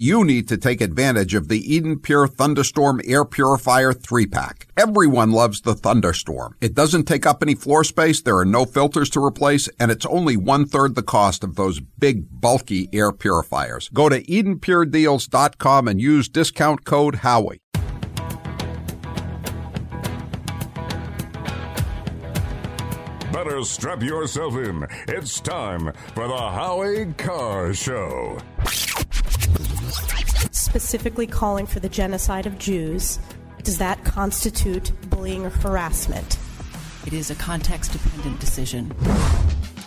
You 0.00 0.24
need 0.24 0.46
to 0.46 0.56
take 0.56 0.80
advantage 0.80 1.34
of 1.34 1.48
the 1.48 1.58
Eden 1.74 1.98
Pure 1.98 2.28
Thunderstorm 2.28 3.00
Air 3.04 3.24
Purifier 3.24 3.92
3 3.92 4.26
pack. 4.26 4.68
Everyone 4.76 5.32
loves 5.32 5.62
the 5.62 5.74
Thunderstorm. 5.74 6.54
It 6.60 6.72
doesn't 6.72 7.06
take 7.06 7.26
up 7.26 7.42
any 7.42 7.56
floor 7.56 7.82
space, 7.82 8.22
there 8.22 8.36
are 8.36 8.44
no 8.44 8.64
filters 8.64 9.10
to 9.10 9.24
replace, 9.24 9.68
and 9.80 9.90
it's 9.90 10.06
only 10.06 10.36
one 10.36 10.66
third 10.66 10.94
the 10.94 11.02
cost 11.02 11.42
of 11.42 11.56
those 11.56 11.80
big, 11.80 12.28
bulky 12.30 12.88
air 12.92 13.10
purifiers. 13.10 13.88
Go 13.88 14.08
to 14.08 14.22
EdenPureDeals.com 14.22 15.88
and 15.88 16.00
use 16.00 16.28
discount 16.28 16.84
code 16.84 17.16
Howie. 17.16 17.60
Better 23.32 23.64
strap 23.64 24.04
yourself 24.04 24.54
in. 24.54 24.86
It's 25.08 25.40
time 25.40 25.92
for 26.14 26.28
the 26.28 26.36
Howie 26.36 27.12
Carr 27.14 27.74
Show 27.74 28.38
specifically 30.52 31.26
calling 31.26 31.66
for 31.66 31.80
the 31.80 31.88
genocide 31.88 32.46
of 32.46 32.58
Jews, 32.58 33.18
does 33.62 33.78
that 33.78 34.04
constitute 34.04 34.92
bullying 35.10 35.44
or 35.44 35.50
harassment? 35.50 36.38
It 37.06 37.12
is 37.12 37.30
a 37.30 37.34
context 37.34 37.92
dependent 37.92 38.40
decision. 38.40 38.94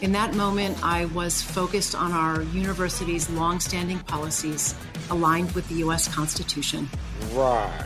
In 0.01 0.11
that 0.13 0.33
moment, 0.33 0.83
I 0.83 1.05
was 1.05 1.41
focused 1.41 1.93
on 1.93 2.11
our 2.11 2.41
university's 2.41 3.29
long-standing 3.29 3.99
policies 3.99 4.75
aligned 5.11 5.51
with 5.51 5.67
the 5.69 5.75
U.S. 5.75 6.07
Constitution. 6.07 6.89
Right. 7.33 7.85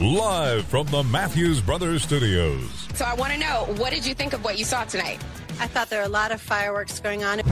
Live 0.00 0.64
from 0.66 0.86
the 0.86 1.02
Matthews 1.02 1.60
Brothers 1.60 2.02
Studios. 2.02 2.88
So 2.94 3.04
I 3.04 3.14
want 3.14 3.32
to 3.34 3.38
know, 3.38 3.66
what 3.76 3.92
did 3.92 4.06
you 4.06 4.14
think 4.14 4.32
of 4.32 4.42
what 4.44 4.58
you 4.58 4.64
saw 4.64 4.84
tonight? 4.84 5.22
I 5.60 5.66
thought 5.66 5.90
there 5.90 6.00
were 6.00 6.06
a 6.06 6.10
lot 6.10 6.32
of 6.32 6.40
fireworks 6.40 7.00
going 7.00 7.24
on. 7.24 7.42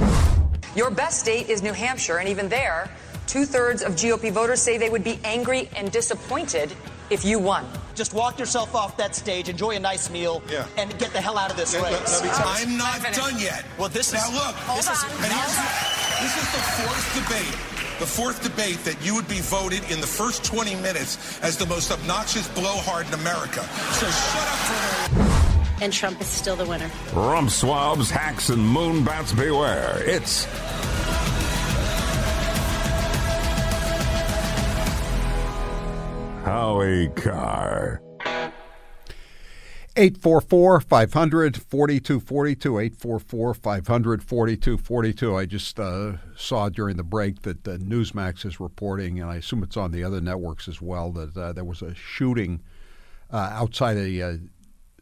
Your 0.77 0.91
best 0.91 1.21
state 1.21 1.49
is 1.49 1.63
New 1.63 1.73
Hampshire, 1.73 2.19
and 2.19 2.29
even 2.29 2.49
there, 2.49 2.91
Two 3.35 3.45
thirds 3.45 3.83
of 3.83 3.95
GOP 3.97 4.31
voters 4.31 4.63
say 4.63 4.79
they 4.79 4.91
would 4.91 5.03
be 5.03 5.19
angry 5.25 5.69
and 5.75 5.91
disappointed 5.91 6.73
if 7.11 7.25
you 7.25 7.41
won. 7.41 7.67
Just 7.97 8.15
walk 8.15 8.39
yourself 8.39 8.77
off 8.77 8.97
that 8.97 9.17
stage, 9.17 9.49
enjoy 9.49 9.73
a 9.73 9.81
nice 9.81 10.09
meal, 10.09 10.41
yeah. 10.49 10.69
and 10.79 10.97
get 11.01 11.13
the 11.13 11.21
hell 11.21 11.37
out 11.37 11.51
of 11.51 11.57
this 11.57 11.75
yeah, 11.75 11.83
race. 11.83 12.23
I'm 12.23 12.79
not 12.79 13.03
done 13.13 13.37
yet. 13.41 13.65
Well, 13.77 13.89
this 13.89 14.13
now 14.13 14.21
is. 14.21 14.31
Now 14.31 14.47
look, 14.47 14.57
this 14.77 14.89
is, 14.89 15.03
this 16.23 16.37
is 16.37 16.53
the 16.53 16.63
fourth 16.79 17.27
debate. 17.27 17.99
The 17.99 18.07
fourth 18.07 18.41
debate 18.41 18.85
that 18.85 19.05
you 19.05 19.17
would 19.17 19.27
be 19.27 19.41
voted 19.41 19.83
in 19.91 20.01
the 20.01 20.07
first 20.07 20.45
20 20.45 20.77
minutes 20.77 21.43
as 21.43 21.57
the 21.57 21.67
most 21.67 21.91
obnoxious 21.91 22.47
blowhard 22.51 23.09
in 23.09 23.15
America. 23.15 23.63
So 23.95 24.07
shut 24.07 24.47
up 24.47 25.11
for 25.11 25.83
And 25.83 25.93
Trump 25.93 26.21
is 26.21 26.29
still 26.29 26.55
the 26.55 26.67
winner. 26.67 26.89
Rump 27.13 27.51
swabs, 27.51 28.11
hacks, 28.11 28.51
and 28.51 28.63
moonbats 28.63 29.37
beware. 29.37 30.01
It's 30.09 30.47
Howie 36.45 37.09
Carr. 37.09 38.03
844 39.97 40.81
500 40.83 41.57
4242. 41.57 42.79
844 42.81 43.55
500 43.55 44.23
4242. 44.23 45.37
I 45.37 45.47
just 45.47 45.81
uh, 45.81 46.13
saw 46.37 46.69
during 46.69 46.99
the 46.99 47.03
break 47.03 47.41
that 47.43 47.67
uh, 47.67 47.79
Newsmax 47.79 48.45
is 48.45 48.61
reporting, 48.61 49.19
and 49.21 49.31
I 49.31 49.37
assume 49.37 49.63
it's 49.63 49.79
on 49.79 49.91
the 49.91 50.05
other 50.05 50.21
networks 50.21 50.69
as 50.69 50.83
well, 50.83 51.13
that 51.13 51.35
uh, 51.35 51.55
there 51.55 51.65
was 51.65 51.81
a 51.81 51.95
shooting 51.95 52.61
uh, 53.31 53.49
outside 53.53 53.97
a 53.97 54.21
uh, 54.21 54.37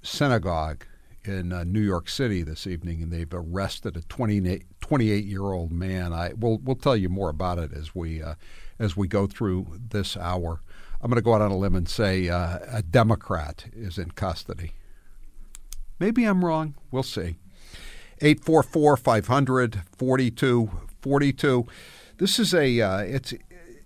synagogue 0.01 0.85
in 1.25 1.53
uh, 1.53 1.65
New 1.65 1.81
York 1.81 2.09
City 2.09 2.45
this 2.45 2.69
evening, 2.69 3.03
and 3.03 3.13
they've 3.13 3.33
arrested 3.33 3.97
a 3.97 4.03
28 4.03 5.25
year 5.25 5.43
old 5.43 5.73
man. 5.73 6.13
I 6.13 6.35
we'll 6.37 6.59
we'll 6.59 6.77
tell 6.77 6.97
you 6.97 7.09
more 7.09 7.31
about 7.31 7.59
it 7.59 7.73
as 7.73 7.97
we 7.97 8.23
as 8.79 8.97
we 8.97 9.09
go 9.09 9.27
through 9.27 9.67
this 9.91 10.17
hour. 10.17 10.61
I'm 11.03 11.11
going 11.11 11.17
to 11.17 11.23
go 11.23 11.35
out 11.35 11.43
on 11.43 11.51
a 11.51 11.57
limb 11.57 11.75
and 11.75 11.89
say 11.89 12.29
uh, 12.29 12.59
a 12.69 12.83
Democrat 12.83 13.65
is 13.75 13.99
in 13.99 14.13
custody. 14.13 14.73
Maybe 15.99 16.25
I'm 16.25 16.45
wrong. 16.45 16.75
We'll 16.93 17.03
see. 17.03 17.37
844 18.21 18.97
500 18.97 19.83
4242. 19.97 21.67
This 22.19 22.39
is 22.39 22.55
a, 22.55 22.81
uh, 22.81 22.99
it's, 22.99 23.35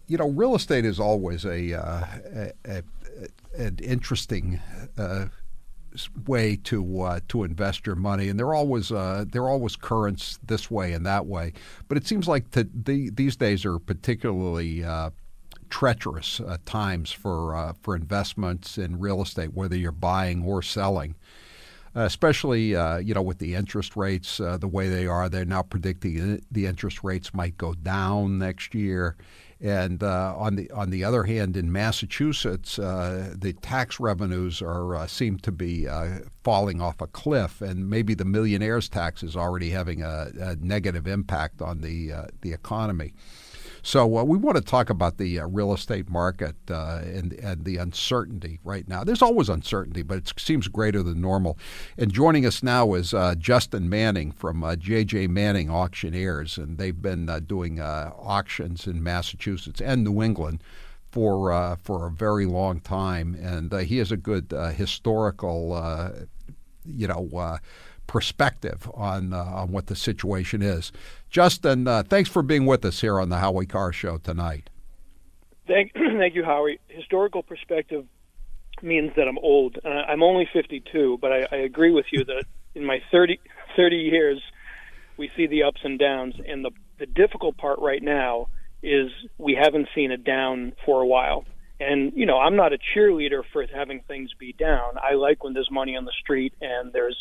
you 0.07 0.19
know, 0.19 0.29
real 0.29 0.55
estate 0.55 0.85
is 0.85 1.01
always 1.01 1.47
a, 1.47 1.73
uh, 1.73 2.05
a, 2.35 2.53
a, 2.67 2.83
an 3.57 3.79
interesting 3.83 4.61
uh, 4.99 5.27
way 6.27 6.57
to 6.57 7.01
uh, 7.01 7.21
to 7.29 7.45
invest 7.45 7.87
your 7.87 7.97
money, 7.97 8.29
and 8.29 8.39
they're 8.39 8.55
always 8.55 8.93
uh, 8.93 9.25
they're 9.27 9.49
always 9.49 9.77
currents 9.77 10.39
this 10.47 10.71
way 10.71 10.93
and 10.93 11.07
that 11.07 11.25
way. 11.25 11.55
But 11.89 11.97
it 11.97 12.07
seems 12.07 12.29
like 12.29 12.51
the, 12.51 12.69
these 13.15 13.37
days 13.37 13.65
are 13.65 13.79
particularly 13.79 14.85
uh, 14.85 15.11
treacherous 15.69 16.41
uh, 16.41 16.57
times 16.65 17.13
for 17.13 17.55
uh, 17.55 17.73
for 17.83 17.97
investments 17.97 18.79
in 18.79 18.99
real 18.99 19.23
estate, 19.23 19.55
whether 19.55 19.77
you're 19.77 19.93
buying 19.93 20.45
or 20.45 20.63
selling. 20.63 21.15
Uh, 21.95 22.01
especially, 22.01 22.77
uh, 22.77 22.99
you 22.99 23.15
know, 23.15 23.23
with 23.23 23.39
the 23.39 23.55
interest 23.55 23.97
rates 23.97 24.39
uh, 24.39 24.59
the 24.59 24.69
way 24.69 24.91
they 24.91 25.07
are, 25.07 25.31
they're 25.31 25.47
now 25.47 25.63
predicting 25.63 26.43
the 26.51 26.67
interest 26.67 27.03
rates 27.03 27.33
might 27.33 27.57
go 27.57 27.73
down 27.73 28.39
next 28.39 28.75
year. 28.75 29.17
And 29.63 30.03
uh, 30.03 30.35
on 30.37 30.57
the 30.57 30.71
on 30.73 30.91
the 30.91 31.03
other 31.03 31.23
hand, 31.23 31.57
in 31.57 31.73
Massachusetts, 31.73 32.77
the 32.77 33.57
tax 33.63 33.99
revenues 33.99 34.61
are 34.61 35.09
seem 35.09 35.39
to 35.39 35.51
be 35.51 35.87
falling 36.45 36.83
off 36.83 37.01
a 37.01 37.07
cliff, 37.07 37.63
and 37.63 37.89
maybe 37.89 38.13
the 38.13 38.27
millionaires 38.27 38.91
tax 38.91 39.23
is 39.23 39.35
already 39.35 39.71
having 39.71 40.03
a, 40.03 40.31
a 40.39 40.57
negative 40.57 41.07
impact 41.07 41.63
on 41.63 41.81
the 41.81 42.13
the 42.43 42.53
economy. 42.53 43.15
So 43.87 44.19
uh, 44.19 44.25
we 44.25 44.37
want 44.37 44.57
to 44.57 44.65
talk 44.65 44.91
about 44.91 45.17
the 45.17 45.39
uh, 45.39 45.47
real 45.47 45.73
estate 45.73 46.11
market 46.11 46.57
uh, 46.69 47.03
and, 47.05 47.33
and 47.35 47.65
the 47.65 47.77
uncertainty 47.77 48.59
right 48.65 48.87
now. 48.89 49.05
There's 49.05 49.23
always 49.23 49.49
uncertainty, 49.49 50.03
but 50.03 50.19
it 50.19 50.33
seems 50.37 50.67
greater 50.67 51.05
than 51.05 51.21
normal. 51.21 51.57
And 51.97 52.13
joining 52.13 52.45
us 52.45 52.65
now 52.65 52.95
is 52.95 53.15
uh, 53.15 53.37
Justin 53.39 53.89
Manning 53.89 54.33
from 54.33 54.65
J.J. 54.81 55.27
Uh, 55.27 55.29
Manning 55.29 55.71
Auctioneers, 55.71 56.59
and 56.59 56.79
they've 56.79 57.01
been 57.01 57.29
uh, 57.29 57.39
doing 57.39 57.81
auctions 57.81 58.89
in 58.89 59.05
Massachusetts 59.05 59.81
and 59.81 60.03
New 60.03 60.21
England 60.21 60.65
for 61.13 61.53
uh, 61.53 61.77
for 61.77 62.09
a 62.09 62.11
very 62.11 62.45
long 62.45 62.81
time, 62.81 63.37
and 63.41 63.73
uh, 63.73 63.79
he 63.79 63.99
has 63.99 64.11
a 64.11 64.17
good 64.17 64.53
uh, 64.53 64.71
historical, 64.71 66.27
you 66.85 67.07
know, 67.07 67.61
perspective 68.09 68.91
on 68.95 69.33
on 69.33 69.71
what 69.71 69.87
the 69.87 69.95
situation 69.95 70.61
is. 70.61 70.91
Justin, 71.31 71.87
uh, 71.87 72.03
thanks 72.03 72.31
for 72.31 72.43
being 72.43 72.67
with 72.67 72.85
us 72.85 73.01
here 73.01 73.21
on 73.21 73.29
the 73.29 73.39
Howie 73.39 73.67
Carr 73.67 73.93
Show 73.93 74.19
tonight. 74.19 74.71
Thank, 75.67 75.93
thank 75.95 76.35
you, 76.35 76.45
Howie. 76.45 76.81
Historical 76.89 77.43
perspective 77.43 78.07
means 78.83 79.13
that 79.17 79.27
I'm 79.29 79.39
old. 79.39 79.79
Uh, 79.85 79.89
I'm 79.89 80.23
only 80.23 80.49
52, 80.53 81.19
but 81.21 81.33
I, 81.33 81.47
I 81.51 81.57
agree 81.57 81.91
with 81.91 82.07
you 82.13 82.25
that 82.25 82.45
in 82.75 82.85
my 82.85 83.01
30, 83.11 83.39
30 83.77 83.97
years, 83.97 84.43
we 85.17 85.31
see 85.37 85.47
the 85.47 85.65
ups 85.65 85.81
and 85.83 85.99
downs. 85.99 86.35
And 86.47 86.65
the, 86.65 86.71
the 86.99 87.07
difficult 87.07 87.57
part 87.57 87.79
right 87.81 88.03
now 88.03 88.49
is 88.83 89.11
we 89.39 89.59
haven't 89.61 89.89
seen 89.95 90.13
a 90.13 90.17
down 90.17 90.73
for 90.85 91.01
a 91.01 91.07
while. 91.07 91.45
And, 91.81 92.13
you 92.15 92.25
know, 92.25 92.39
I'm 92.39 92.57
not 92.57 92.73
a 92.73 92.79
cheerleader 92.79 93.43
for 93.53 93.65
having 93.67 94.01
things 94.01 94.31
be 94.39 94.53
down. 94.53 94.95
I 95.03 95.15
like 95.15 95.45
when 95.45 95.53
there's 95.53 95.71
money 95.71 95.97
on 95.97 96.05
the 96.05 96.13
street 96.23 96.55
and 96.61 96.93
there's 96.93 97.17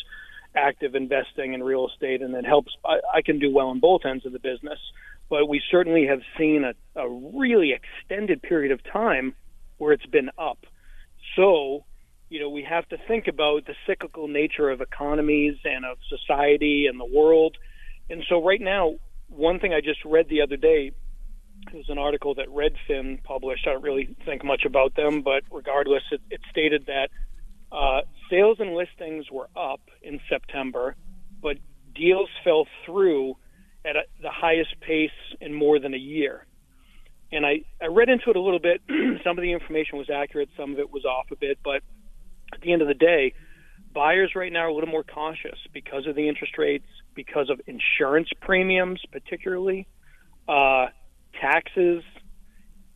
active 0.56 0.94
investing 0.94 1.54
in 1.54 1.62
real 1.62 1.88
estate, 1.88 2.22
and 2.22 2.34
it 2.34 2.46
helps. 2.46 2.72
I, 2.84 2.98
I 3.14 3.22
can 3.22 3.38
do 3.38 3.52
well 3.52 3.68
on 3.68 3.80
both 3.80 4.02
ends 4.04 4.26
of 4.26 4.32
the 4.32 4.38
business, 4.38 4.78
but 5.28 5.48
we 5.48 5.60
certainly 5.70 6.06
have 6.06 6.20
seen 6.38 6.64
a, 6.64 7.00
a 7.00 7.08
really 7.08 7.72
extended 7.72 8.42
period 8.42 8.72
of 8.72 8.80
time 8.92 9.34
where 9.78 9.92
it's 9.92 10.06
been 10.06 10.30
up. 10.38 10.58
So, 11.36 11.84
you 12.28 12.40
know, 12.40 12.48
we 12.48 12.62
have 12.62 12.88
to 12.88 12.96
think 13.06 13.28
about 13.28 13.66
the 13.66 13.74
cyclical 13.86 14.28
nature 14.28 14.70
of 14.70 14.80
economies 14.80 15.56
and 15.64 15.84
of 15.84 15.98
society 16.08 16.86
and 16.88 16.98
the 16.98 17.04
world. 17.04 17.56
And 18.08 18.24
so, 18.28 18.42
right 18.42 18.60
now, 18.60 18.94
one 19.28 19.60
thing 19.60 19.74
I 19.74 19.80
just 19.80 20.04
read 20.04 20.28
the 20.28 20.42
other 20.42 20.56
day 20.56 20.92
it 21.72 21.76
was 21.76 21.88
an 21.88 21.98
article 21.98 22.34
that 22.34 22.46
Redfin 22.48 23.22
published. 23.24 23.66
I 23.66 23.72
don't 23.72 23.82
really 23.82 24.14
think 24.24 24.44
much 24.44 24.64
about 24.64 24.94
them, 24.94 25.22
but 25.22 25.42
regardless, 25.50 26.02
it, 26.12 26.20
it 26.30 26.40
stated 26.50 26.86
that 26.86 27.08
uh, 27.72 28.00
sales 28.30 28.58
and 28.60 28.74
listings 28.74 29.30
were 29.30 29.48
up 29.56 29.80
in 30.02 30.20
September, 30.28 30.96
but 31.42 31.56
deals 31.94 32.28
fell 32.44 32.66
through 32.84 33.36
at 33.84 33.96
a, 33.96 34.02
the 34.22 34.30
highest 34.30 34.80
pace 34.80 35.10
in 35.40 35.52
more 35.54 35.78
than 35.78 35.94
a 35.94 35.98
year. 35.98 36.46
And 37.32 37.44
I, 37.44 37.62
I 37.82 37.86
read 37.86 38.08
into 38.08 38.30
it 38.30 38.36
a 38.36 38.40
little 38.40 38.60
bit. 38.60 38.80
some 39.24 39.38
of 39.38 39.42
the 39.42 39.52
information 39.52 39.98
was 39.98 40.08
accurate, 40.10 40.48
some 40.56 40.72
of 40.72 40.78
it 40.78 40.92
was 40.92 41.04
off 41.04 41.26
a 41.32 41.36
bit, 41.36 41.58
but 41.64 41.82
at 42.52 42.60
the 42.62 42.72
end 42.72 42.82
of 42.82 42.88
the 42.88 42.94
day, 42.94 43.34
buyers 43.92 44.32
right 44.36 44.52
now 44.52 44.60
are 44.60 44.68
a 44.68 44.74
little 44.74 44.90
more 44.90 45.02
cautious 45.02 45.58
because 45.72 46.06
of 46.06 46.14
the 46.14 46.28
interest 46.28 46.58
rates, 46.58 46.86
because 47.14 47.50
of 47.50 47.60
insurance 47.66 48.28
premiums, 48.40 49.00
particularly, 49.10 49.86
uh, 50.48 50.86
taxes. 51.40 52.04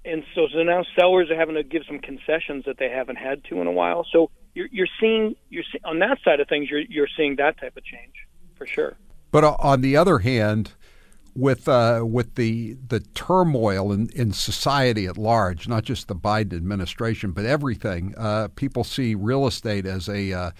And 0.04 0.22
so, 0.34 0.46
so 0.52 0.62
now 0.62 0.84
sellers 0.98 1.30
are 1.30 1.36
having 1.36 1.56
to 1.56 1.64
give 1.64 1.82
some 1.86 1.98
concessions 1.98 2.64
that 2.66 2.76
they 2.78 2.88
haven't 2.88 3.16
had 3.16 3.44
to 3.44 3.60
in 3.60 3.66
a 3.66 3.72
while. 3.72 4.06
So 4.12 4.30
you're, 4.54 4.68
you're 4.70 4.88
seeing 5.00 5.34
you're 5.48 5.64
see, 5.64 5.78
on 5.84 5.98
that 6.00 6.18
side 6.24 6.40
of 6.40 6.48
things 6.48 6.68
you're 6.70 6.80
you're 6.80 7.08
seeing 7.16 7.36
that 7.36 7.58
type 7.60 7.76
of 7.76 7.84
change 7.84 8.14
for 8.56 8.66
sure. 8.66 8.96
But 9.30 9.44
on 9.44 9.80
the 9.80 9.96
other 9.96 10.18
hand, 10.18 10.72
with 11.36 11.68
uh, 11.68 12.04
with 12.04 12.34
the 12.34 12.76
the 12.88 13.00
turmoil 13.00 13.92
in, 13.92 14.08
in 14.10 14.32
society 14.32 15.06
at 15.06 15.16
large, 15.16 15.68
not 15.68 15.84
just 15.84 16.08
the 16.08 16.14
Biden 16.14 16.54
administration, 16.54 17.32
but 17.32 17.44
everything, 17.44 18.14
uh, 18.16 18.48
people 18.56 18.84
see 18.84 19.14
real 19.14 19.46
estate 19.46 19.86
as 19.86 20.08
a 20.08 20.32
uh, 20.32 20.50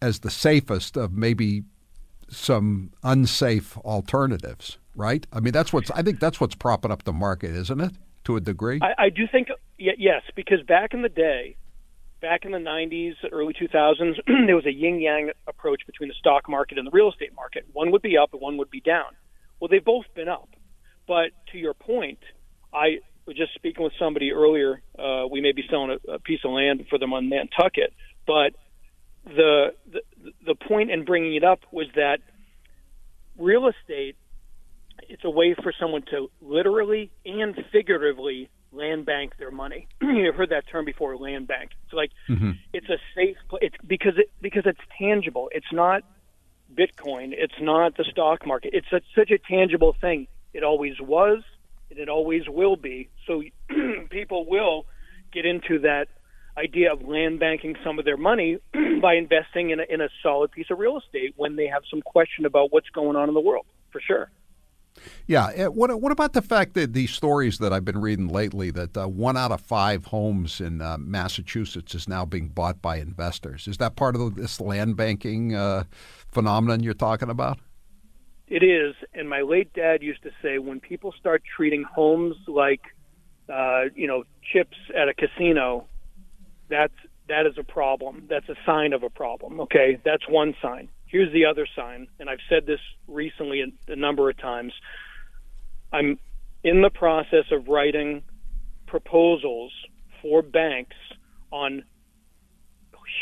as 0.00 0.20
the 0.20 0.30
safest 0.30 0.96
of 0.96 1.12
maybe 1.12 1.64
some 2.28 2.92
unsafe 3.02 3.76
alternatives. 3.78 4.78
Right? 4.94 5.26
I 5.32 5.40
mean, 5.40 5.52
that's 5.52 5.72
what's 5.72 5.90
I 5.90 6.02
think 6.02 6.20
that's 6.20 6.40
what's 6.40 6.54
propping 6.54 6.90
up 6.90 7.04
the 7.04 7.12
market, 7.12 7.50
isn't 7.56 7.80
it? 7.80 7.92
To 8.24 8.36
a 8.36 8.40
degree. 8.40 8.78
I, 8.82 9.06
I 9.06 9.08
do 9.08 9.26
think 9.26 9.48
yes, 9.78 10.22
because 10.36 10.62
back 10.62 10.94
in 10.94 11.02
the 11.02 11.08
day, 11.08 11.56
back 12.22 12.44
in 12.44 12.52
the 12.52 12.58
90s, 12.58 13.14
early 13.30 13.52
2000s, 13.52 14.14
there 14.46 14.56
was 14.56 14.64
a 14.64 14.72
yin 14.72 15.00
yang 15.00 15.30
approach 15.46 15.82
between 15.86 16.08
the 16.08 16.14
stock 16.14 16.48
market 16.48 16.78
and 16.78 16.86
the 16.86 16.90
real 16.92 17.10
estate 17.10 17.34
market. 17.34 17.66
One 17.72 17.90
would 17.90 18.00
be 18.00 18.16
up 18.16 18.32
and 18.32 18.40
one 18.40 18.56
would 18.56 18.70
be 18.70 18.80
down. 18.80 19.10
Well, 19.60 19.68
they've 19.68 19.84
both 19.84 20.06
been 20.14 20.28
up. 20.28 20.48
But 21.06 21.32
to 21.50 21.58
your 21.58 21.74
point, 21.74 22.20
I 22.72 23.00
was 23.26 23.36
just 23.36 23.54
speaking 23.54 23.82
with 23.82 23.92
somebody 23.98 24.32
earlier. 24.32 24.80
Uh, 24.98 25.26
we 25.30 25.40
may 25.40 25.52
be 25.52 25.64
selling 25.68 25.98
a, 26.08 26.12
a 26.12 26.18
piece 26.20 26.40
of 26.44 26.52
land 26.52 26.86
for 26.88 26.98
them 26.98 27.12
on 27.12 27.28
Nantucket, 27.28 27.92
but 28.26 28.52
the, 29.24 29.74
the 29.92 30.00
the 30.44 30.54
point 30.54 30.90
in 30.90 31.04
bringing 31.04 31.36
it 31.36 31.44
up 31.44 31.60
was 31.70 31.86
that 31.94 32.18
real 33.38 33.68
estate 33.68 34.16
it's 35.08 35.24
a 35.24 35.30
way 35.30 35.54
for 35.62 35.72
someone 35.78 36.02
to 36.10 36.30
literally 36.40 37.10
and 37.24 37.54
figuratively 37.70 38.48
land 38.72 39.06
bank 39.06 39.34
their 39.38 39.50
money. 39.50 39.86
You've 40.00 40.34
heard 40.34 40.50
that 40.50 40.64
term 40.70 40.84
before, 40.84 41.16
land 41.16 41.48
bank. 41.48 41.70
It's 41.84 41.92
like 41.92 42.10
mm-hmm. 42.28 42.52
it's 42.72 42.88
a 42.88 42.98
safe. 43.14 43.36
It's 43.60 43.76
because 43.86 44.14
it 44.16 44.30
because 44.40 44.62
it's 44.66 44.80
tangible. 44.98 45.48
It's 45.52 45.72
not 45.72 46.02
Bitcoin. 46.74 47.32
It's 47.32 47.60
not 47.60 47.96
the 47.96 48.04
stock 48.10 48.46
market. 48.46 48.70
It's 48.74 48.86
such, 48.90 49.04
such 49.14 49.30
a 49.30 49.38
tangible 49.38 49.94
thing. 50.00 50.26
It 50.54 50.64
always 50.64 51.00
was, 51.00 51.42
and 51.90 51.98
it 51.98 52.08
always 52.08 52.42
will 52.48 52.76
be. 52.76 53.08
So 53.26 53.42
people 54.10 54.46
will 54.48 54.86
get 55.32 55.46
into 55.46 55.80
that 55.80 56.08
idea 56.56 56.92
of 56.92 57.02
land 57.02 57.40
banking 57.40 57.76
some 57.84 57.98
of 57.98 58.04
their 58.04 58.16
money 58.16 58.58
by 59.02 59.14
investing 59.14 59.70
in 59.70 59.80
a, 59.80 59.84
in 59.88 60.00
a 60.00 60.08
solid 60.22 60.52
piece 60.52 60.66
of 60.70 60.78
real 60.78 60.98
estate 60.98 61.32
when 61.36 61.56
they 61.56 61.66
have 61.66 61.82
some 61.90 62.02
question 62.02 62.44
about 62.44 62.72
what's 62.72 62.90
going 62.90 63.16
on 63.16 63.28
in 63.28 63.34
the 63.34 63.40
world, 63.40 63.66
for 63.90 64.00
sure. 64.00 64.30
Yeah. 65.26 65.50
Eh, 65.54 65.66
what 65.66 66.00
what 66.00 66.12
about 66.12 66.32
the 66.32 66.42
fact 66.42 66.74
that 66.74 66.92
these 66.92 67.10
stories 67.10 67.58
that 67.58 67.72
I've 67.72 67.84
been 67.84 68.00
reading 68.00 68.28
lately 68.28 68.70
that 68.70 68.96
uh, 68.96 69.06
one 69.06 69.36
out 69.36 69.52
of 69.52 69.60
five 69.60 70.06
homes 70.06 70.60
in 70.60 70.80
uh, 70.80 70.98
Massachusetts 70.98 71.94
is 71.94 72.08
now 72.08 72.24
being 72.24 72.48
bought 72.48 72.82
by 72.82 72.96
investors? 72.96 73.66
Is 73.66 73.78
that 73.78 73.96
part 73.96 74.16
of 74.16 74.34
this 74.34 74.60
land 74.60 74.96
banking 74.96 75.54
uh, 75.54 75.84
phenomenon 76.28 76.82
you're 76.82 76.94
talking 76.94 77.30
about? 77.30 77.58
It 78.48 78.62
is. 78.62 78.94
And 79.14 79.28
my 79.28 79.40
late 79.40 79.72
dad 79.72 80.02
used 80.02 80.22
to 80.24 80.30
say 80.42 80.58
when 80.58 80.78
people 80.78 81.14
start 81.18 81.42
treating 81.56 81.84
homes 81.84 82.36
like, 82.46 82.82
uh, 83.48 83.84
you 83.94 84.06
know, 84.06 84.24
chips 84.52 84.76
at 84.94 85.08
a 85.08 85.14
casino, 85.14 85.86
that's 86.68 86.92
that 87.28 87.46
is 87.46 87.56
a 87.56 87.64
problem. 87.64 88.26
That's 88.28 88.48
a 88.50 88.56
sign 88.66 88.92
of 88.92 89.02
a 89.02 89.08
problem. 89.08 89.60
Okay, 89.60 89.98
that's 90.04 90.28
one 90.28 90.54
sign. 90.60 90.90
Here's 91.12 91.30
the 91.34 91.44
other 91.44 91.66
sign, 91.76 92.08
and 92.18 92.30
I've 92.30 92.40
said 92.48 92.64
this 92.64 92.80
recently 93.06 93.60
a, 93.60 93.92
a 93.92 93.96
number 93.96 94.30
of 94.30 94.38
times. 94.38 94.72
I'm 95.92 96.18
in 96.64 96.80
the 96.80 96.88
process 96.88 97.44
of 97.52 97.68
writing 97.68 98.22
proposals 98.86 99.72
for 100.22 100.40
banks 100.40 100.96
on 101.50 101.84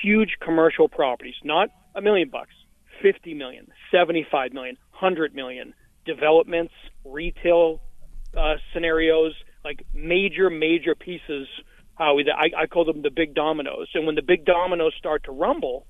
huge 0.04 0.36
commercial 0.40 0.88
properties, 0.88 1.34
not 1.42 1.70
a 1.96 2.00
million 2.00 2.28
bucks, 2.28 2.54
50 3.02 3.34
million, 3.34 3.66
75 3.90 4.52
million, 4.52 4.76
100 4.92 5.34
million 5.34 5.74
developments, 6.06 6.72
retail 7.04 7.80
uh, 8.36 8.54
scenarios, 8.72 9.32
like 9.64 9.84
major, 9.92 10.48
major 10.48 10.94
pieces. 10.94 11.48
I, 11.98 12.12
I 12.56 12.66
call 12.66 12.84
them 12.84 13.02
the 13.02 13.10
big 13.10 13.34
dominoes. 13.34 13.88
And 13.94 14.06
when 14.06 14.14
the 14.14 14.22
big 14.22 14.44
dominoes 14.44 14.94
start 14.96 15.24
to 15.24 15.32
rumble, 15.32 15.86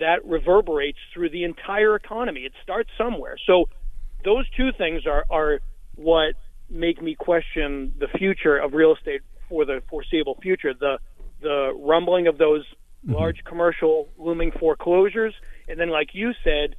that 0.00 0.24
reverberates 0.24 0.98
through 1.12 1.30
the 1.30 1.44
entire 1.44 1.94
economy. 1.96 2.40
It 2.40 2.52
starts 2.62 2.90
somewhere. 2.96 3.36
So 3.46 3.68
those 4.24 4.48
two 4.56 4.70
things 4.76 5.06
are, 5.06 5.24
are 5.30 5.60
what 5.96 6.34
make 6.70 7.02
me 7.02 7.14
question 7.14 7.92
the 7.98 8.08
future 8.18 8.56
of 8.56 8.72
real 8.72 8.94
estate 8.94 9.20
for 9.48 9.64
the 9.64 9.82
foreseeable 9.88 10.38
future. 10.42 10.72
The 10.74 10.98
the 11.40 11.72
rumbling 11.76 12.28
of 12.28 12.38
those 12.38 12.64
mm-hmm. 13.04 13.14
large 13.14 13.44
commercial 13.44 14.08
looming 14.16 14.52
foreclosures, 14.52 15.34
and 15.68 15.78
then, 15.78 15.90
like 15.90 16.10
you 16.14 16.32
said, 16.44 16.76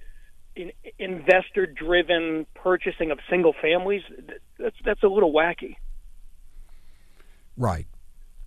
in, 0.56 0.72
investor 0.98 1.66
driven 1.66 2.46
purchasing 2.56 3.12
of 3.12 3.20
single 3.30 3.54
families. 3.62 4.02
That's 4.58 4.76
that's 4.84 5.04
a 5.04 5.08
little 5.08 5.34
wacky. 5.34 5.76
Right. 7.56 7.88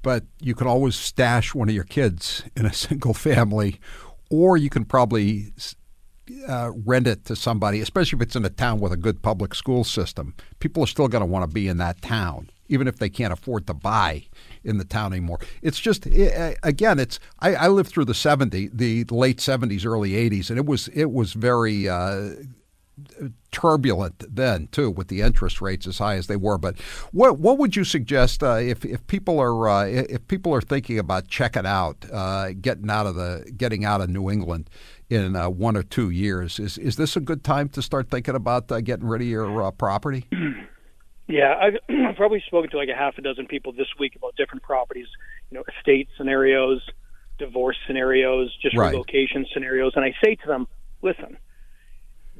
But 0.03 0.25
you 0.41 0.55
can 0.55 0.67
always 0.67 0.95
stash 0.95 1.55
one 1.55 1.69
of 1.69 1.75
your 1.75 1.85
kids 1.85 2.45
in 2.57 2.67
a 2.67 2.73
single 2.73 3.15
family 3.15 3.81
or 4.31 4.57
you 4.57 4.71
can 4.71 4.85
probably 4.85 5.53
uh, 6.49 6.73
rent 6.85 7.07
it 7.07 7.25
to 7.27 7.37
somebody, 7.37 7.81
especially 7.81 8.17
if 8.17 8.23
it's 8.23 8.37
in 8.37 8.45
a 8.45 8.51
town 8.51 8.81
with 8.81 8.93
a 8.93 8.97
good 8.97 9.23
public 9.23 9.55
school 9.55 9.85
system. 9.85 10.35
People 10.59 10.83
are 10.83 10.89
still 10.89 11.09
going 11.09 11.23
to 11.23 11.27
want 11.27 11.49
to 11.49 11.53
be 11.53 11.69
in 11.69 11.77
that 11.79 12.03
town, 12.03 12.51
even 12.69 12.89
if 12.89 12.99
they 12.99 13.09
can't 13.09 13.33
afford 13.33 13.67
to 13.67 13.75
buy 13.75 14.27
in 14.65 14.79
the 14.79 14.85
town 14.85 15.13
anymore. 15.13 15.39
It's 15.63 15.79
just 15.79 16.07
it, 16.07 16.59
again, 16.63 16.99
it's 16.99 17.21
I, 17.41 17.55
I, 17.55 17.69
lived 17.69 17.91
through 17.91 18.07
the 18.07 18.13
'70s, 18.13 18.71
the 18.73 19.05
late 19.11 19.39
'70s, 19.39 19.87
early 19.87 20.13
'80s, 20.13 20.51
and 20.51 20.59
it 20.59 20.67
was 20.67 20.89
it 20.89 21.13
was 21.13 21.33
very. 21.33 21.89
Uh, 21.89 22.31
turbulent 23.51 24.25
then 24.35 24.69
too, 24.69 24.91
with 24.91 25.09
the 25.09 25.21
interest 25.21 25.61
rates 25.61 25.87
as 25.87 25.99
high 25.99 26.15
as 26.15 26.27
they 26.27 26.37
were. 26.37 26.59
But 26.59 26.79
what 27.13 27.39
what 27.39 27.59
would 27.59 27.77
you 27.77 27.85
suggest 27.85 28.43
uh, 28.43 28.55
if 28.55 28.85
if 28.85 29.07
people 29.07 29.39
are 29.39 29.69
uh, 29.69 29.85
if 29.87 30.27
people 30.29 30.55
are 30.55 30.61
thinking 30.61 30.99
about 30.99 31.29
checking 31.29 31.67
out, 31.67 32.05
uh, 32.13 32.53
getting 32.61 32.91
out 32.91 33.07
of 33.07 33.15
the 33.15 33.51
getting 33.57 33.85
out 33.85 34.01
of 34.01 34.09
New 34.09 34.31
England 34.31 34.71
in 35.11 35.37
uh, 35.37 35.49
one 35.49 35.77
or 35.77 35.83
two 35.83 36.11
years? 36.11 36.59
Is 36.59 36.79
is 36.79 36.97
this 36.97 37.17
a 37.17 37.21
good 37.21 37.45
time 37.45 37.69
to 37.71 37.83
start 37.83 38.11
thinking 38.11 38.35
about 38.35 38.71
uh, 38.73 38.81
getting 38.81 39.07
rid 39.07 39.21
of 39.21 39.27
your 39.27 39.63
uh, 39.63 39.71
property? 39.71 40.27
Yeah, 41.29 41.57
I've, 41.61 41.75
I've 42.07 42.15
probably 42.15 42.41
spoken 42.47 42.71
to 42.71 42.77
like 42.77 42.89
a 42.89 42.95
half 42.95 43.19
a 43.19 43.21
dozen 43.21 43.49
people 43.49 43.73
this 43.73 43.89
week 43.99 44.15
about 44.15 44.37
different 44.37 44.63
properties, 44.63 45.09
you 45.51 45.59
know, 45.59 45.65
estate 45.77 46.07
scenarios, 46.17 46.81
divorce 47.37 47.77
scenarios, 47.85 48.57
just 48.63 48.77
right. 48.77 48.93
relocation 48.93 49.45
scenarios, 49.53 49.95
and 49.97 50.05
I 50.05 50.15
say 50.25 50.37
to 50.37 50.47
them, 50.47 50.69
listen 51.03 51.37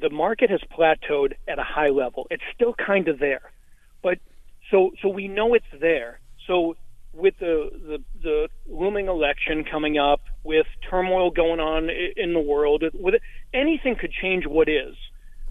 the 0.01 0.11
market 0.11 0.51
has 0.51 0.61
plateaued 0.77 1.35
at 1.49 1.59
a 1.59 1.65
high 1.65 1.89
level. 1.89 2.27
It's 2.31 2.43
still 2.55 2.75
kind 2.75 3.09
of 3.09 3.19
there, 3.19 3.53
but 4.03 4.19
so 4.71 4.93
so 5.03 5.09
we 5.09 5.29
know 5.29 5.55
it's 5.55 5.65
there. 5.81 6.21
So 6.47 6.77
with 7.13 7.35
the, 7.41 7.71
the 7.73 8.05
the 8.23 8.49
looming 8.69 9.09
election 9.09 9.65
coming 9.65 9.99
up, 9.99 10.21
with 10.45 10.67
turmoil 10.89 11.31
going 11.31 11.61
on 11.61 11.89
in 12.17 12.35
the 12.35 12.41
world, 12.41 12.85
with 12.95 13.15
anything 13.55 13.97
could 13.99 14.13
change 14.13 14.47
what 14.47 14.69
is. 14.69 14.95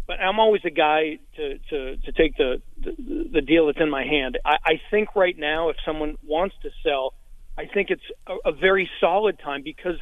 But 0.08 0.20
I'm 0.20 0.40
always 0.40 0.62
a 0.64 0.70
guy 0.70 1.18
to 1.36 1.58
to, 1.70 1.98
to 1.98 2.12
take 2.12 2.38
the, 2.38 2.62
the 2.80 3.30
the 3.34 3.42
deal 3.42 3.66
that's 3.68 3.82
in 3.82 3.90
my 3.90 4.04
hand. 4.04 4.38
I, 4.46 4.58
I 4.64 4.82
think 4.92 5.16
right 5.16 5.38
now, 5.38 5.70
if 5.70 5.78
someone 5.86 6.18
wants 6.24 6.56
to 6.62 6.70
sell, 6.84 7.14
I 7.58 7.66
think 7.66 7.90
it's 7.90 8.04
a, 8.28 8.50
a 8.50 8.52
very 8.52 8.90
solid 9.00 9.40
time 9.40 9.64
because 9.64 9.96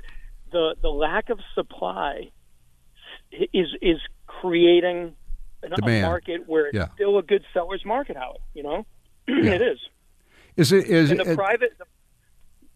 the 0.51 0.75
the 0.82 0.89
lack 0.89 1.29
of 1.29 1.39
supply 1.56 2.32
is 3.32 3.67
is 3.82 3.98
creating 4.43 5.15
an, 5.62 5.73
a 5.81 6.01
market 6.01 6.47
where 6.47 6.67
it's 6.67 6.75
yeah. 6.75 6.88
still 6.95 7.17
a 7.17 7.23
good 7.23 7.43
seller's 7.53 7.83
market. 7.85 8.17
How 8.17 8.35
you 8.53 8.63
know 8.63 8.85
yeah. 9.27 9.51
it 9.51 9.62
is. 9.62 9.79
Is 10.55 10.71
it 10.71 10.85
is 10.88 11.12
and 11.12 11.19
the 11.19 11.31
it, 11.31 11.35
private? 11.35 11.73
The, 11.77 11.85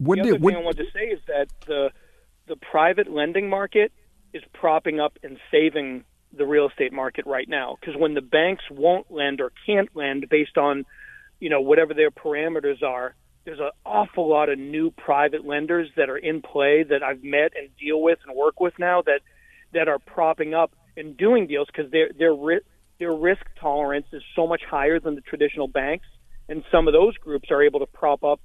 the 0.00 0.20
other 0.20 0.38
thing 0.38 0.56
I 0.56 0.60
want 0.60 0.76
to 0.78 0.86
say 0.94 1.06
is 1.06 1.20
that 1.26 1.48
the 1.66 1.90
the 2.46 2.56
private 2.56 3.10
lending 3.10 3.48
market 3.50 3.92
is 4.32 4.42
propping 4.52 5.00
up 5.00 5.18
and 5.22 5.38
saving 5.50 6.04
the 6.36 6.46
real 6.46 6.68
estate 6.68 6.92
market 6.92 7.26
right 7.26 7.48
now 7.48 7.76
because 7.80 7.96
when 7.98 8.14
the 8.14 8.20
banks 8.20 8.64
won't 8.70 9.10
lend 9.10 9.40
or 9.40 9.52
can't 9.66 9.88
lend 9.94 10.28
based 10.28 10.58
on 10.58 10.84
you 11.40 11.48
know 11.48 11.60
whatever 11.60 11.94
their 11.94 12.10
parameters 12.10 12.82
are 12.82 13.14
there's 13.46 13.60
an 13.60 13.70
awful 13.86 14.28
lot 14.28 14.50
of 14.50 14.58
new 14.58 14.90
private 14.90 15.46
lenders 15.46 15.88
that 15.96 16.10
are 16.10 16.18
in 16.18 16.42
play 16.42 16.82
that 16.82 17.02
I've 17.02 17.24
met 17.24 17.52
and 17.56 17.74
deal 17.80 18.02
with 18.02 18.18
and 18.26 18.36
work 18.36 18.60
with 18.60 18.74
now 18.78 19.00
that 19.02 19.20
that 19.72 19.88
are 19.88 19.98
propping 19.98 20.52
up 20.52 20.70
and 20.98 21.16
doing 21.16 21.46
deals 21.46 21.68
because 21.68 21.90
their 21.90 22.10
their 22.18 22.34
their 22.98 23.12
risk 23.14 23.42
tolerance 23.60 24.06
is 24.12 24.22
so 24.34 24.46
much 24.46 24.62
higher 24.68 24.98
than 25.00 25.14
the 25.14 25.20
traditional 25.22 25.68
banks, 25.68 26.06
and 26.48 26.64
some 26.70 26.88
of 26.88 26.92
those 26.92 27.16
groups 27.16 27.50
are 27.50 27.62
able 27.62 27.80
to 27.80 27.86
prop 27.86 28.24
up 28.24 28.40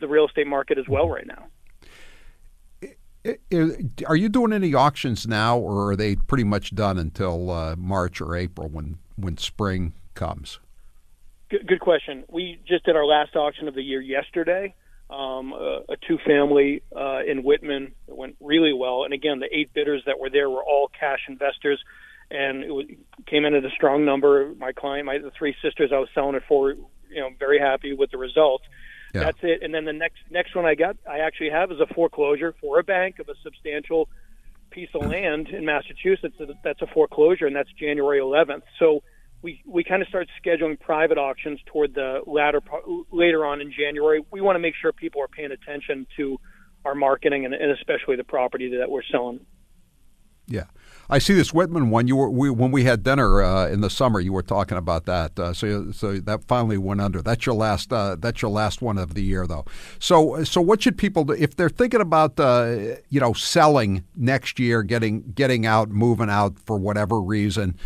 the 0.00 0.08
real 0.08 0.26
estate 0.26 0.46
market 0.46 0.78
as 0.78 0.88
well 0.88 1.08
right 1.08 1.26
now. 1.26 1.46
Are 4.06 4.16
you 4.16 4.28
doing 4.28 4.52
any 4.52 4.72
auctions 4.74 5.26
now, 5.26 5.58
or 5.58 5.90
are 5.90 5.96
they 5.96 6.16
pretty 6.16 6.44
much 6.44 6.74
done 6.74 6.98
until 6.98 7.50
uh, 7.50 7.76
March 7.76 8.20
or 8.20 8.34
April 8.34 8.68
when 8.68 8.98
when 9.16 9.36
spring 9.36 9.92
comes? 10.14 10.58
Good, 11.50 11.66
good 11.66 11.80
question. 11.80 12.24
We 12.28 12.60
just 12.66 12.84
did 12.84 12.96
our 12.96 13.06
last 13.06 13.36
auction 13.36 13.68
of 13.68 13.74
the 13.74 13.82
year 13.82 14.00
yesterday 14.00 14.74
um, 15.10 15.52
a, 15.52 15.80
a 15.90 15.96
two 16.06 16.18
family 16.26 16.82
uh, 16.94 17.20
in 17.26 17.42
Whitman 17.42 17.92
that 18.06 18.14
went 18.14 18.36
really 18.40 18.72
well. 18.72 19.04
And 19.04 19.14
again, 19.14 19.40
the 19.40 19.48
eight 19.50 19.72
bidders 19.72 20.02
that 20.06 20.18
were 20.18 20.30
there 20.30 20.48
were 20.50 20.62
all 20.62 20.90
cash 20.98 21.20
investors. 21.28 21.82
and 22.30 22.62
it 22.62 22.70
was, 22.70 22.86
came 23.26 23.44
in 23.44 23.54
at 23.54 23.64
a 23.64 23.70
strong 23.70 24.04
number. 24.04 24.54
My 24.58 24.72
client, 24.72 25.06
my 25.06 25.18
the 25.18 25.30
three 25.30 25.54
sisters, 25.62 25.90
I 25.92 25.98
was 25.98 26.08
selling 26.14 26.34
it 26.34 26.42
for, 26.46 26.72
you 26.72 27.20
know, 27.20 27.30
very 27.38 27.58
happy 27.58 27.94
with 27.94 28.10
the 28.10 28.18
results. 28.18 28.64
Yeah. 29.14 29.24
That's 29.24 29.38
it. 29.42 29.62
And 29.62 29.74
then 29.74 29.86
the 29.86 29.94
next 29.94 30.18
next 30.30 30.54
one 30.54 30.66
I 30.66 30.74
got, 30.74 30.96
I 31.08 31.20
actually 31.20 31.50
have 31.50 31.72
is 31.72 31.80
a 31.80 31.86
foreclosure 31.94 32.54
for 32.60 32.78
a 32.78 32.84
bank 32.84 33.18
of 33.18 33.28
a 33.30 33.34
substantial 33.42 34.08
piece 34.70 34.90
of 34.94 35.06
land 35.06 35.48
in 35.48 35.64
Massachusetts. 35.64 36.36
That's 36.62 36.82
a 36.82 36.86
foreclosure, 36.86 37.46
and 37.46 37.56
that's 37.56 37.72
January 37.72 38.20
11th. 38.20 38.62
So 38.78 39.02
we 39.42 39.62
we 39.66 39.84
kind 39.84 40.02
of 40.02 40.08
start 40.08 40.28
scheduling 40.44 40.78
private 40.78 41.18
auctions 41.18 41.60
toward 41.66 41.94
the 41.94 42.22
latter 42.26 42.60
later 43.12 43.46
on 43.46 43.60
in 43.60 43.72
January. 43.72 44.24
We 44.30 44.40
want 44.40 44.56
to 44.56 44.60
make 44.60 44.74
sure 44.80 44.92
people 44.92 45.22
are 45.22 45.28
paying 45.28 45.52
attention 45.52 46.06
to 46.16 46.40
our 46.84 46.94
marketing 46.94 47.44
and, 47.44 47.54
and 47.54 47.72
especially 47.72 48.16
the 48.16 48.24
property 48.24 48.76
that 48.78 48.90
we're 48.90 49.02
selling. 49.10 49.40
Yeah, 50.50 50.64
I 51.10 51.18
see 51.18 51.34
this 51.34 51.52
Whitman 51.52 51.90
one. 51.90 52.08
You 52.08 52.16
were 52.16 52.30
we, 52.30 52.48
when 52.48 52.70
we 52.70 52.84
had 52.84 53.02
dinner 53.02 53.42
uh, 53.42 53.68
in 53.68 53.82
the 53.82 53.90
summer. 53.90 54.18
You 54.18 54.32
were 54.32 54.42
talking 54.42 54.78
about 54.78 55.04
that. 55.04 55.38
Uh, 55.38 55.52
so 55.52 55.92
so 55.92 56.18
that 56.18 56.44
finally 56.44 56.78
went 56.78 57.02
under. 57.02 57.20
That's 57.20 57.44
your 57.44 57.54
last. 57.54 57.92
Uh, 57.92 58.16
that's 58.18 58.40
your 58.40 58.50
last 58.50 58.80
one 58.80 58.96
of 58.96 59.12
the 59.12 59.22
year, 59.22 59.46
though. 59.46 59.66
So 59.98 60.42
so 60.44 60.62
what 60.62 60.82
should 60.82 60.96
people 60.96 61.24
do 61.24 61.34
if 61.34 61.54
they're 61.54 61.68
thinking 61.68 62.00
about 62.00 62.40
uh, 62.40 62.96
you 63.10 63.20
know 63.20 63.34
selling 63.34 64.04
next 64.16 64.58
year, 64.58 64.82
getting 64.82 65.32
getting 65.34 65.66
out, 65.66 65.90
moving 65.90 66.30
out 66.30 66.58
for 66.58 66.78
whatever 66.78 67.20
reason 67.20 67.76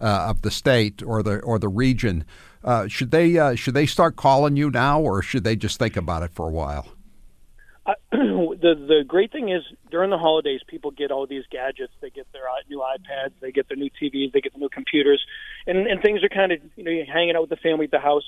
Uh, 0.00 0.28
of 0.30 0.40
the 0.42 0.50
state 0.50 1.02
or 1.02 1.22
the 1.22 1.40
or 1.40 1.58
the 1.58 1.68
region? 1.68 2.24
Uh, 2.62 2.88
should 2.88 3.10
they 3.10 3.38
uh, 3.38 3.54
should 3.54 3.74
they 3.74 3.86
start 3.86 4.16
calling 4.16 4.56
you 4.56 4.70
now, 4.70 5.00
or 5.00 5.22
should 5.22 5.44
they 5.44 5.56
just 5.56 5.78
think 5.78 5.96
about 5.96 6.22
it 6.22 6.30
for 6.32 6.46
a 6.46 6.50
while? 6.50 6.86
Uh, 7.86 7.94
the 8.12 8.74
the 8.86 9.04
great 9.06 9.32
thing 9.32 9.48
is 9.48 9.62
during 9.90 10.10
the 10.10 10.18
holidays, 10.18 10.60
people 10.66 10.90
get 10.90 11.10
all 11.10 11.26
these 11.26 11.44
gadgets. 11.50 11.92
They 12.00 12.10
get 12.10 12.26
their 12.32 12.42
new 12.68 12.78
iPads, 12.78 13.32
they 13.40 13.52
get 13.52 13.68
their 13.68 13.76
new 13.76 13.90
TVs, 13.90 14.32
they 14.32 14.40
get 14.40 14.52
the 14.52 14.58
new 14.58 14.68
computers, 14.68 15.24
and 15.66 15.86
and 15.86 16.02
things 16.02 16.22
are 16.22 16.28
kind 16.28 16.52
of 16.52 16.60
you 16.76 16.84
know 16.84 16.90
you're 16.90 17.06
hanging 17.06 17.36
out 17.36 17.42
with 17.42 17.50
the 17.50 17.56
family 17.56 17.86
at 17.86 17.90
the 17.90 17.98
house. 17.98 18.24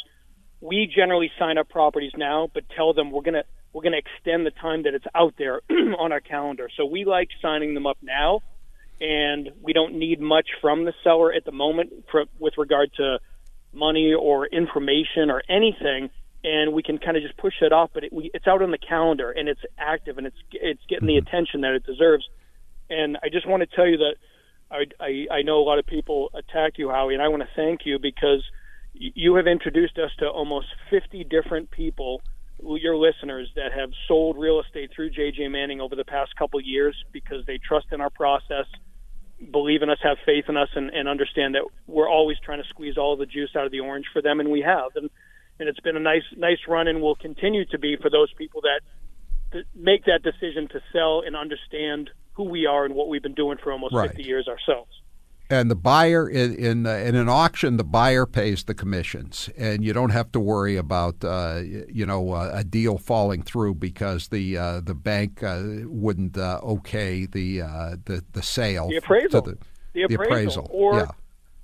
We 0.61 0.91
generally 0.95 1.31
sign 1.39 1.59
up 1.59 1.69
properties 1.69 2.13
now, 2.17 2.49
but 2.55 2.65
tell 2.75 2.95
them 2.95 3.11
we're 3.11 3.23
gonna 3.23 3.45
we're 3.73 3.83
gonna 3.83 3.99
extend 3.99 4.47
the 4.47 4.51
time 4.51 4.85
that 4.85 4.95
it's 4.95 5.07
out 5.15 5.35
there 5.37 5.61
on 5.71 6.13
our 6.13 6.21
calendar. 6.21 6.71
So 6.75 6.87
we 6.87 7.05
like 7.05 7.29
signing 7.43 7.75
them 7.75 7.87
up 7.87 7.99
now, 8.01 8.41
and 9.03 9.51
we 9.61 9.73
don't 9.73 9.95
need 9.99 10.21
much 10.21 10.49
from 10.61 10.85
the 10.85 10.95
seller 11.05 11.33
at 11.33 11.45
the 11.45 11.53
moment 11.53 11.93
for, 12.11 12.25
with 12.39 12.55
regard 12.57 12.91
to 12.97 13.19
money 13.75 14.15
or 14.15 14.47
information 14.47 15.29
or 15.29 15.43
anything 15.51 16.09
and 16.45 16.73
we 16.73 16.83
can 16.83 16.99
kind 16.99 17.17
of 17.17 17.23
just 17.23 17.37
push 17.37 17.55
it 17.61 17.73
off. 17.73 17.91
But 17.95 18.05
it, 18.05 18.13
we, 18.13 18.31
it's 18.35 18.47
out 18.47 18.63
on 18.63 18.71
the 18.71 18.79
calendar 18.79 19.31
and 19.31 19.49
it's 19.49 19.61
active 19.79 20.19
and 20.19 20.27
it's 20.27 20.37
it's 20.53 20.81
getting 20.89 21.07
the 21.07 21.15
mm-hmm. 21.15 21.27
attention 21.27 21.61
that 21.63 21.75
it 21.75 21.85
deserves. 21.85 22.25
And 22.91 23.17
I 23.23 23.29
just 23.31 23.47
want 23.47 23.63
to 23.63 23.77
tell 23.77 23.87
you 23.87 23.99
that 23.99 24.15
I, 24.71 24.85
I, 25.01 25.37
I 25.39 25.43
know 25.43 25.59
a 25.59 25.65
lot 25.65 25.79
of 25.79 25.87
people 25.87 26.31
attack 26.35 26.75
you, 26.77 26.91
Howie, 26.91 27.15
and 27.15 27.23
I 27.23 27.29
want 27.29 27.43
to 27.43 27.49
thank 27.55 27.81
you 27.85 27.99
because 27.99 28.43
you 28.95 29.37
have 29.37 29.47
introduced 29.47 29.99
us 29.99 30.11
to 30.19 30.29
almost 30.29 30.67
50 30.91 31.25
different 31.25 31.71
people, 31.71 32.21
your 32.59 32.97
listeners, 32.97 33.49
that 33.57 33.73
have 33.73 33.91
sold 34.07 34.37
real 34.37 34.61
estate 34.61 34.91
through 34.95 35.11
JJ 35.11 35.51
Manning 35.51 35.81
over 35.81 35.97
the 35.97 36.05
past 36.05 36.37
couple 36.37 36.59
of 36.59 36.67
years 36.67 36.97
because 37.13 37.45
they 37.47 37.59
trust 37.59 37.87
in 37.93 38.01
our 38.01 38.11
process, 38.11 38.67
believe 39.51 39.83
in 39.83 39.91
us, 39.91 39.99
have 40.03 40.19
faith 40.25 40.45
in 40.49 40.57
us, 40.57 40.69
and, 40.75 40.91
and 40.91 41.09
understand 41.09 41.55
that 41.55 41.63
we're 41.87 42.09
always 42.09 42.37
trying 42.45 42.63
to 42.63 42.69
squeeze 42.69 42.97
all 42.97 43.17
the 43.17 43.27
juice 43.27 43.51
out 43.57 43.67
of 43.67 43.73
the 43.73 43.81
orange 43.81 44.07
for 44.13 44.23
them, 44.23 44.41
and 44.41 44.51
we 44.51 44.61
have. 44.61 44.95
And 44.95 45.11
and 45.59 45.69
it's 45.69 45.81
been 45.81 45.97
a 45.97 46.01
nice 46.01 46.25
nice 46.37 46.59
run 46.67 46.89
and 46.89 47.01
will 47.01 47.15
continue 47.15 47.65
to 47.67 47.79
be 47.79 47.97
for 47.97 48.11
those 48.11 48.33
people 48.35 48.63
that, 48.63 48.81
that 49.53 49.65
make 49.75 50.05
that 50.07 50.23
decision 50.23 50.69
to 50.69 50.81
sell 50.93 51.23
and 51.25 51.37
understand 51.37 52.11
who 52.35 52.45
we 52.45 52.67
are 52.67 52.85
and 52.85 52.95
what 52.95 53.09
we've 53.09 53.23
been 53.23 53.35
doing 53.35 53.59
for 53.63 53.73
almost 53.73 53.95
right. 53.95 54.09
50 54.09 54.23
years 54.23 54.49
ourselves. 54.49 54.91
And 55.53 55.71
the 55.71 55.77
buyer 55.77 56.27
in 56.27 56.55
in, 56.55 56.87
uh, 56.87 56.95
in, 56.95 57.15
an 57.15 57.29
auction, 57.29 57.77
the 57.77 57.85
buyer 57.85 58.25
pays 58.25 58.65
the 58.65 58.73
commissions, 58.73 59.51
and 59.59 59.85
you 59.85 59.93
don't 59.93 60.09
have 60.09 60.33
to 60.33 60.41
worry 60.41 60.79
about 60.79 61.23
uh, 61.23 61.61
you 61.63 62.07
know 62.07 62.33
uh, 62.33 62.53
a 62.55 62.65
deal 62.65 62.97
falling 62.97 63.43
through 63.43 63.75
because 63.75 64.29
the 64.29 64.57
uh, 64.57 64.81
the 64.81 64.95
bank 64.95 65.43
uh, 65.43 65.61
wouldn't 65.85 66.39
uh, 66.39 66.59
okay 66.63 67.27
the 67.27 67.59
the 68.07 68.25
the 68.33 68.43
sale, 68.43 68.89
the 68.89 68.97
appraisal, 68.97 69.43
the, 69.43 69.59
the, 69.93 70.03
appraisal, 70.05 70.09
the 70.09 70.15
appraisal, 70.15 70.69
or 70.71 70.95
yeah. 71.01 71.07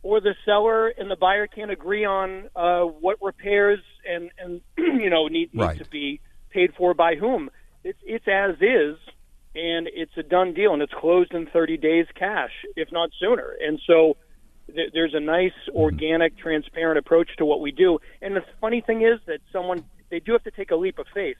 or 0.02 0.20
the 0.20 0.34
seller 0.44 0.88
and 0.88 1.10
the 1.10 1.16
buyer 1.16 1.46
can't 1.46 1.70
agree 1.70 2.04
on 2.04 2.50
uh, 2.54 2.82
what 2.82 3.16
repairs 3.22 3.80
and 4.06 4.30
and 4.38 4.60
you 4.76 5.08
know 5.08 5.28
need, 5.28 5.54
need 5.54 5.64
right. 5.64 5.78
to 5.78 5.88
be 5.88 6.20
paid 6.50 6.74
for 6.74 6.92
by 6.92 7.14
whom. 7.14 7.48
It's 7.84 8.00
it's 8.04 8.28
as 8.28 8.56
is, 8.60 8.98
and 9.58 9.88
it's 9.92 10.16
a 10.16 10.22
done 10.22 10.54
deal, 10.54 10.72
and 10.72 10.82
it's 10.82 10.92
closed 10.92 11.34
in 11.34 11.46
30 11.46 11.78
days 11.78 12.06
cash, 12.14 12.52
if 12.76 12.92
not 12.92 13.10
sooner. 13.18 13.56
And 13.60 13.80
so 13.86 14.16
th- 14.72 14.90
there's 14.92 15.14
a 15.14 15.20
nice, 15.20 15.52
mm-hmm. 15.68 15.78
organic, 15.78 16.38
transparent 16.38 16.98
approach 16.98 17.28
to 17.38 17.44
what 17.44 17.60
we 17.60 17.72
do. 17.72 17.98
And 18.22 18.36
the 18.36 18.44
funny 18.60 18.80
thing 18.80 19.02
is 19.02 19.18
that 19.26 19.40
someone 19.52 19.84
they 20.10 20.20
do 20.20 20.32
have 20.32 20.44
to 20.44 20.50
take 20.50 20.70
a 20.70 20.76
leap 20.76 20.98
of 20.98 21.06
faith, 21.12 21.36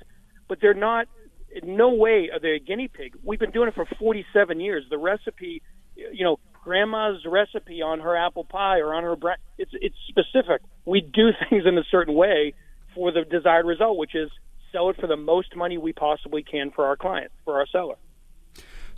but 0.49 0.59
they're 0.61 0.75
not. 0.75 1.07
In 1.51 1.77
no 1.77 1.95
way 1.95 2.29
are 2.31 2.39
they 2.39 2.57
a 2.57 2.59
guinea 2.59 2.89
pig. 2.89 3.15
We've 3.23 3.39
been 3.39 3.53
doing 3.53 3.69
it 3.69 3.75
for 3.75 3.87
47 3.99 4.61
years. 4.61 4.85
The 4.91 4.99
recipe, 4.99 5.63
you 5.97 6.23
know, 6.23 6.39
grandma's 6.63 7.25
recipe 7.25 7.81
on 7.81 8.01
her 8.01 8.15
apple 8.15 8.45
pie 8.45 8.81
or 8.81 8.93
on 8.93 9.03
her 9.05 9.17
bread. 9.17 9.39
It's 9.57 9.71
it's 9.75 9.97
specific. 10.09 10.61
We 10.85 11.01
do 11.01 11.31
things 11.49 11.65
in 11.67 11.79
a 11.79 11.85
certain 11.91 12.15
way 12.15 12.55
for 12.95 13.13
the 13.13 13.23
desired 13.23 13.65
result, 13.65 13.97
which 13.97 14.15
is 14.15 14.31
sell 14.73 14.91
it 14.91 14.97
for 15.01 15.07
the 15.07 15.17
most 15.17 15.57
money 15.57 15.79
we 15.79 15.95
possibly 15.95 16.43
can 16.43 16.71
for 16.71 16.85
our 16.85 16.97
client, 16.97 17.31
for 17.45 17.59
our 17.59 17.67
seller. 17.67 17.97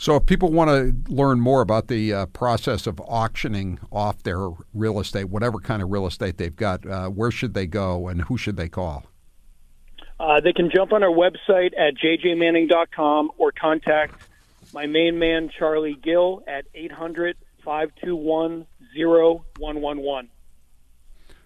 So, 0.00 0.16
if 0.16 0.24
people 0.24 0.50
want 0.50 0.70
to 0.70 1.12
learn 1.12 1.40
more 1.40 1.60
about 1.60 1.88
the 1.88 2.14
uh, 2.14 2.26
process 2.26 2.86
of 2.86 2.98
auctioning 3.00 3.78
off 3.92 4.22
their 4.22 4.48
real 4.72 4.98
estate, 4.98 5.24
whatever 5.24 5.58
kind 5.58 5.82
of 5.82 5.90
real 5.90 6.06
estate 6.06 6.38
they've 6.38 6.56
got, 6.56 6.86
uh, 6.86 7.10
where 7.10 7.30
should 7.30 7.52
they 7.52 7.66
go 7.66 8.08
and 8.08 8.22
who 8.22 8.38
should 8.38 8.56
they 8.56 8.70
call? 8.70 9.04
Uh, 10.18 10.40
they 10.40 10.54
can 10.54 10.70
jump 10.74 10.94
on 10.94 11.02
our 11.02 11.10
website 11.10 11.78
at 11.78 11.92
jjmanning.com 12.02 13.30
or 13.36 13.52
contact 13.52 14.14
my 14.72 14.86
main 14.86 15.18
man, 15.18 15.50
Charlie 15.58 15.98
Gill, 16.02 16.44
at 16.48 16.64
800 16.74 17.36
521 17.62 18.66
0111. 18.96 20.30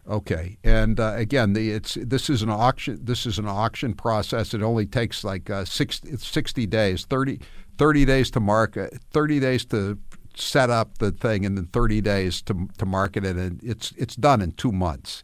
Okay, 0.06 0.58
and 0.62 1.00
uh, 1.00 1.14
again, 1.16 1.54
the, 1.54 1.70
it's 1.70 1.94
this 1.94 2.28
is 2.28 2.42
an 2.42 2.50
auction. 2.50 3.00
This 3.02 3.24
is 3.24 3.38
an 3.38 3.48
auction 3.48 3.94
process. 3.94 4.52
It 4.52 4.62
only 4.62 4.84
takes 4.84 5.24
like 5.24 5.48
uh, 5.48 5.64
60, 5.64 6.18
60 6.18 6.66
days, 6.66 7.06
30, 7.06 7.40
30 7.78 8.04
days 8.04 8.30
to 8.32 8.40
market, 8.40 8.98
thirty 9.12 9.40
days 9.40 9.64
to 9.66 9.98
set 10.34 10.70
up 10.70 10.98
the 10.98 11.10
thing, 11.10 11.44
and 11.44 11.56
then 11.56 11.66
thirty 11.66 12.00
days 12.00 12.42
to 12.42 12.68
to 12.78 12.86
market 12.86 13.24
it, 13.24 13.36
and 13.36 13.62
it's 13.62 13.92
it's 13.96 14.16
done 14.16 14.40
in 14.40 14.52
two 14.52 14.72
months, 14.72 15.22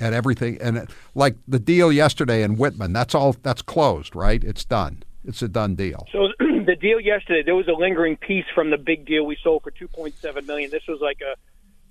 and 0.00 0.14
everything. 0.14 0.58
And 0.60 0.78
it, 0.78 0.90
like 1.14 1.36
the 1.46 1.58
deal 1.58 1.92
yesterday 1.92 2.42
in 2.42 2.56
Whitman, 2.56 2.92
that's 2.92 3.14
all. 3.14 3.36
That's 3.42 3.62
closed, 3.62 4.14
right? 4.16 4.42
It's 4.42 4.64
done. 4.64 5.02
It's 5.24 5.42
a 5.42 5.48
done 5.48 5.74
deal. 5.74 6.06
So 6.12 6.28
the 6.38 6.76
deal 6.80 7.00
yesterday, 7.00 7.42
there 7.44 7.54
was 7.54 7.68
a 7.68 7.72
lingering 7.72 8.16
piece 8.16 8.46
from 8.54 8.70
the 8.70 8.78
big 8.78 9.06
deal 9.06 9.24
we 9.24 9.36
sold 9.42 9.62
for 9.62 9.70
2.7 9.70 10.46
million. 10.46 10.70
This 10.70 10.82
was 10.88 11.00
like 11.00 11.18
a 11.20 11.36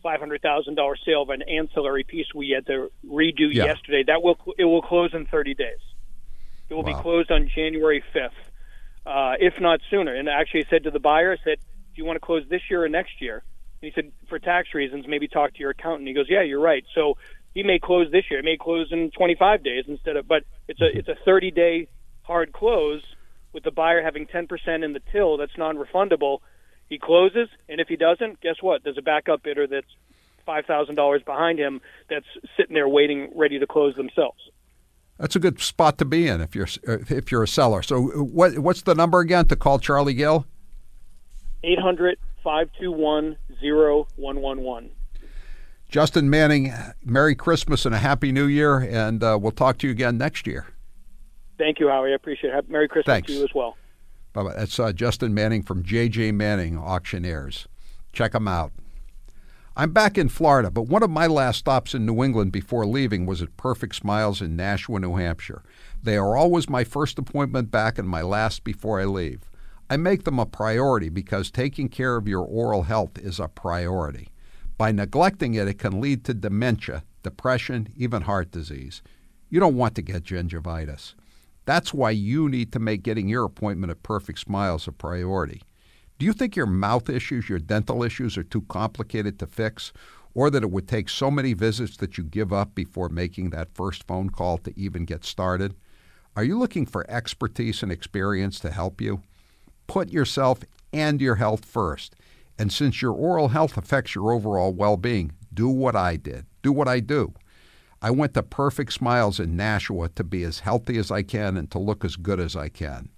five 0.01 0.19
hundred 0.19 0.41
thousand 0.41 0.75
dollar 0.75 0.95
sale 1.05 1.21
of 1.21 1.29
an 1.29 1.43
ancillary 1.43 2.03
piece 2.03 2.27
we 2.33 2.49
had 2.49 2.65
to 2.67 2.91
redo 3.05 3.53
yeah. 3.53 3.65
yesterday. 3.65 4.03
That 4.05 4.21
will 4.21 4.37
it 4.57 4.65
will 4.65 4.81
close 4.81 5.13
in 5.13 5.25
30 5.25 5.53
days. 5.53 5.79
It 6.69 6.73
will 6.73 6.83
wow. 6.83 6.97
be 6.97 7.01
closed 7.01 7.31
on 7.31 7.49
January 7.53 8.03
5th, 8.13 8.29
uh, 9.05 9.33
if 9.39 9.53
not 9.59 9.79
sooner. 9.89 10.15
And 10.15 10.29
actually, 10.29 10.65
I 10.65 10.69
said 10.69 10.83
to 10.83 10.91
the 10.91 10.99
buyer, 10.99 11.33
I 11.33 11.43
said, 11.43 11.57
"Do 11.59 12.01
you 12.01 12.05
want 12.05 12.17
to 12.17 12.25
close 12.25 12.43
this 12.49 12.61
year 12.69 12.83
or 12.83 12.89
next 12.89 13.21
year?" 13.21 13.43
And 13.81 13.91
he 13.91 13.91
said, 13.93 14.11
"For 14.29 14.39
tax 14.39 14.73
reasons, 14.73 15.05
maybe 15.07 15.27
talk 15.27 15.53
to 15.53 15.59
your 15.59 15.71
accountant." 15.71 16.07
He 16.07 16.13
goes, 16.13 16.27
"Yeah, 16.29 16.41
you're 16.41 16.61
right." 16.61 16.85
So 16.95 17.17
he 17.53 17.63
may 17.63 17.79
close 17.79 18.11
this 18.11 18.25
year. 18.29 18.39
It 18.39 18.45
may 18.45 18.57
close 18.57 18.91
in 18.91 19.11
25 19.11 19.63
days 19.63 19.85
instead 19.87 20.17
of, 20.17 20.27
but 20.27 20.43
it's 20.67 20.81
a 20.81 20.97
it's 20.97 21.09
a 21.09 21.15
30 21.25 21.51
day 21.51 21.87
hard 22.23 22.53
close 22.53 23.01
with 23.53 23.63
the 23.63 23.71
buyer 23.71 24.01
having 24.01 24.27
10% 24.27 24.47
in 24.83 24.93
the 24.93 25.01
till 25.11 25.37
that's 25.37 25.57
non-refundable, 25.57 26.39
he 26.87 26.97
closes, 26.97 27.49
and 27.69 27.81
if 27.81 27.87
he 27.87 27.95
doesn't, 27.95 28.41
guess 28.41 28.55
what? 28.61 28.83
There's 28.83 28.97
a 28.97 29.01
backup 29.01 29.43
bidder 29.43 29.67
that's 29.67 29.87
five 30.45 30.65
thousand 30.65 30.95
dollars 30.95 31.21
behind 31.23 31.59
him 31.59 31.81
that's 32.09 32.25
sitting 32.57 32.73
there 32.73 32.87
waiting, 32.87 33.29
ready 33.35 33.59
to 33.59 33.67
close 33.67 33.95
themselves. 33.95 34.39
That's 35.21 35.35
a 35.35 35.39
good 35.39 35.61
spot 35.61 35.99
to 35.99 36.05
be 36.05 36.27
in 36.27 36.41
if 36.41 36.55
you're 36.55 36.67
if 36.83 37.31
you're 37.31 37.43
a 37.43 37.47
seller. 37.47 37.83
So 37.83 38.01
what 38.01 38.57
what's 38.57 38.81
the 38.81 38.95
number 38.95 39.19
again 39.19 39.45
to 39.49 39.55
call 39.55 39.77
Charlie 39.77 40.15
Gill? 40.15 40.47
800-521-0111. 42.43 44.89
Justin 45.89 46.27
Manning, 46.27 46.73
Merry 47.05 47.35
Christmas 47.35 47.85
and 47.85 47.93
a 47.93 47.99
Happy 47.99 48.31
New 48.31 48.45
Year, 48.45 48.79
and 48.79 49.23
uh, 49.23 49.37
we'll 49.39 49.51
talk 49.51 49.77
to 49.79 49.87
you 49.87 49.91
again 49.91 50.17
next 50.17 50.47
year. 50.47 50.65
Thank 51.59 51.79
you, 51.79 51.87
Howie. 51.87 52.13
I 52.13 52.15
appreciate 52.15 52.55
it. 52.55 52.67
Merry 52.67 52.87
Christmas 52.87 53.13
Thanks. 53.13 53.27
to 53.27 53.33
you 53.33 53.43
as 53.43 53.53
well. 53.53 53.77
Bye 54.33 54.41
bye. 54.41 54.55
That's 54.55 54.79
uh, 54.79 54.91
Justin 54.91 55.35
Manning 55.35 55.61
from 55.61 55.83
JJ 55.83 56.33
Manning 56.33 56.79
Auctioneers. 56.79 57.67
Check 58.11 58.31
them 58.31 58.47
out. 58.47 58.71
I'm 59.73 59.91
back 59.93 60.17
in 60.17 60.27
Florida, 60.27 60.69
but 60.69 60.89
one 60.89 61.01
of 61.01 61.09
my 61.09 61.27
last 61.27 61.59
stops 61.59 61.93
in 61.93 62.05
New 62.05 62.25
England 62.25 62.51
before 62.51 62.85
leaving 62.85 63.25
was 63.25 63.41
at 63.41 63.55
Perfect 63.55 63.95
Smiles 63.95 64.41
in 64.41 64.57
Nashua, 64.57 64.99
New 64.99 65.15
Hampshire. 65.15 65.63
They 66.03 66.17
are 66.17 66.35
always 66.35 66.69
my 66.69 66.83
first 66.83 67.17
appointment 67.17 67.71
back 67.71 67.97
and 67.97 68.07
my 68.07 68.21
last 68.21 68.65
before 68.65 68.99
I 68.99 69.05
leave. 69.05 69.49
I 69.89 69.95
make 69.95 70.25
them 70.25 70.39
a 70.39 70.45
priority 70.45 71.07
because 71.07 71.49
taking 71.49 71.87
care 71.87 72.17
of 72.17 72.27
your 72.27 72.43
oral 72.43 72.83
health 72.83 73.17
is 73.17 73.39
a 73.39 73.47
priority. 73.47 74.27
By 74.77 74.91
neglecting 74.91 75.53
it, 75.53 75.69
it 75.69 75.79
can 75.79 76.01
lead 76.01 76.25
to 76.25 76.33
dementia, 76.33 77.05
depression, 77.23 77.93
even 77.95 78.23
heart 78.23 78.51
disease. 78.51 79.01
You 79.49 79.61
don't 79.61 79.77
want 79.77 79.95
to 79.95 80.01
get 80.01 80.25
gingivitis. 80.25 81.13
That's 81.63 81.93
why 81.93 82.11
you 82.11 82.49
need 82.49 82.73
to 82.73 82.79
make 82.79 83.03
getting 83.03 83.29
your 83.29 83.45
appointment 83.45 83.91
at 83.91 84.03
Perfect 84.03 84.39
Smiles 84.39 84.85
a 84.85 84.91
priority. 84.91 85.61
Do 86.21 86.27
you 86.27 86.33
think 86.33 86.55
your 86.55 86.67
mouth 86.67 87.09
issues, 87.09 87.49
your 87.49 87.57
dental 87.57 88.03
issues, 88.03 88.37
are 88.37 88.43
too 88.43 88.61
complicated 88.69 89.39
to 89.39 89.47
fix? 89.47 89.91
Or 90.35 90.51
that 90.51 90.61
it 90.61 90.69
would 90.69 90.87
take 90.87 91.09
so 91.09 91.31
many 91.31 91.53
visits 91.53 91.97
that 91.97 92.15
you 92.15 92.23
give 92.23 92.53
up 92.53 92.75
before 92.75 93.09
making 93.09 93.49
that 93.49 93.73
first 93.73 94.05
phone 94.05 94.29
call 94.29 94.59
to 94.59 94.79
even 94.79 95.05
get 95.05 95.25
started? 95.25 95.73
Are 96.35 96.43
you 96.43 96.59
looking 96.59 96.85
for 96.85 97.09
expertise 97.09 97.81
and 97.81 97.91
experience 97.91 98.59
to 98.59 98.69
help 98.69 99.01
you? 99.01 99.23
Put 99.87 100.11
yourself 100.11 100.59
and 100.93 101.19
your 101.19 101.37
health 101.37 101.65
first. 101.65 102.15
And 102.55 102.71
since 102.71 103.01
your 103.01 103.13
oral 103.13 103.47
health 103.47 103.75
affects 103.75 104.13
your 104.13 104.31
overall 104.31 104.73
well 104.73 104.97
being, 104.97 105.31
do 105.51 105.69
what 105.69 105.95
I 105.95 106.17
did. 106.17 106.45
Do 106.61 106.71
what 106.71 106.87
I 106.87 106.99
do. 106.99 107.33
I 107.99 108.11
went 108.11 108.35
to 108.35 108.43
Perfect 108.43 108.93
Smiles 108.93 109.39
in 109.39 109.57
Nashua 109.57 110.09
to 110.09 110.23
be 110.23 110.43
as 110.43 110.59
healthy 110.59 110.97
as 110.97 111.09
I 111.09 111.23
can 111.23 111.57
and 111.57 111.71
to 111.71 111.79
look 111.79 112.05
as 112.05 112.15
good 112.15 112.39
as 112.39 112.55
I 112.55 112.69
can. 112.69 113.09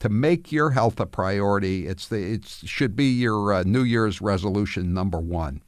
To 0.00 0.08
make 0.08 0.52
your 0.52 0.70
health 0.70 1.00
a 1.00 1.06
priority, 1.06 1.86
it's 1.86 2.08
the, 2.08 2.34
it 2.34 2.46
should 2.46 2.94
be 2.96 3.06
your 3.06 3.52
uh, 3.52 3.62
New 3.62 3.82
Year's 3.82 4.20
resolution 4.20 4.92
number 4.92 5.18
one. 5.18 5.62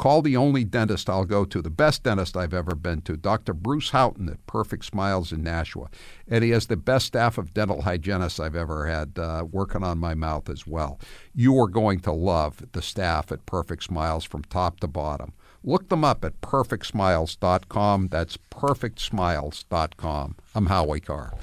Call 0.00 0.22
the 0.22 0.34
only 0.34 0.64
dentist 0.64 1.10
I'll 1.10 1.26
go 1.26 1.44
to, 1.44 1.60
the 1.60 1.68
best 1.68 2.04
dentist 2.04 2.34
I've 2.34 2.54
ever 2.54 2.74
been 2.74 3.02
to, 3.02 3.18
Dr. 3.18 3.52
Bruce 3.52 3.90
Houghton 3.90 4.30
at 4.30 4.46
Perfect 4.46 4.86
Smiles 4.86 5.30
in 5.30 5.42
Nashua. 5.42 5.90
And 6.26 6.42
he 6.42 6.50
has 6.50 6.68
the 6.68 6.78
best 6.78 7.04
staff 7.04 7.36
of 7.36 7.52
dental 7.52 7.82
hygienists 7.82 8.40
I've 8.40 8.56
ever 8.56 8.86
had 8.86 9.18
uh, 9.18 9.44
working 9.50 9.84
on 9.84 9.98
my 9.98 10.14
mouth 10.14 10.48
as 10.48 10.66
well. 10.66 10.98
You 11.34 11.60
are 11.60 11.68
going 11.68 12.00
to 12.00 12.12
love 12.12 12.64
the 12.72 12.80
staff 12.80 13.30
at 13.30 13.44
Perfect 13.44 13.82
Smiles 13.82 14.24
from 14.24 14.42
top 14.44 14.80
to 14.80 14.88
bottom. 14.88 15.34
Look 15.62 15.88
them 15.88 16.04
up 16.04 16.24
at 16.24 16.40
perfectsmiles.com. 16.40 18.08
That's 18.08 18.36
perfectsmiles.com. 18.36 20.36
I'm 20.54 20.66
Howie 20.66 21.00
Carr. 21.00 21.34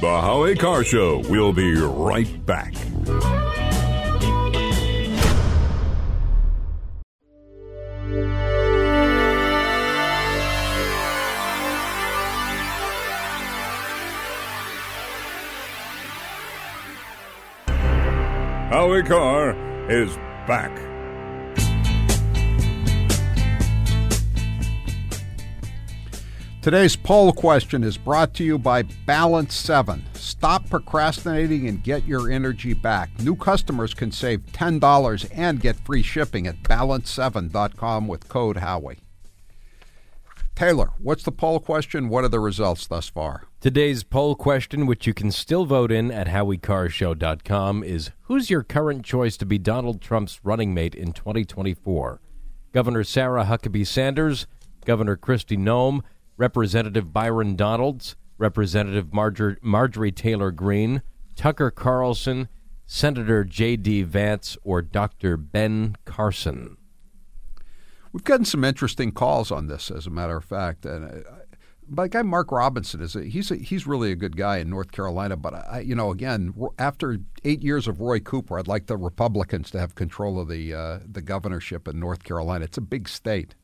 The 0.00 0.20
Howie 0.22 0.56
Carr 0.56 0.84
Show. 0.84 1.22
We'll 1.28 1.52
be 1.52 1.74
right 1.74 2.46
back. 2.46 2.74
Howie 18.70 19.02
Carr 19.02 19.56
is 19.90 20.16
back. 20.46 20.89
Today's 26.62 26.94
poll 26.94 27.32
question 27.32 27.82
is 27.82 27.96
brought 27.96 28.34
to 28.34 28.44
you 28.44 28.58
by 28.58 28.82
Balance 28.82 29.54
7. 29.54 30.04
Stop 30.12 30.68
procrastinating 30.68 31.68
and 31.68 31.82
get 31.82 32.06
your 32.06 32.30
energy 32.30 32.74
back. 32.74 33.08
New 33.20 33.34
customers 33.34 33.94
can 33.94 34.12
save 34.12 34.40
$10 34.52 35.30
and 35.34 35.58
get 35.58 35.76
free 35.86 36.02
shipping 36.02 36.46
at 36.46 36.62
balance7.com 36.64 38.06
with 38.06 38.28
code 38.28 38.58
Howie. 38.58 38.98
Taylor, 40.54 40.90
what's 40.98 41.22
the 41.22 41.32
poll 41.32 41.60
question? 41.60 42.10
What 42.10 42.24
are 42.24 42.28
the 42.28 42.40
results 42.40 42.86
thus 42.86 43.08
far? 43.08 43.44
Today's 43.62 44.02
poll 44.02 44.34
question, 44.34 44.84
which 44.84 45.06
you 45.06 45.14
can 45.14 45.30
still 45.30 45.64
vote 45.64 45.90
in 45.90 46.10
at 46.10 46.26
HowieCarrShow.com, 46.26 47.84
is 47.84 48.10
Who's 48.24 48.50
your 48.50 48.64
current 48.64 49.02
choice 49.02 49.38
to 49.38 49.46
be 49.46 49.56
Donald 49.56 50.02
Trump's 50.02 50.40
running 50.44 50.74
mate 50.74 50.94
in 50.94 51.12
2024? 51.12 52.20
Governor 52.72 53.02
Sarah 53.02 53.46
Huckabee 53.46 53.86
Sanders, 53.86 54.46
Governor 54.84 55.16
Kristi 55.16 55.56
Noem, 55.56 56.02
Representative 56.40 57.12
Byron 57.12 57.54
Donalds, 57.54 58.16
Representative 58.38 59.08
Marjor- 59.08 59.58
Marjorie 59.60 60.10
Taylor 60.10 60.50
Greene, 60.50 61.02
Tucker 61.36 61.70
Carlson, 61.70 62.48
Senator 62.86 63.44
J.D. 63.44 64.04
Vance, 64.04 64.56
or 64.64 64.80
Dr. 64.80 65.36
Ben 65.36 65.96
Carson. 66.06 66.78
We've 68.10 68.24
gotten 68.24 68.46
some 68.46 68.64
interesting 68.64 69.12
calls 69.12 69.50
on 69.50 69.66
this, 69.66 69.90
as 69.90 70.06
a 70.06 70.10
matter 70.10 70.38
of 70.38 70.44
fact. 70.46 70.86
And 70.86 71.04
uh, 71.04 71.30
my 71.86 72.08
guy 72.08 72.22
Mark 72.22 72.50
Robinson 72.50 73.02
is 73.02 73.14
a, 73.14 73.24
he's 73.24 73.50
a, 73.50 73.56
he's 73.56 73.86
really 73.86 74.10
a 74.10 74.16
good 74.16 74.38
guy 74.38 74.56
in 74.56 74.70
North 74.70 74.92
Carolina. 74.92 75.36
But 75.36 75.52
I, 75.52 75.80
you 75.80 75.94
know, 75.94 76.10
again, 76.10 76.54
after 76.78 77.18
eight 77.44 77.62
years 77.62 77.86
of 77.86 78.00
Roy 78.00 78.18
Cooper, 78.18 78.58
I'd 78.58 78.66
like 78.66 78.86
the 78.86 78.96
Republicans 78.96 79.70
to 79.72 79.78
have 79.78 79.94
control 79.94 80.40
of 80.40 80.48
the 80.48 80.72
uh, 80.72 80.98
the 81.06 81.20
governorship 81.20 81.86
in 81.86 82.00
North 82.00 82.24
Carolina. 82.24 82.64
It's 82.64 82.78
a 82.78 82.82
big 82.82 83.10
state 83.10 83.56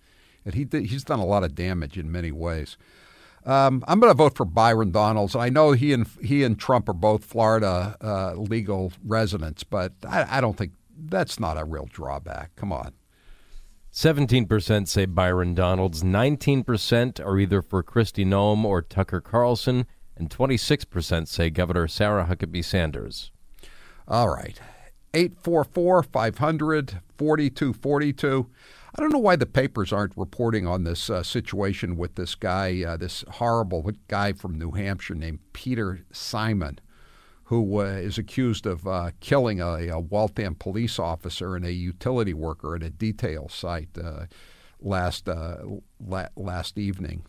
and 0.46 0.54
he 0.54 0.66
he's 0.86 1.04
done 1.04 1.18
a 1.18 1.26
lot 1.26 1.44
of 1.44 1.54
damage 1.54 1.98
in 1.98 2.10
many 2.10 2.30
ways. 2.30 2.78
Um, 3.44 3.84
I'm 3.86 4.00
going 4.00 4.10
to 4.10 4.16
vote 4.16 4.34
for 4.34 4.44
Byron 4.44 4.90
Donalds. 4.90 5.36
I 5.36 5.50
know 5.50 5.72
he 5.72 5.92
and 5.92 6.08
he 6.22 6.42
and 6.42 6.58
Trump 6.58 6.88
are 6.88 6.94
both 6.94 7.24
Florida 7.24 7.96
uh, 8.00 8.34
legal 8.34 8.92
residents, 9.04 9.62
but 9.62 9.92
I, 10.08 10.38
I 10.38 10.40
don't 10.40 10.56
think 10.56 10.72
that's 10.96 11.38
not 11.38 11.58
a 11.58 11.64
real 11.64 11.86
drawback. 11.86 12.56
Come 12.56 12.72
on. 12.72 12.92
17% 13.92 14.88
say 14.88 15.06
Byron 15.06 15.54
Donalds, 15.54 16.02
19% 16.02 17.24
are 17.24 17.38
either 17.38 17.62
for 17.62 17.82
Kristi 17.82 18.26
Noem 18.26 18.64
or 18.64 18.82
Tucker 18.82 19.22
Carlson, 19.22 19.86
and 20.16 20.28
26% 20.28 21.26
say 21.28 21.48
Governor 21.48 21.88
Sarah 21.88 22.26
Huckabee 22.26 22.64
Sanders. 22.64 23.30
All 24.06 24.28
right. 24.28 24.60
844 25.14 26.02
500 26.02 27.00
4242. 27.16 28.50
I 28.96 29.02
don't 29.02 29.12
know 29.12 29.18
why 29.18 29.36
the 29.36 29.44
papers 29.44 29.92
aren't 29.92 30.16
reporting 30.16 30.66
on 30.66 30.84
this 30.84 31.10
uh, 31.10 31.22
situation 31.22 31.96
with 31.96 32.14
this 32.14 32.34
guy, 32.34 32.82
uh, 32.82 32.96
this 32.96 33.24
horrible 33.32 33.90
guy 34.08 34.32
from 34.32 34.58
New 34.58 34.70
Hampshire 34.70 35.14
named 35.14 35.40
Peter 35.52 36.06
Simon, 36.12 36.78
who 37.44 37.80
uh, 37.80 37.84
is 37.84 38.16
accused 38.16 38.64
of 38.64 38.86
uh, 38.86 39.10
killing 39.20 39.60
a, 39.60 39.88
a, 39.88 40.00
Waltham 40.00 40.54
police 40.54 40.98
officer 40.98 41.56
and 41.56 41.66
a 41.66 41.72
utility 41.72 42.32
worker 42.32 42.74
at 42.74 42.82
a 42.82 42.88
detail 42.88 43.50
site 43.50 43.90
uh, 44.02 44.26
last 44.80 45.28
uh, 45.28 45.56
la- 46.00 46.28
last 46.34 46.78
evening. 46.78 47.26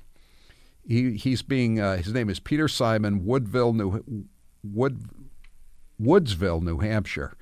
He, 0.87 1.17
he's 1.17 1.41
being 1.41 1.75
his 1.75 2.13
name 2.13 2.29
is 2.29 2.39
Peter 2.39 2.69
Simon, 2.69 3.25
Woodville, 3.25 3.73
New 3.73 4.25
Wood 4.63 5.03
Woodsville, 5.99 6.61
New 6.61 6.77
Hampshire 6.77 7.36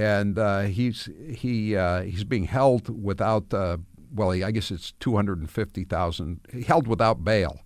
and 0.00 0.38
uh, 0.38 0.60
he's 0.62 1.10
he 1.28 1.76
uh, 1.76 2.02
he's 2.02 2.24
being 2.24 2.44
held 2.44 3.04
without 3.04 3.52
uh, 3.52 3.76
well, 4.12 4.30
he, 4.30 4.42
I 4.42 4.50
guess 4.50 4.70
it's 4.70 4.92
two 4.92 5.14
hundred 5.14 5.40
and 5.40 5.50
fifty 5.50 5.84
thousand 5.84 6.40
held 6.66 6.88
without 6.88 7.22
bail, 7.22 7.60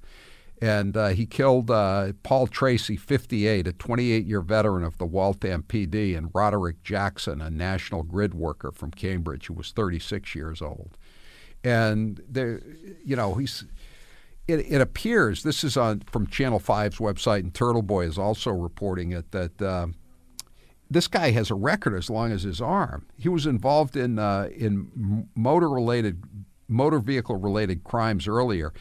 and 0.60 0.96
uh, 0.96 1.08
he 1.08 1.26
killed 1.26 1.70
uh, 1.70 2.12
Paul 2.24 2.48
Tracy, 2.48 2.96
fifty 2.96 3.46
eight, 3.46 3.68
a 3.68 3.72
twenty 3.72 4.10
eight 4.10 4.26
year 4.26 4.40
veteran 4.40 4.82
of 4.82 4.98
the 4.98 5.06
Waltham 5.06 5.62
PD, 5.62 6.18
and 6.18 6.30
Roderick 6.34 6.82
Jackson, 6.82 7.40
a 7.40 7.50
National 7.50 8.02
Grid 8.02 8.34
worker 8.34 8.72
from 8.72 8.90
Cambridge, 8.90 9.46
who 9.46 9.54
was 9.54 9.70
thirty 9.70 10.00
six 10.00 10.34
years 10.34 10.60
old, 10.60 10.98
and 11.62 12.20
there, 12.28 12.60
you 13.04 13.16
know, 13.16 13.34
he's. 13.34 13.64
It, 14.46 14.70
it, 14.70 14.82
appears 14.82 15.42
this 15.42 15.64
is 15.64 15.74
on 15.74 16.00
from 16.00 16.26
Channel 16.26 16.60
5's 16.60 16.98
website, 16.98 17.38
and 17.38 17.54
Turtle 17.54 17.80
Boy 17.80 18.04
is 18.04 18.18
also 18.18 18.50
reporting 18.50 19.12
it 19.12 19.30
that 19.30 19.62
um, 19.62 19.94
this 20.90 21.08
guy 21.08 21.30
has 21.30 21.50
a 21.50 21.54
record 21.54 21.94
as 21.94 22.10
long 22.10 22.32
as 22.32 22.42
his 22.42 22.60
arm. 22.60 23.06
He 23.16 23.28
was 23.28 23.46
involved 23.46 23.96
in 23.96 24.18
uh, 24.18 24.48
in 24.54 25.28
motor 25.34 25.68
related 25.68 26.22
motor 26.68 26.98
vehicle 26.98 27.36
related 27.36 27.84
crimes 27.84 28.26
earlier. 28.26 28.72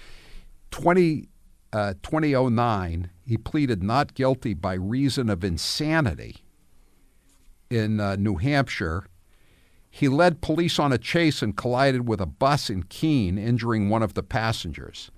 20, 0.72 1.28
uh, 1.72 1.94
2009, 2.02 3.10
he 3.26 3.38
pleaded 3.38 3.84
not 3.84 4.16
guilty 4.16 4.54
by 4.54 4.74
reason 4.74 5.30
of 5.30 5.44
insanity 5.44 6.38
in 7.70 8.00
uh, 8.00 8.16
New 8.16 8.38
Hampshire. 8.38 9.06
He 9.90 10.08
led 10.08 10.42
police 10.42 10.80
on 10.80 10.92
a 10.92 10.98
chase 10.98 11.44
and 11.44 11.56
collided 11.56 12.08
with 12.08 12.20
a 12.20 12.26
bus 12.26 12.70
in 12.70 12.84
Keene, 12.84 13.38
injuring 13.38 13.90
one 13.90 14.02
of 14.02 14.16
the 14.16 14.24
passengers. 14.24 15.12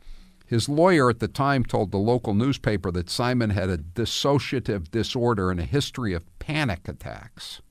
His 0.45 0.69
lawyer 0.69 1.09
at 1.09 1.19
the 1.19 1.27
time 1.27 1.63
told 1.63 1.91
the 1.91 1.97
local 1.97 2.33
newspaper 2.33 2.91
that 2.91 3.09
Simon 3.09 3.51
had 3.51 3.69
a 3.69 3.77
dissociative 3.77 4.91
disorder 4.91 5.49
and 5.49 5.59
a 5.59 5.63
history 5.63 6.13
of 6.13 6.34
panic 6.45 6.88
attacks. 6.88 7.62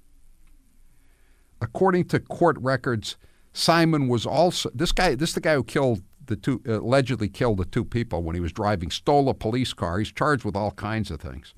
According 1.60 2.06
to 2.08 2.18
court 2.18 2.56
records, 2.58 3.16
Simon 3.52 4.08
was 4.08 4.26
also 4.26 4.70
this 4.74 4.90
guy. 4.90 5.14
This 5.14 5.30
is 5.30 5.34
the 5.36 5.40
guy 5.40 5.54
who 5.54 5.62
killed 5.62 6.02
the 6.26 6.36
two 6.36 6.60
allegedly 6.66 7.28
killed 7.28 7.58
the 7.58 7.66
two 7.66 7.84
people 7.84 8.22
when 8.22 8.34
he 8.34 8.40
was 8.40 8.52
driving, 8.52 8.90
stole 8.90 9.28
a 9.28 9.34
police 9.34 9.72
car. 9.72 9.98
He's 9.98 10.10
charged 10.10 10.44
with 10.44 10.56
all 10.56 10.72
kinds 10.72 11.10
of 11.10 11.20
things. 11.20 11.54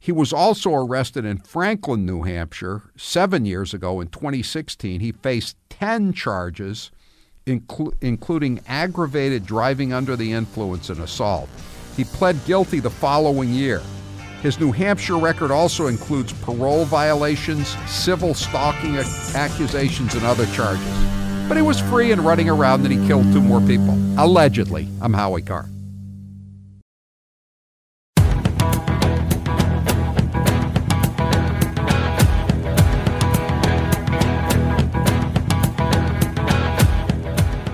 He 0.00 0.12
was 0.12 0.32
also 0.32 0.72
arrested 0.72 1.24
in 1.24 1.38
Franklin, 1.38 2.06
New 2.06 2.22
Hampshire, 2.22 2.90
seven 2.96 3.44
years 3.44 3.74
ago 3.74 4.00
in 4.00 4.08
2016. 4.08 5.00
He 5.00 5.12
faced 5.12 5.56
10 5.70 6.12
charges 6.12 6.90
inclu- 7.46 7.94
including 8.00 8.60
aggravated 8.66 9.44
driving 9.46 9.92
under 9.92 10.16
the 10.16 10.32
influence 10.32 10.90
and 10.90 11.00
assault. 11.00 11.48
He 11.96 12.04
pled 12.04 12.44
guilty 12.44 12.80
the 12.80 12.90
following 12.90 13.52
year. 13.52 13.82
His 14.42 14.60
New 14.60 14.70
Hampshire 14.70 15.16
record 15.18 15.50
also 15.50 15.88
includes 15.88 16.32
parole 16.32 16.84
violations, 16.84 17.76
civil 17.90 18.34
stalking 18.34 18.96
accusations, 19.34 20.14
and 20.14 20.24
other 20.24 20.46
charges. 20.46 20.84
but 21.48 21.56
he 21.56 21.62
was 21.62 21.80
free 21.80 22.12
and 22.12 22.20
running 22.20 22.48
around 22.50 22.84
and 22.84 22.92
he 22.92 23.06
killed 23.08 23.24
two 23.32 23.40
more 23.40 23.60
people. 23.62 23.94
Allegedly. 24.18 24.86
I'm 25.00 25.14
Howie 25.14 25.40
Carr. 25.42 25.66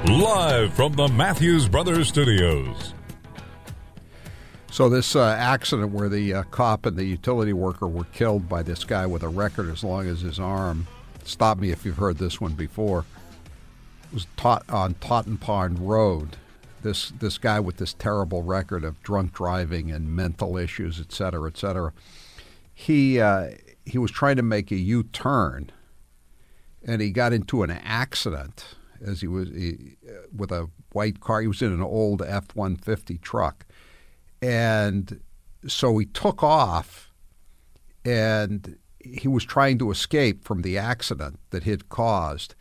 Live 0.07 0.73
from 0.75 0.93
the 0.93 1.09
Matthews 1.09 1.69
Brothers 1.69 2.09
Studios. 2.09 2.94
So 4.75 4.89
this 4.89 5.15
uh, 5.15 5.23
accident 5.39 5.93
where 5.93 6.09
the 6.09 6.35
uh, 6.35 6.43
cop 6.51 6.85
and 6.85 6.97
the 6.97 7.05
utility 7.05 7.53
worker 7.53 7.87
were 7.87 8.07
killed 8.07 8.49
by 8.49 8.65
this 8.65 8.83
guy 8.83 9.07
with 9.07 9.23
a 9.23 9.29
record 9.29 9.71
as 9.71 9.85
long 9.85 10.09
as 10.09 10.23
his 10.23 10.41
arm. 10.41 10.89
Stop 11.23 11.59
me 11.59 11.71
if 11.71 11.87
you've 11.87 11.99
heard 11.99 12.19
this 12.19 12.41
one 12.41 12.55
before. 12.55 13.05
It 14.07 14.15
was 14.15 14.27
taught 14.37 14.69
on 14.69 14.95
Totten 14.95 15.39
Pond 15.39 15.79
Road. 15.79 16.39
This 16.83 17.13
this 17.21 17.39
guy 17.39 17.61
with 17.61 17.77
this 17.77 17.93
terrible 17.93 18.43
record 18.43 18.83
of 18.83 19.01
drunk 19.05 19.33
driving 19.33 19.93
and 19.93 20.09
mental 20.09 20.57
issues, 20.57 20.99
et 20.99 21.13
cetera, 21.13 21.49
et 21.49 21.57
cetera. 21.57 21.93
He 22.75 23.21
uh, 23.21 23.51
he 23.87 23.99
was 23.99 24.11
trying 24.11 24.35
to 24.39 24.43
make 24.43 24.73
a 24.73 24.77
U 24.77 25.05
turn, 25.05 25.71
and 26.85 27.01
he 27.01 27.13
got 27.13 27.33
into 27.33 27.63
an 27.63 27.71
accident 27.71 28.75
as 29.01 29.21
he 29.21 29.29
was 29.29 29.51
he, 29.51 29.99
with 30.37 30.51
a 30.51 30.69
white 30.91 31.21
car. 31.21 31.43
He 31.43 31.47
was 31.47 31.63
in 31.63 31.73
an 31.73 31.81
old 31.81 32.23
F 32.23 32.57
one 32.57 32.75
fifty 32.75 33.19
truck 33.19 33.67
and 34.45 35.21
so 35.67 35.97
he 35.97 36.05
took 36.05 36.43
off 36.43 37.11
and 38.05 38.77
he 39.01 39.27
was 39.27 39.43
trying 39.43 39.79
to 39.79 39.91
escape 39.91 40.45
from 40.45 40.61
the 40.61 40.77
accident 40.77 41.39
that 41.49 41.65
he'd 41.65 41.89
caused. 41.89 42.55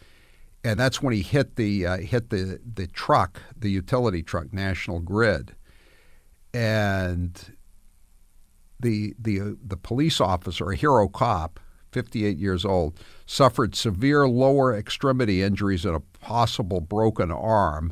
And 0.63 0.79
that's 0.79 1.01
when 1.01 1.13
he 1.13 1.21
hit 1.21 1.57
the 1.57 1.85
uh, 1.85 1.97
hit 1.97 2.29
the, 2.29 2.61
the 2.63 2.87
truck, 2.87 3.41
the 3.57 3.69
utility 3.69 4.23
truck, 4.23 4.53
National 4.53 5.01
Grid, 5.01 5.55
and 6.53 7.53
the 8.79 9.13
the 9.19 9.41
uh, 9.41 9.49
the 9.61 9.75
police 9.75 10.21
officer, 10.21 10.71
a 10.71 10.77
hero 10.77 11.09
cop, 11.09 11.59
58 11.91 12.37
years 12.37 12.63
old, 12.63 12.97
suffered 13.25 13.75
severe 13.75 14.25
lower 14.25 14.73
extremity 14.73 15.41
injuries 15.41 15.83
and 15.83 15.97
a 15.97 15.99
possible 16.21 16.79
broken 16.79 17.29
arm. 17.29 17.91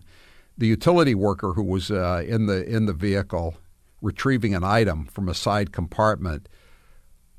The 0.57 0.67
utility 0.67 1.15
worker 1.15 1.51
who 1.51 1.63
was 1.63 1.91
uh, 1.91 2.23
in 2.25 2.45
the 2.45 2.63
in 2.63 2.85
the 2.85 2.93
vehicle 2.93 3.57
retrieving 4.01 4.53
an 4.55 4.63
item 4.63 5.05
from 5.05 5.29
a 5.29 5.33
side 5.33 5.71
compartment, 5.71 6.49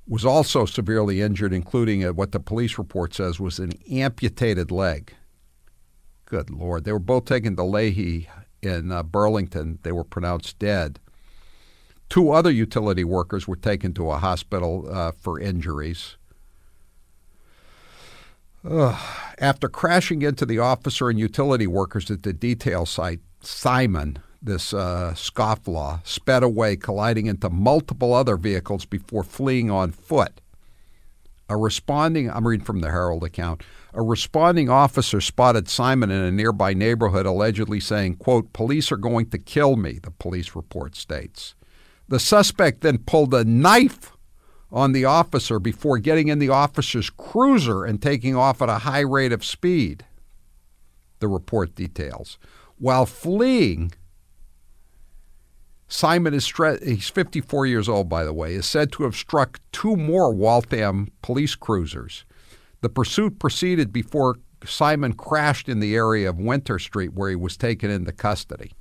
was 0.07 0.25
also 0.25 0.65
severely 0.65 1.21
injured, 1.21 1.53
including 1.53 2.05
a, 2.05 2.13
what 2.13 2.33
the 2.33 2.41
police 2.41 2.79
report 2.79 3.15
says 3.15 3.39
was 3.39 3.59
an 3.59 3.73
amputated 3.91 4.71
leg. 4.71 5.15
Good 6.25 6.51
Lord. 6.51 6.85
They 6.85 6.93
were 6.93 6.99
both 6.99 7.25
taken 7.25 7.57
to 7.57 7.63
Lahey 7.63 8.27
in 8.63 8.91
uh, 8.91 9.03
Burlington. 9.03 9.79
They 9.83 9.93
were 9.93 10.05
pronounced 10.05 10.59
dead. 10.59 10.99
Two 12.09 12.31
other 12.31 12.51
utility 12.51 13.05
workers 13.05 13.49
were 13.49 13.57
taken 13.57 13.95
to 13.95 14.11
a 14.11 14.19
hospital 14.19 14.87
uh, 14.91 15.13
for 15.13 15.41
injuries. 15.41 16.17
Ugh. 18.69 19.01
After 19.39 19.69
crashing 19.69 20.23
into 20.23 20.47
the 20.47 20.59
officer 20.59 21.11
and 21.11 21.19
utility 21.19 21.67
workers 21.67 22.11
at 22.11 22.23
the 22.23 22.33
detail 22.33 22.87
site, 22.87 23.21
Simon, 23.41 24.19
this 24.43 24.75
uh, 24.75 25.13
scofflaw, 25.15 26.05
sped 26.07 26.43
away, 26.43 26.77
colliding 26.77 27.27
into 27.27 27.49
multiple 27.49 28.13
other 28.13 28.37
vehicles 28.37 28.85
before 28.85 29.23
fleeing 29.23 29.71
on 29.71 29.93
foot. 29.93 30.41
A 31.49 31.57
responding, 31.57 32.31
I'm 32.31 32.47
reading 32.47 32.65
from 32.65 32.81
the 32.81 32.91
Herald 32.91 33.25
account, 33.25 33.63
a 33.93 34.03
responding 34.03 34.71
officer 34.71 35.21
spotted 35.21 35.69
Simon 35.69 36.11
in 36.11 36.23
a 36.23 36.33
nearby 36.33 36.73
neighborhood, 36.73 37.27
allegedly 37.27 37.79
saying, 37.79 38.17
quote, 38.17 38.53
police 38.53 38.91
are 38.91 38.97
going 38.97 39.29
to 39.31 39.39
kill 39.39 39.77
me, 39.77 39.99
the 40.03 40.11
police 40.11 40.57
report 40.57 40.97
states. 40.97 41.55
The 42.09 42.19
suspect 42.19 42.81
then 42.81 42.99
pulled 42.99 43.35
a 43.35 43.45
knife 43.45 44.13
on 44.71 44.93
the 44.93 45.05
officer 45.05 45.59
before 45.59 45.99
getting 45.99 46.29
in 46.29 46.39
the 46.39 46.49
officer's 46.49 47.11
cruiser 47.11 47.85
and 47.85 48.01
taking 48.01 48.35
off 48.35 48.63
at 48.63 48.71
a 48.71 48.79
high 48.79 49.01
rate 49.01 49.33
of 49.33 49.45
speed, 49.45 50.07
the 51.19 51.29
report 51.29 51.75
details. 51.75 52.39
While 52.79 53.05
fleeing, 53.05 53.93
Simon 56.03 56.35
is 56.35 56.45
stre- 56.45 56.85
he's 56.85 57.09
54 57.09 57.65
years 57.65 57.89
old, 57.89 58.09
by 58.09 58.25
the 58.25 58.33
way, 58.33 58.55
is 58.55 58.67
said 58.67 58.91
to 58.91 59.05
have 59.05 59.15
struck 59.15 59.61
two 59.71 59.95
more 59.95 60.35
Waltham 60.35 61.07
police 61.23 61.55
cruisers. 61.55 62.25
The 62.81 62.89
pursuit 62.89 63.39
proceeded 63.39 63.93
before 63.93 64.39
Simon 64.67 65.13
crashed 65.13 65.69
in 65.69 65.79
the 65.79 65.95
area 65.95 66.29
of 66.29 66.41
Winter 66.41 66.81
Street, 66.81 67.13
where 67.15 67.31
he 67.31 67.37
was 67.37 67.57
taken 67.57 67.89
into 67.89 68.11
custody. 68.11 68.73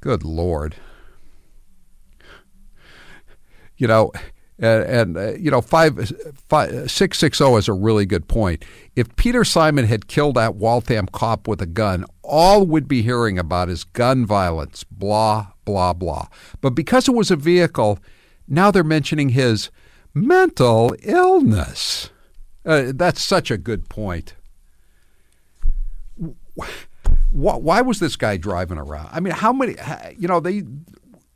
Good 0.00 0.22
Lord. 0.22 0.76
You 3.76 3.88
know, 3.88 4.12
and, 4.60 4.84
and 4.84 5.16
uh, 5.16 5.32
you 5.32 5.50
know, 5.50 5.62
five, 5.62 6.12
five, 6.48 6.70
660 6.90 7.44
is 7.54 7.68
a 7.68 7.72
really 7.72 8.04
good 8.04 8.28
point. 8.28 8.64
If 8.94 9.14
Peter 9.16 9.42
Simon 9.42 9.86
had 9.86 10.06
killed 10.06 10.36
that 10.36 10.54
Waltham 10.54 11.06
cop 11.06 11.48
with 11.48 11.62
a 11.62 11.66
gun, 11.66 12.04
all 12.22 12.66
would 12.66 12.86
be 12.86 13.02
hearing 13.02 13.38
about 13.38 13.70
is 13.70 13.84
gun 13.84 14.26
violence, 14.26 14.84
blah, 14.84 15.48
blah, 15.64 15.94
blah. 15.94 16.28
But 16.60 16.70
because 16.70 17.08
it 17.08 17.14
was 17.14 17.30
a 17.30 17.36
vehicle, 17.36 17.98
now 18.46 18.70
they're 18.70 18.84
mentioning 18.84 19.30
his 19.30 19.70
mental 20.12 20.94
illness. 21.02 22.10
Uh, 22.64 22.92
that's 22.94 23.24
such 23.24 23.50
a 23.50 23.56
good 23.56 23.88
point. 23.88 24.34
Why 27.30 27.80
was 27.80 28.00
this 28.00 28.16
guy 28.16 28.36
driving 28.36 28.76
around? 28.76 29.08
I 29.12 29.20
mean, 29.20 29.32
how 29.32 29.52
many? 29.52 29.76
You 30.18 30.28
know, 30.28 30.40
they 30.40 30.64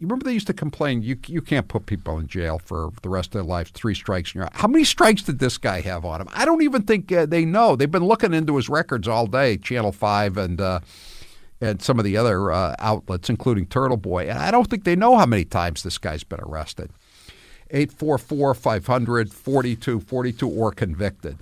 you 0.05 0.09
remember 0.09 0.27
they 0.27 0.35
used 0.35 0.47
to 0.49 0.53
complain 0.53 1.03
you 1.03 1.17
you 1.27 1.41
can't 1.41 1.67
put 1.67 1.87
people 1.87 2.19
in 2.19 2.27
jail 2.27 2.61
for 2.63 2.91
the 3.01 3.09
rest 3.09 3.29
of 3.29 3.33
their 3.33 3.43
lives 3.43 3.71
three 3.71 3.95
strikes 3.95 4.31
and 4.31 4.35
you're 4.35 4.45
out. 4.45 4.55
How 4.55 4.69
many 4.69 4.85
strikes 4.85 5.23
did 5.23 5.39
this 5.39 5.57
guy 5.57 5.81
have 5.81 6.05
on 6.05 6.21
him? 6.21 6.29
I 6.35 6.45
don't 6.45 6.63
even 6.63 6.83
think 6.83 7.11
uh, 7.11 7.25
they 7.25 7.47
know. 7.47 7.75
They've 7.75 7.91
been 7.91 8.05
looking 8.05 8.35
into 8.35 8.57
his 8.57 8.69
records 8.69 9.09
all 9.09 9.27
day, 9.27 9.57
Channel 9.57 9.93
Five 9.93 10.37
and 10.37 10.61
uh, 10.61 10.81
and 11.63 11.81
some 11.81 11.99
of 11.99 12.05
the 12.05 12.19
other 12.19 12.53
uh, 12.53 12.75
outlets, 12.81 13.31
including 13.31 13.65
Turtle 13.65 13.97
Boy. 13.97 14.29
And 14.29 14.39
I 14.39 14.51
don't 14.51 14.69
think 14.69 14.85
they 14.85 14.95
know 14.95 15.17
how 15.17 15.25
many 15.25 15.47
times 15.47 15.83
this 15.83 15.97
guy's 15.97 16.23
been 16.23 16.41
arrested. 16.41 16.91
844 17.71 18.53
500 18.53 19.33
4242 19.33 20.47
or 20.47 20.71
convicted. 20.71 21.39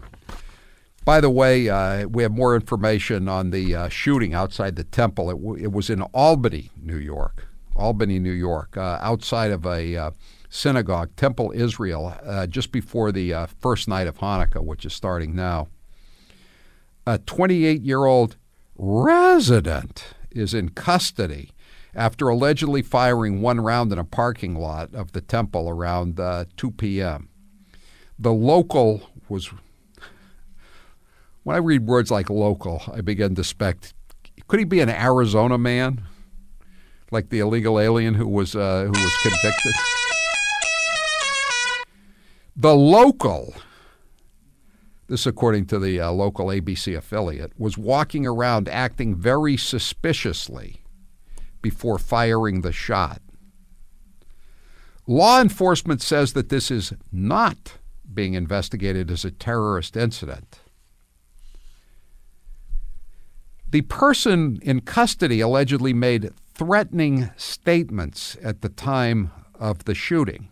By 1.05 1.21
the 1.21 1.31
way, 1.31 1.69
uh, 1.69 2.07
we 2.07 2.23
have 2.23 2.31
more 2.31 2.55
information 2.55 3.29
on 3.29 3.51
the 3.51 3.75
uh, 3.75 3.89
shooting 3.89 4.35
outside 4.35 4.77
the 4.77 4.85
temple. 4.85 5.31
It, 5.31 5.35
w- 5.35 5.65
it 5.65 5.73
was 5.73 5.91
in 5.91 6.03
Albany, 6.03 6.71
New 6.81 6.97
York. 6.97 7.49
Albany, 7.77 8.19
New 8.19 8.33
York, 8.33 8.77
uh, 8.77 8.99
outside 9.01 9.51
of 9.51 9.67
a 9.67 9.97
uh, 9.97 10.11
synagogue, 10.49 11.15
Temple 11.17 11.53
Israel, 11.55 12.15
uh, 12.25 12.47
just 12.47 12.73
before 12.73 13.13
the 13.13 13.33
uh, 13.33 13.47
first 13.47 13.89
night 13.89 14.07
of 14.07 14.19
Hanukkah, 14.19 14.65
which 14.65 14.85
is 14.85 14.93
starting 14.93 15.35
now. 15.35 15.69
A 17.07 17.19
28 17.19 17.83
year 17.83 18.05
old 18.05 18.37
resident 18.77 20.05
is 20.31 20.55
in 20.55 20.71
custody 20.71 21.51
after 21.95 22.29
allegedly 22.29 22.83
firing 22.83 23.43
one 23.43 23.61
round 23.61 23.93
in 23.93 23.99
a 23.99 24.05
parking 24.05 24.55
lot 24.55 24.95
of 24.95 25.13
the 25.13 25.21
temple 25.21 25.69
around 25.69 26.19
uh, 26.19 26.45
2 26.57 26.71
p.m. 26.73 27.29
The 28.19 28.33
local 28.33 29.11
was. 29.29 29.51
When 31.43 31.57
I 31.57 31.59
read 31.59 31.87
words 31.87 32.09
like 32.09 32.31
local, 32.31 32.83
I 32.95 33.01
begin 33.01 33.35
to 33.35 33.43
suspect 33.43 33.95
could 34.47 34.59
he 34.59 34.65
be 34.65 34.81
an 34.81 34.89
Arizona 34.89 35.59
man? 35.59 36.03
Like 37.13 37.29
the 37.29 37.39
illegal 37.39 37.79
alien 37.79 38.15
who 38.15 38.27
was 38.27 38.57
uh, 38.57 38.85
who 38.85 38.91
was 38.91 39.17
convicted. 39.23 39.73
The 42.57 42.75
local, 42.75 43.55
this 45.09 45.27
according 45.27 45.67
to 45.67 45.79
the 45.79 46.01
uh, 46.01 46.11
local 46.11 46.47
ABC 46.47 46.97
affiliate, 46.97 47.53
was 47.59 47.79
walking 47.79 48.27
around 48.27 48.69
acting 48.69 49.15
very 49.15 49.57
suspiciously 49.57 50.83
before 51.61 51.99
firing 51.99 52.63
the 52.63 52.73
shot. 52.73 53.23
Law 55.07 55.41
enforcement 55.41 56.01
says 56.01 56.33
that 56.33 56.49
this 56.49 56.71
is 56.71 56.93
not 57.11 57.75
being 58.13 58.35
investigated 58.35 59.11
as 59.11 59.25
a 59.25 59.31
terrorist 59.31 59.97
incident. 59.97 60.61
The 63.69 63.81
person 63.83 64.59
in 64.63 64.83
custody 64.83 65.41
allegedly 65.41 65.95
made 65.95 66.31
threatening 66.63 67.29
statements 67.37 68.37
at 68.41 68.61
the 68.61 68.69
time 68.69 69.33
of 69.59 69.85
the 69.85 69.97
shooting. 69.97 70.49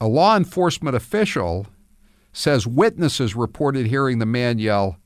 A 0.00 0.08
law 0.08 0.36
enforcement 0.36 0.96
official 0.96 1.68
says 2.32 2.66
witnesses 2.66 3.36
reported 3.36 3.86
hearing 3.86 4.18
the 4.18 4.26
man 4.26 4.58
yell, 4.58 4.96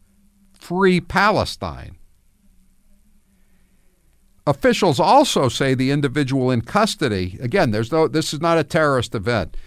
Free 0.59 0.99
Palestine. 0.99 1.99
Officials 4.47 4.99
also 4.99 5.51
say 5.51 5.75
the 5.75 5.91
individual 5.91 6.51
in 6.51 6.63
custody, 6.63 7.37
again, 7.43 7.71
there's 7.71 7.93
no, 7.93 8.09
this 8.09 8.33
is 8.33 8.41
not 8.41 8.57
a 8.57 8.65
terrorist 8.65 9.15
event. 9.15 9.59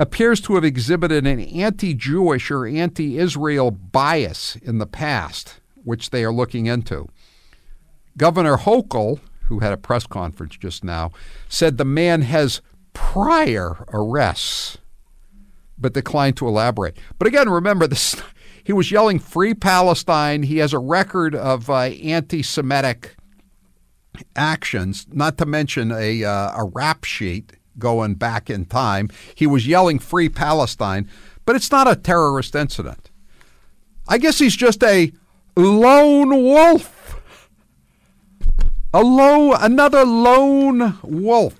appears 0.00 0.40
to 0.40 0.56
have 0.56 0.64
exhibited 0.64 1.24
an 1.24 1.38
anti 1.38 1.94
Jewish 1.94 2.50
or 2.50 2.66
anti 2.66 3.16
Israel 3.16 3.70
bias 3.70 4.56
in 4.56 4.78
the 4.78 4.88
past, 4.88 5.60
which 5.84 6.10
they 6.10 6.24
are 6.24 6.32
looking 6.32 6.66
into. 6.66 7.06
Governor 8.16 8.56
Hochul, 8.58 9.20
who 9.46 9.60
had 9.60 9.72
a 9.72 9.76
press 9.76 10.06
conference 10.06 10.56
just 10.56 10.84
now, 10.84 11.10
said 11.48 11.76
the 11.76 11.84
man 11.84 12.22
has 12.22 12.60
prior 12.92 13.84
arrests, 13.92 14.78
but 15.78 15.94
declined 15.94 16.36
to 16.36 16.48
elaborate. 16.48 16.96
But 17.18 17.28
again, 17.28 17.48
remember 17.48 17.86
this. 17.86 18.16
He 18.62 18.74
was 18.74 18.92
yelling 18.92 19.18
"Free 19.18 19.54
Palestine." 19.54 20.42
He 20.44 20.58
has 20.58 20.72
a 20.72 20.78
record 20.78 21.34
of 21.34 21.70
uh, 21.70 21.74
anti-Semitic 21.74 23.16
actions, 24.36 25.06
not 25.10 25.38
to 25.38 25.46
mention 25.46 25.90
a 25.90 26.22
uh, 26.22 26.52
a 26.54 26.70
rap 26.72 27.04
sheet 27.04 27.54
going 27.78 28.14
back 28.14 28.50
in 28.50 28.66
time. 28.66 29.08
He 29.34 29.46
was 29.46 29.66
yelling 29.66 29.98
"Free 29.98 30.28
Palestine," 30.28 31.08
but 31.46 31.56
it's 31.56 31.72
not 31.72 31.90
a 31.90 31.96
terrorist 31.96 32.54
incident. 32.54 33.10
I 34.06 34.18
guess 34.18 34.38
he's 34.38 34.56
just 34.56 34.84
a 34.84 35.10
lone 35.56 36.30
wolf. 36.30 36.99
A 38.92 39.04
another 39.60 40.04
lone 40.04 40.98
wolf. 41.04 41.54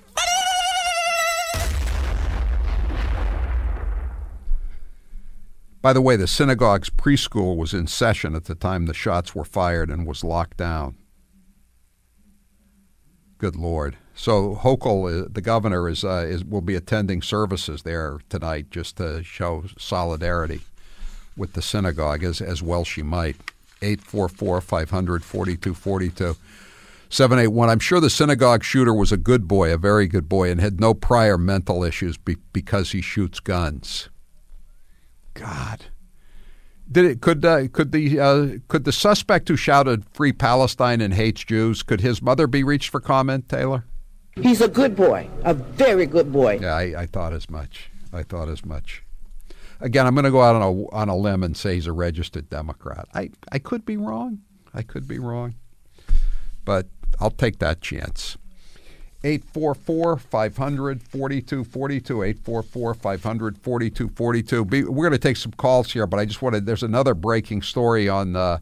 By 5.81 5.93
the 5.93 6.03
way, 6.03 6.17
the 6.17 6.27
synagogue's 6.27 6.91
preschool 6.91 7.57
was 7.57 7.73
in 7.73 7.87
session 7.87 8.35
at 8.35 8.47
the 8.47 8.57
time 8.57 8.87
the 8.87 8.95
shots 8.95 9.35
were 9.35 9.45
fired 9.45 9.91
and 9.91 10.07
was 10.07 10.25
locked 10.25 10.57
down. 10.57 10.97
Good 13.39 13.55
Lord. 13.55 13.97
So 14.15 14.57
Hochul, 14.57 15.25
uh, 15.25 15.29
the 15.31 15.41
governor, 15.41 15.89
is, 15.89 16.05
uh, 16.05 16.27
is 16.29 16.45
will 16.45 16.61
be 16.61 16.75
attending 16.75 17.23
services 17.23 17.83
there 17.83 18.19
tonight 18.29 18.71
just 18.71 18.97
to 18.97 19.23
show 19.23 19.65
solidarity 19.79 20.63
with 21.37 21.53
the 21.53 21.63
synagogue 21.63 22.25
as, 22.25 22.41
as 22.41 22.61
well 22.61 22.85
she 22.85 23.03
might. 23.03 23.37
844 23.83 24.61
500 24.61 25.25
4242. 25.25 26.37
781. 27.11 27.69
I'm 27.69 27.81
sure 27.81 28.01
the 28.01 28.09
synagogue 28.09 28.65
shooter 28.65 28.95
was 28.95 29.13
a 29.13 29.17
good 29.17 29.47
boy, 29.47 29.73
a 29.73 29.79
very 29.79 30.07
good 30.07 30.29
boy, 30.29 30.51
and 30.51 30.61
had 30.61 30.81
no 30.81 30.95
prior 30.95 31.37
mental 31.37 31.85
issues 31.85 32.17
be- 32.17 32.37
because 32.53 32.93
he 32.93 33.01
shoots 33.01 33.41
guns. 33.41 34.09
God. 35.35 35.87
Did 36.91 37.05
it 37.05 37.21
could 37.21 37.45
uh, 37.45 37.69
could 37.69 37.93
the 37.93 38.19
uh, 38.19 38.47
could 38.67 38.85
the 38.85 38.93
suspect 38.93 39.49
who 39.49 39.57
shouted 39.57 40.05
"Free 40.13 40.33
Palestine" 40.33 41.01
and 41.01 41.15
hates 41.15 41.45
Jews 41.45 41.83
could 41.85 42.01
his 42.01 42.21
mother 42.21 42.49
be 42.49 42.65
reached 42.65 42.89
for 42.91 43.01
comment, 43.01 43.49
Taylor? 43.49 43.85
He's 44.35 44.61
a 44.61 44.69
good 44.69 44.97
boy, 44.97 45.29
a 45.45 45.55
very 45.55 46.07
good 46.07 46.33
boy. 46.33 46.59
Yeah, 46.61 46.75
I, 46.75 47.03
I 47.03 47.07
thought 47.07 47.33
as 47.33 47.49
much. 47.49 47.91
I 48.13 48.23
thought 48.23 48.49
as 48.49 48.65
much. 48.65 49.05
Again, 49.81 50.07
I'm 50.07 50.15
going 50.15 50.25
to 50.25 50.31
go 50.31 50.43
out 50.43 50.57
on 50.57 50.63
a 50.63 50.89
on 50.91 51.09
a 51.09 51.17
limb 51.17 51.43
and 51.43 51.57
say 51.57 51.75
he's 51.75 51.87
a 51.87 51.93
registered 51.93 52.51
Democrat. 52.51 53.07
I 53.15 53.31
I 53.53 53.59
could 53.59 53.85
be 53.85 53.97
wrong. 53.97 54.41
I 54.75 54.83
could 54.83 55.07
be 55.07 55.19
wrong, 55.19 55.55
but 56.65 56.87
I'll 57.21 57.31
take 57.31 57.59
that 57.59 57.81
chance. 57.81 58.37
844 59.23 60.17
500 60.17 61.03
4242. 61.03 62.23
844 62.23 62.95
500 62.95 63.59
4242. 63.59 64.63
We're 64.65 65.09
going 65.09 65.13
to 65.13 65.19
take 65.19 65.37
some 65.37 65.53
calls 65.53 65.93
here, 65.93 66.07
but 66.07 66.19
I 66.19 66.25
just 66.25 66.41
wanted, 66.41 66.65
there's 66.67 66.83
another 66.83 67.15
breaking 67.15 67.63
story 67.63 68.09
on, 68.09 68.35
uh, 68.35 68.59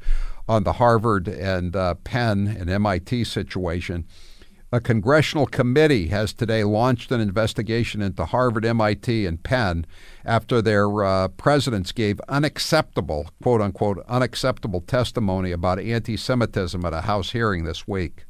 on 0.49 0.65
the 0.65 0.75
Harvard 0.75 1.29
and 1.29 1.77
uh, 1.77 1.95
Penn 1.95 2.49
and 2.49 2.69
MIT 2.69 3.25
situation. 3.25 4.05
A 4.71 4.81
congressional 4.81 5.47
committee 5.47 6.09
has 6.09 6.35
today 6.35 6.63
launched 6.63 7.11
an 7.11 7.23
investigation 7.23 8.03
into 8.03 8.27
Harvard, 8.27 8.67
MIT, 8.67 9.25
and 9.25 9.43
Penn 9.43 9.87
after 10.27 10.61
their 10.61 11.05
uh, 11.05 11.29
presidents 11.29 11.91
gave 11.91 12.21
unacceptable, 12.29 13.31
quote 13.43 13.63
unquote, 13.63 14.05
unacceptable 14.09 14.83
testimony 14.83 15.53
about 15.53 15.79
anti 15.79 16.19
Semitism 16.19 16.85
at 16.85 16.93
a 16.93 17.03
House 17.03 17.31
hearing 17.31 17.65
this 17.65 17.89
week. 17.89 18.27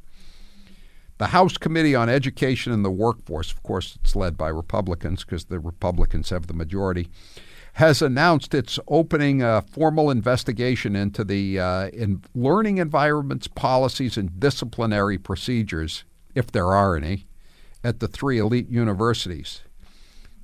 The 1.19 1.29
House 1.29 1.59
Committee 1.59 1.97
on 1.97 2.09
Education 2.09 2.73
and 2.73 2.85
the 2.85 2.91
Workforce, 2.91 3.51
of 3.51 3.63
course, 3.65 3.99
it's 4.01 4.15
led 4.15 4.37
by 4.37 4.49
Republicans 4.49 5.25
because 5.25 5.47
the 5.47 5.59
Republicans 5.59 6.31
have 6.31 6.47
the 6.47 6.55
majority, 6.55 7.09
has 7.75 8.01
announced 8.01 8.55
it's 8.55 8.79
opening 8.87 9.43
a 9.43 9.63
formal 9.63 10.11
investigation 10.11 10.95
into 10.95 11.25
the 11.25 11.59
uh, 11.59 11.89
in 11.89 12.23
learning 12.35 12.79
environments, 12.79 13.49
policies, 13.49 14.17
and 14.17 14.39
disciplinary 14.39 15.19
procedures, 15.19 16.05
if 16.37 16.53
there 16.53 16.73
are 16.73 16.97
any, 16.97 17.27
at 17.83 17.99
the 17.99 18.09
three 18.09 18.39
elite 18.39 18.69
universities. 18.69 19.63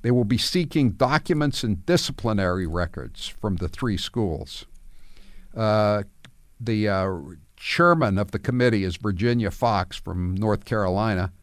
They 0.01 0.11
will 0.11 0.25
be 0.25 0.37
seeking 0.37 0.91
documents 0.91 1.63
and 1.63 1.85
disciplinary 1.85 2.67
records 2.67 3.27
from 3.27 3.55
the 3.55 3.69
three 3.69 3.97
schools. 3.97 4.65
Uh, 5.55 6.03
the 6.59 6.87
uh, 6.87 7.17
chairman 7.65 8.19
of 8.19 8.29
the 8.29 8.37
committee 8.37 8.83
is 8.83 8.95
Virginia 8.95 9.49
Foxx 9.49 9.97
from 9.97 10.35
North 10.35 10.65
Carolina. 10.65 11.33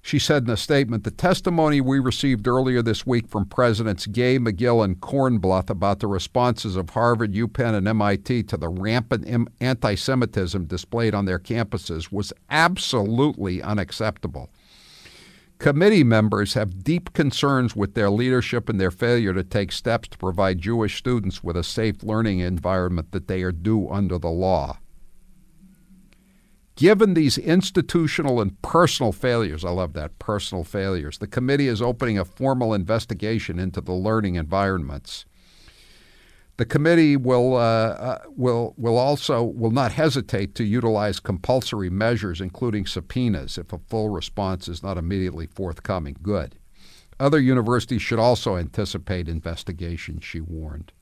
She 0.00 0.18
said 0.18 0.44
in 0.44 0.50
a 0.50 0.56
statement 0.56 1.04
The 1.04 1.10
testimony 1.10 1.78
we 1.78 1.98
received 1.98 2.48
earlier 2.48 2.80
this 2.80 3.04
week 3.04 3.28
from 3.28 3.44
Presidents 3.44 4.06
Gay, 4.06 4.38
Magill, 4.38 4.82
and 4.82 4.98
Kornbluth 4.98 5.68
about 5.68 6.00
the 6.00 6.06
responses 6.06 6.74
of 6.74 6.90
Harvard, 6.90 7.34
UPenn, 7.34 7.74
and 7.74 7.86
MIT 7.86 8.44
to 8.44 8.56
the 8.56 8.70
rampant 8.70 9.50
anti 9.60 9.94
Semitism 9.94 10.64
displayed 10.64 11.14
on 11.14 11.26
their 11.26 11.38
campuses 11.38 12.10
was 12.10 12.32
absolutely 12.48 13.60
unacceptable. 13.60 14.48
Committee 15.58 16.04
members 16.04 16.54
have 16.54 16.82
deep 16.82 17.12
concerns 17.12 17.76
with 17.76 17.92
their 17.92 18.08
leadership 18.08 18.70
and 18.70 18.80
their 18.80 18.90
failure 18.90 19.34
to 19.34 19.44
take 19.44 19.70
steps 19.70 20.08
to 20.08 20.16
provide 20.16 20.60
Jewish 20.60 20.96
students 20.96 21.44
with 21.44 21.58
a 21.58 21.62
safe 21.62 22.02
learning 22.02 22.38
environment 22.38 23.12
that 23.12 23.28
they 23.28 23.42
are 23.42 23.52
due 23.52 23.86
under 23.90 24.18
the 24.18 24.30
law. 24.30 24.78
Given 26.76 27.14
these 27.14 27.38
institutional 27.38 28.38
and 28.38 28.60
personal 28.60 29.10
failures, 29.10 29.64
I 29.64 29.70
love 29.70 29.94
that, 29.94 30.18
personal 30.18 30.62
failures, 30.62 31.16
the 31.16 31.26
committee 31.26 31.68
is 31.68 31.80
opening 31.80 32.18
a 32.18 32.24
formal 32.24 32.74
investigation 32.74 33.58
into 33.58 33.80
the 33.80 33.94
learning 33.94 34.34
environments. 34.34 35.24
The 36.58 36.66
committee 36.66 37.16
will 37.16 37.54
uh, 37.54 37.60
uh, 37.60 38.18
will 38.28 38.74
will 38.76 38.96
also 38.98 39.42
will 39.42 39.70
not 39.70 39.92
hesitate 39.92 40.54
to 40.54 40.64
utilize 40.64 41.18
compulsory 41.20 41.90
measures, 41.90 42.40
including 42.40 42.86
subpoenas, 42.86 43.58
if 43.58 43.72
a 43.72 43.78
full 43.78 44.10
response 44.10 44.68
is 44.68 44.82
not 44.82 44.98
immediately 44.98 45.46
forthcoming. 45.46 46.16
Good. 46.22 46.56
Other 47.18 47.40
universities 47.40 48.02
should 48.02 48.18
also 48.18 48.56
anticipate 48.56 49.28
investigation. 49.28 50.20
She 50.20 50.40
warned. 50.40 50.92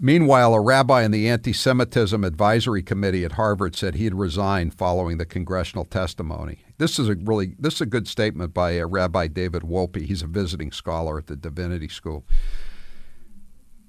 Meanwhile, 0.00 0.54
a 0.54 0.60
rabbi 0.60 1.02
in 1.02 1.12
the 1.12 1.28
Anti 1.28 1.52
Semitism 1.52 2.24
Advisory 2.24 2.82
Committee 2.82 3.24
at 3.24 3.32
Harvard 3.32 3.76
said 3.76 3.94
he'd 3.94 4.14
resign 4.14 4.70
following 4.70 5.18
the 5.18 5.24
congressional 5.24 5.84
testimony. 5.84 6.64
This 6.78 6.98
is 6.98 7.08
a 7.08 7.14
really 7.14 7.54
this 7.58 7.74
is 7.74 7.80
a 7.82 7.86
good 7.86 8.08
statement 8.08 8.52
by 8.52 8.78
uh, 8.80 8.86
Rabbi 8.86 9.28
David 9.28 9.62
Wolpe. 9.62 10.04
He's 10.04 10.22
a 10.22 10.26
visiting 10.26 10.72
scholar 10.72 11.18
at 11.18 11.28
the 11.28 11.36
Divinity 11.36 11.88
School. 11.88 12.24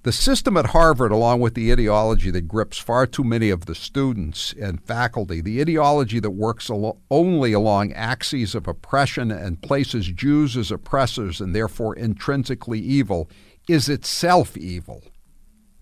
The 0.04 0.12
system 0.12 0.56
at 0.56 0.68
Harvard, 0.68 1.12
along 1.12 1.40
with 1.40 1.56
the 1.56 1.72
ideology 1.72 2.30
that 2.30 2.48
grips 2.48 2.78
far 2.78 3.08
too 3.08 3.24
many 3.24 3.50
of 3.50 3.66
the 3.66 3.74
students 3.74 4.54
and 4.62 4.80
faculty, 4.86 5.42
the 5.42 5.60
ideology 5.60 6.20
that 6.20 6.30
works 6.30 6.70
al- 6.70 7.02
only 7.10 7.54
along 7.54 7.92
axes 7.94 8.54
of 8.54 8.68
oppression 8.68 9.32
and 9.32 9.64
places 9.64 10.06
Jews 10.12 10.56
as 10.56 10.70
oppressors 10.70 11.42
and 11.42 11.56
therefore 11.56 11.96
intrinsically 11.96 12.80
evil, 12.80 13.28
is 13.68 13.90
itself 13.90 14.56
evil. 14.56 15.02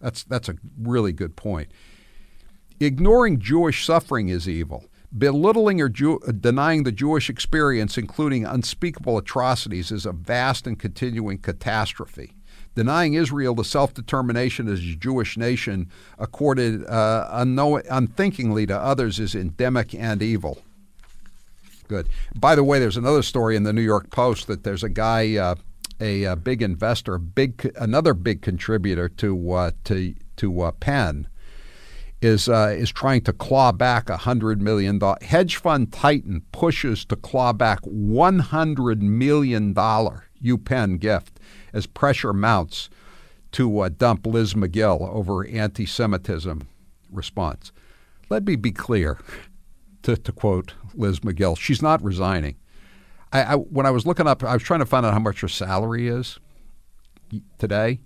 That's, 0.03 0.23
that's 0.25 0.49
a 0.49 0.55
really 0.77 1.13
good 1.13 1.37
point. 1.37 1.71
Ignoring 2.79 3.39
Jewish 3.39 3.85
suffering 3.85 4.27
is 4.27 4.49
evil. 4.49 4.85
Belittling 5.17 5.79
or 5.79 5.87
Jew- 5.87 6.19
denying 6.39 6.83
the 6.83 6.91
Jewish 6.91 7.29
experience, 7.29 7.97
including 7.97 8.45
unspeakable 8.45 9.17
atrocities, 9.17 9.91
is 9.91 10.05
a 10.05 10.11
vast 10.11 10.67
and 10.67 10.77
continuing 10.77 11.37
catastrophe. 11.37 12.33
Denying 12.75 13.13
Israel 13.13 13.55
the 13.55 13.63
self 13.63 13.93
determination 13.93 14.67
as 14.67 14.79
a 14.79 14.95
Jewish 14.95 15.37
nation 15.37 15.89
accorded 16.19 16.85
uh, 16.87 17.29
unknow- 17.31 17.85
unthinkingly 17.89 18.65
to 18.65 18.77
others 18.77 19.19
is 19.19 19.35
endemic 19.35 19.93
and 19.93 20.21
evil. 20.21 20.63
Good. 21.87 22.09
By 22.35 22.55
the 22.55 22.63
way, 22.63 22.79
there's 22.79 22.97
another 22.97 23.21
story 23.21 23.55
in 23.55 23.63
the 23.63 23.73
New 23.73 23.81
York 23.81 24.09
Post 24.09 24.47
that 24.47 24.63
there's 24.63 24.83
a 24.83 24.89
guy. 24.89 25.37
Uh, 25.37 25.55
a, 25.99 26.23
a 26.23 26.35
big 26.35 26.61
investor, 26.61 27.17
big 27.17 27.71
another 27.75 28.13
big 28.13 28.41
contributor 28.41 29.09
to 29.09 29.51
uh, 29.51 29.71
to 29.85 30.15
to 30.37 30.61
uh, 30.61 30.71
Penn, 30.71 31.27
is 32.21 32.47
uh, 32.47 32.73
is 32.77 32.91
trying 32.91 33.21
to 33.21 33.33
claw 33.33 33.71
back 33.71 34.09
hundred 34.09 34.61
million 34.61 34.99
dollar 34.99 35.17
hedge 35.21 35.57
fund 35.57 35.91
titan 35.91 36.41
pushes 36.51 37.05
to 37.05 37.15
claw 37.15 37.53
back 37.53 37.79
one 37.83 38.39
hundred 38.39 39.01
million 39.01 39.73
dollar 39.73 40.25
UPenn 40.43 40.99
gift 40.99 41.39
as 41.73 41.87
pressure 41.87 42.33
mounts 42.33 42.89
to 43.53 43.79
uh, 43.79 43.89
dump 43.89 44.25
Liz 44.25 44.55
Magill 44.55 45.01
over 45.01 45.45
anti-Semitism 45.47 46.67
response. 47.11 47.71
Let 48.29 48.45
me 48.45 48.55
be 48.55 48.71
clear, 48.71 49.19
to, 50.03 50.17
to 50.17 50.31
quote 50.31 50.73
Liz 50.95 51.21
Magill, 51.21 51.57
she's 51.57 51.81
not 51.81 52.03
resigning. 52.03 52.55
I, 53.33 53.43
I, 53.43 53.55
when 53.55 53.85
I 53.85 53.91
was 53.91 54.05
looking 54.05 54.27
up, 54.27 54.43
I 54.43 54.53
was 54.53 54.63
trying 54.63 54.79
to 54.79 54.85
find 54.85 55.05
out 55.05 55.13
how 55.13 55.19
much 55.19 55.41
her 55.41 55.47
salary 55.47 56.07
is 56.07 56.39
today. 57.57 57.99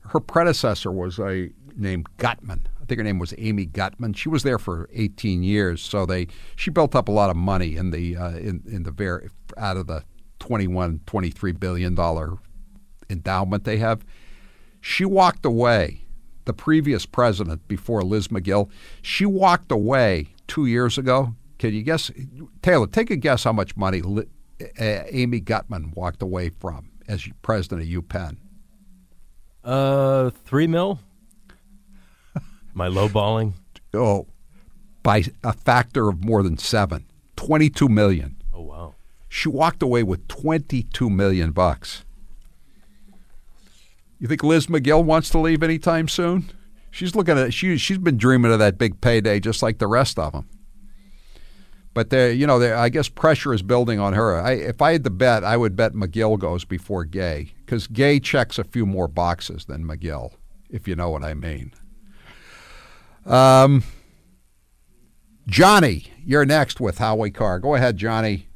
Her 0.00 0.20
predecessor 0.20 0.92
was 0.92 1.18
a 1.18 1.50
named 1.74 2.06
Gutmann. 2.18 2.66
I 2.80 2.84
think 2.84 2.98
her 2.98 3.04
name 3.04 3.18
was 3.18 3.32
Amy 3.38 3.66
Gutmann. 3.66 4.14
She 4.14 4.28
was 4.28 4.42
there 4.42 4.58
for 4.58 4.88
18 4.92 5.42
years, 5.42 5.80
so 5.80 6.04
they 6.04 6.28
she 6.54 6.70
built 6.70 6.94
up 6.94 7.08
a 7.08 7.12
lot 7.12 7.30
of 7.30 7.36
money 7.36 7.76
in 7.76 7.90
the 7.90 8.16
uh, 8.16 8.36
in 8.36 8.62
in 8.66 8.82
the 8.82 8.90
very 8.90 9.30
out 9.56 9.78
of 9.78 9.86
the 9.86 10.04
21 10.40 11.00
23 11.06 11.52
billion 11.52 11.94
dollar 11.94 12.36
endowment 13.08 13.64
they 13.64 13.78
have. 13.78 14.04
She 14.80 15.06
walked 15.06 15.46
away. 15.46 16.02
The 16.44 16.52
previous 16.52 17.06
president 17.06 17.66
before 17.68 18.02
Liz 18.02 18.28
Magill, 18.28 18.68
she 19.00 19.24
walked 19.24 19.72
away 19.72 20.28
two 20.46 20.66
years 20.66 20.98
ago. 20.98 21.34
Can 21.58 21.72
you 21.72 21.80
guess, 21.80 22.10
Taylor? 22.60 22.86
Take 22.86 23.10
a 23.10 23.16
guess 23.16 23.44
how 23.44 23.52
much 23.54 23.78
money 23.78 24.02
Amy 24.78 25.40
Gutmann 25.40 25.94
walked 25.94 26.22
away 26.22 26.48
from 26.48 26.90
as 27.08 27.26
president 27.42 27.82
of 27.82 27.88
UPenn. 27.88 28.36
Uh, 29.62 30.30
three 30.30 30.66
mil. 30.66 31.00
My 32.74 32.88
lowballing? 32.88 33.52
Oh, 33.92 34.26
by 35.02 35.24
a 35.44 35.52
factor 35.52 36.08
of 36.08 36.24
more 36.24 36.42
than 36.42 36.58
seven. 36.58 37.06
22 37.36 37.88
million. 37.88 38.36
Oh, 38.52 38.62
wow. 38.62 38.94
She 39.28 39.48
walked 39.48 39.82
away 39.82 40.02
with 40.02 40.26
22 40.28 41.08
million 41.08 41.52
bucks. 41.52 42.04
You 44.18 44.26
think 44.26 44.42
Liz 44.42 44.66
Magill 44.66 45.04
wants 45.04 45.28
to 45.30 45.38
leave 45.38 45.62
anytime 45.62 46.08
soon? 46.08 46.50
She's 46.90 47.14
looking 47.14 47.36
at 47.36 47.52
she 47.52 47.76
she's 47.76 47.98
been 47.98 48.16
dreaming 48.16 48.52
of 48.52 48.60
that 48.60 48.78
big 48.78 49.00
payday 49.00 49.40
just 49.40 49.62
like 49.62 49.78
the 49.78 49.88
rest 49.88 50.18
of 50.18 50.32
them. 50.32 50.48
But 51.94 52.10
there, 52.10 52.32
you 52.32 52.46
know, 52.46 52.60
I 52.76 52.88
guess 52.88 53.08
pressure 53.08 53.54
is 53.54 53.62
building 53.62 54.00
on 54.00 54.14
her. 54.14 54.36
I, 54.36 54.52
if 54.52 54.82
I 54.82 54.92
had 54.92 55.04
to 55.04 55.10
bet, 55.10 55.44
I 55.44 55.56
would 55.56 55.76
bet 55.76 55.92
Magill 55.92 56.36
goes 56.38 56.64
before 56.64 57.04
Gay 57.04 57.54
because 57.64 57.86
Gay 57.86 58.18
checks 58.18 58.58
a 58.58 58.64
few 58.64 58.84
more 58.84 59.06
boxes 59.06 59.66
than 59.66 59.84
Magill, 59.84 60.32
if 60.68 60.88
you 60.88 60.96
know 60.96 61.10
what 61.10 61.22
I 61.22 61.34
mean. 61.34 61.72
Um, 63.24 63.84
Johnny, 65.46 66.12
you're 66.24 66.44
next 66.44 66.80
with 66.80 66.98
Howie 66.98 67.30
Carr. 67.30 67.60
Go 67.60 67.76
ahead, 67.76 67.96
Johnny. 67.96 68.48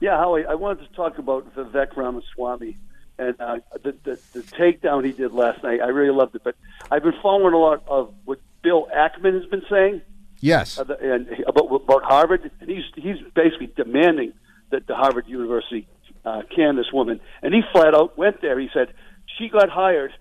Yeah, 0.00 0.18
Howie, 0.18 0.44
I 0.44 0.54
wanted 0.54 0.88
to 0.88 0.92
talk 0.96 1.18
about 1.18 1.54
Vivek 1.54 1.96
Ramaswamy 1.96 2.76
and 3.18 3.40
uh, 3.40 3.58
the, 3.84 3.94
the, 4.02 4.18
the 4.32 4.40
takedown 4.40 5.04
he 5.04 5.12
did 5.12 5.32
last 5.32 5.62
night. 5.62 5.80
I 5.80 5.88
really 5.88 6.14
loved 6.14 6.34
it. 6.34 6.42
But 6.42 6.56
I've 6.90 7.04
been 7.04 7.14
following 7.22 7.54
a 7.54 7.58
lot 7.58 7.84
of 7.86 8.12
what 8.24 8.40
Bill 8.62 8.88
Ackman 8.94 9.34
has 9.34 9.44
been 9.46 9.62
saying. 9.70 10.02
Yes. 10.42 10.78
Uh, 10.78 10.84
and 11.00 11.28
about 11.46 11.72
about 11.72 12.02
Harvard, 12.02 12.50
and 12.60 12.68
he's 12.68 12.84
he's 12.94 13.16
basically 13.34 13.72
demanding 13.74 14.34
that 14.70 14.86
the 14.86 14.94
Harvard 14.94 15.26
University 15.28 15.86
uh, 16.24 16.42
can 16.54 16.76
this 16.76 16.92
woman, 16.92 17.20
and 17.42 17.54
he 17.54 17.62
flat 17.72 17.94
out 17.94 18.18
went 18.18 18.42
there. 18.42 18.58
He 18.58 18.68
said 18.74 18.92
she 19.38 19.48
got 19.48 19.70
hired 19.70 20.12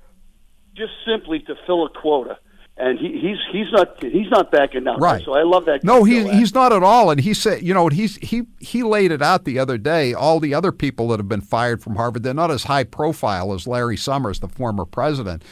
just 0.77 0.93
simply 1.05 1.39
to 1.39 1.55
fill 1.67 1.85
a 1.85 1.89
quota 1.89 2.37
and 2.77 2.97
he, 2.97 3.11
he's 3.11 3.37
he's 3.51 3.71
not 3.71 4.01
he's 4.01 4.29
not 4.31 4.51
backing 4.51 4.85
down. 4.85 4.99
Right. 4.99 5.23
So 5.23 5.33
I 5.33 5.43
love 5.43 5.65
that. 5.65 5.83
No, 5.83 6.03
he 6.03 6.27
he's 6.29 6.53
not 6.53 6.73
at 6.73 6.81
all. 6.81 7.11
And 7.11 7.19
he 7.19 7.33
said, 7.33 7.61
you 7.61 7.73
know, 7.73 7.89
he's 7.89 8.15
he 8.17 8.43
he 8.59 8.81
laid 8.81 9.11
it 9.11 9.21
out 9.21 9.45
the 9.45 9.59
other 9.59 9.77
day. 9.77 10.13
All 10.13 10.39
the 10.39 10.53
other 10.53 10.71
people 10.71 11.09
that 11.09 11.19
have 11.19 11.29
been 11.29 11.41
fired 11.41 11.83
from 11.83 11.95
Harvard, 11.95 12.23
they're 12.23 12.33
not 12.33 12.49
as 12.49 12.63
high 12.63 12.83
profile 12.83 13.53
as 13.53 13.67
Larry 13.67 13.97
Summers, 13.97 14.39
the 14.39 14.47
former 14.47 14.85
president. 14.85 15.43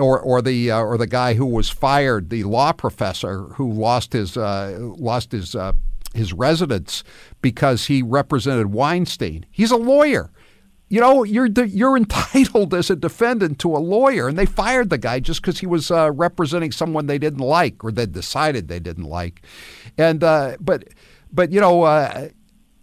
Or, 0.00 0.18
or 0.18 0.40
the 0.40 0.70
uh, 0.70 0.80
or 0.80 0.96
the 0.96 1.06
guy 1.06 1.34
who 1.34 1.46
was 1.46 1.68
fired, 1.68 2.30
the 2.30 2.44
law 2.44 2.72
professor 2.72 3.42
who 3.54 3.70
lost 3.70 4.12
his 4.14 4.36
uh, 4.36 4.78
lost 4.80 5.32
his 5.32 5.54
uh, 5.54 5.72
his 6.14 6.32
residence 6.32 7.04
because 7.42 7.86
he 7.86 8.02
represented 8.02 8.72
Weinstein. 8.72 9.44
He's 9.50 9.70
a 9.70 9.76
lawyer 9.76 10.30
you 10.90 11.00
know, 11.00 11.22
you're 11.22 11.46
you're 11.46 11.96
entitled 11.96 12.74
as 12.74 12.90
a 12.90 12.96
defendant 12.96 13.58
to 13.60 13.74
a 13.74 13.78
lawyer, 13.78 14.28
and 14.28 14.36
they 14.36 14.44
fired 14.44 14.90
the 14.90 14.98
guy 14.98 15.20
just 15.20 15.40
because 15.40 15.60
he 15.60 15.66
was 15.66 15.90
uh, 15.90 16.10
representing 16.12 16.72
someone 16.72 17.06
they 17.06 17.18
didn't 17.18 17.38
like 17.38 17.82
or 17.82 17.90
they 17.90 18.06
decided 18.06 18.68
they 18.68 18.80
didn't 18.80 19.04
like, 19.04 19.42
and 19.96 20.22
uh, 20.22 20.56
but 20.60 20.84
but 21.32 21.50
you 21.50 21.60
know. 21.60 22.30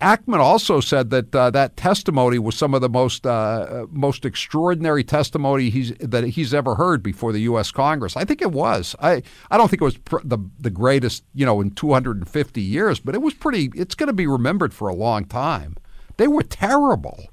Ackman 0.01 0.39
also 0.39 0.79
said 0.79 1.09
that 1.09 1.33
uh, 1.35 1.49
that 1.49 1.75
testimony 1.75 2.37
was 2.37 2.55
some 2.55 2.75
of 2.75 2.81
the 2.81 2.89
most 2.89 3.25
uh, 3.25 3.87
most 3.89 4.25
extraordinary 4.25 5.03
testimony 5.03 5.69
he's 5.69 5.91
that 5.95 6.23
he's 6.23 6.53
ever 6.53 6.75
heard 6.75 7.01
before 7.01 7.31
the 7.31 7.39
U.S. 7.41 7.71
Congress. 7.71 8.15
I 8.15 8.23
think 8.23 8.41
it 8.41 8.51
was. 8.51 8.95
I 9.01 9.23
I 9.49 9.57
don't 9.57 9.69
think 9.69 9.81
it 9.81 9.85
was 9.85 9.97
pr- 9.97 10.19
the 10.23 10.37
the 10.59 10.69
greatest 10.69 11.23
you 11.33 11.45
know 11.47 11.61
in 11.61 11.71
250 11.71 12.61
years, 12.61 12.99
but 12.99 13.15
it 13.15 13.21
was 13.21 13.33
pretty. 13.33 13.71
It's 13.73 13.95
going 13.95 14.07
to 14.07 14.13
be 14.13 14.27
remembered 14.27 14.73
for 14.73 14.87
a 14.87 14.93
long 14.93 15.25
time. 15.25 15.75
They 16.17 16.27
were 16.27 16.43
terrible. 16.43 17.25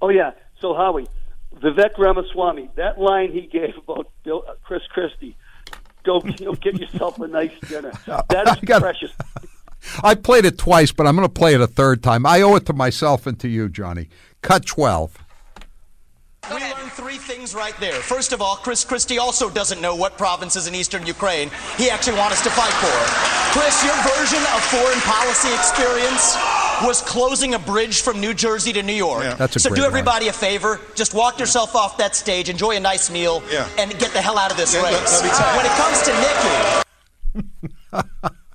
Oh 0.00 0.08
yeah. 0.08 0.32
So 0.60 0.74
Howie, 0.74 1.08
Vivek 1.56 1.98
Ramaswamy, 1.98 2.70
that 2.76 2.98
line 2.98 3.32
he 3.32 3.42
gave 3.42 3.76
about 3.76 4.10
Bill, 4.24 4.44
uh, 4.48 4.54
Chris 4.62 4.82
Christie, 4.88 5.36
go 6.04 6.22
you 6.38 6.46
know, 6.46 6.54
get 6.54 6.78
yourself 6.78 7.18
a 7.20 7.28
nice 7.28 7.52
dinner. 7.68 7.92
That 8.06 8.56
is 8.62 8.80
precious. 8.80 9.12
I 10.02 10.14
played 10.14 10.44
it 10.44 10.58
twice, 10.58 10.92
but 10.92 11.06
I'm 11.06 11.16
going 11.16 11.26
to 11.28 11.32
play 11.32 11.54
it 11.54 11.60
a 11.60 11.66
third 11.66 12.02
time. 12.02 12.26
I 12.26 12.42
owe 12.42 12.54
it 12.56 12.66
to 12.66 12.72
myself 12.72 13.26
and 13.26 13.38
to 13.40 13.48
you, 13.48 13.68
Johnny. 13.68 14.08
Cut 14.42 14.66
twelve. 14.66 15.18
We 16.48 16.60
learned 16.60 16.92
three 16.92 17.16
things 17.18 17.56
right 17.56 17.74
there. 17.80 17.92
First 17.94 18.32
of 18.32 18.40
all, 18.40 18.54
Chris 18.54 18.84
Christie 18.84 19.18
also 19.18 19.50
doesn't 19.50 19.80
know 19.80 19.96
what 19.96 20.16
provinces 20.16 20.68
in 20.68 20.76
eastern 20.76 21.04
Ukraine 21.04 21.50
he 21.76 21.90
actually 21.90 22.16
wants 22.16 22.36
us 22.38 22.42
to 22.44 22.50
fight 22.50 22.72
for. 22.74 23.58
Chris, 23.58 23.82
your 23.82 23.96
version 24.14 24.38
of 24.54 24.62
foreign 24.70 25.00
policy 25.00 25.52
experience 25.54 26.36
was 26.84 27.02
closing 27.02 27.54
a 27.54 27.58
bridge 27.58 28.00
from 28.02 28.20
New 28.20 28.32
Jersey 28.32 28.72
to 28.74 28.82
New 28.84 28.92
York. 28.92 29.24
Yeah. 29.24 29.34
That's 29.34 29.56
a 29.56 29.58
so 29.60 29.70
great 29.70 29.80
do 29.80 29.84
everybody 29.86 30.26
line. 30.26 30.34
a 30.34 30.38
favor, 30.38 30.80
just 30.94 31.14
walk 31.14 31.40
yourself 31.40 31.74
off 31.74 31.96
that 31.98 32.14
stage, 32.14 32.48
enjoy 32.48 32.76
a 32.76 32.80
nice 32.80 33.10
meal, 33.10 33.42
Yeah. 33.50 33.66
and 33.78 33.90
get 33.98 34.12
the 34.12 34.20
hell 34.22 34.38
out 34.38 34.52
of 34.52 34.56
this 34.56 34.72
Yeah, 34.72 34.82
race. 34.84 35.14
let 35.20 35.24
me 35.24 35.30
tell 35.30 35.50
you. 35.50 35.56
when 35.56 35.66
it 35.66 35.72
comes 35.72 36.02
to 36.02 37.42
Nikki, 38.04 38.36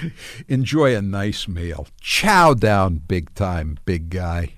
Enjoy 0.48 0.96
a 0.96 1.02
nice 1.02 1.48
meal. 1.48 1.86
Chow 2.00 2.54
down, 2.54 2.96
big 2.96 3.34
time, 3.34 3.78
big 3.84 4.10
guy. 4.10 4.54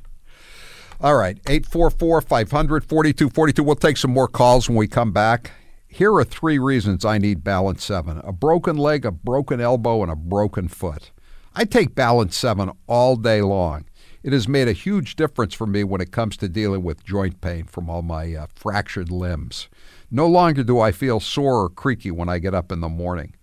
All 1.00 1.16
right, 1.16 1.38
844 1.46 2.20
500 2.20 2.84
4242. 2.84 3.62
We'll 3.62 3.76
take 3.76 3.96
some 3.96 4.12
more 4.12 4.28
calls 4.28 4.68
when 4.68 4.78
we 4.78 4.86
come 4.86 5.12
back. 5.12 5.52
Here 5.86 6.12
are 6.14 6.24
three 6.24 6.58
reasons 6.58 7.04
I 7.04 7.18
need 7.18 7.44
Balance 7.44 7.84
7 7.84 8.20
a 8.24 8.32
broken 8.32 8.76
leg, 8.76 9.04
a 9.04 9.12
broken 9.12 9.60
elbow, 9.60 10.02
and 10.02 10.10
a 10.10 10.16
broken 10.16 10.68
foot. 10.68 11.10
I 11.54 11.64
take 11.64 11.94
Balance 11.94 12.36
7 12.36 12.72
all 12.86 13.16
day 13.16 13.42
long. 13.42 13.84
It 14.24 14.32
has 14.32 14.48
made 14.48 14.68
a 14.68 14.72
huge 14.72 15.16
difference 15.16 15.52
for 15.54 15.66
me 15.66 15.84
when 15.84 16.00
it 16.00 16.10
comes 16.10 16.36
to 16.38 16.48
dealing 16.48 16.82
with 16.82 17.04
joint 17.04 17.40
pain 17.40 17.66
from 17.66 17.90
all 17.90 18.02
my 18.02 18.34
uh, 18.34 18.46
fractured 18.54 19.12
limbs. 19.12 19.68
No 20.10 20.26
longer 20.26 20.64
do 20.64 20.80
I 20.80 20.92
feel 20.92 21.20
sore 21.20 21.62
or 21.62 21.68
creaky 21.68 22.10
when 22.10 22.28
I 22.28 22.38
get 22.38 22.54
up 22.54 22.72
in 22.72 22.80
the 22.80 22.88
morning. 22.88 23.34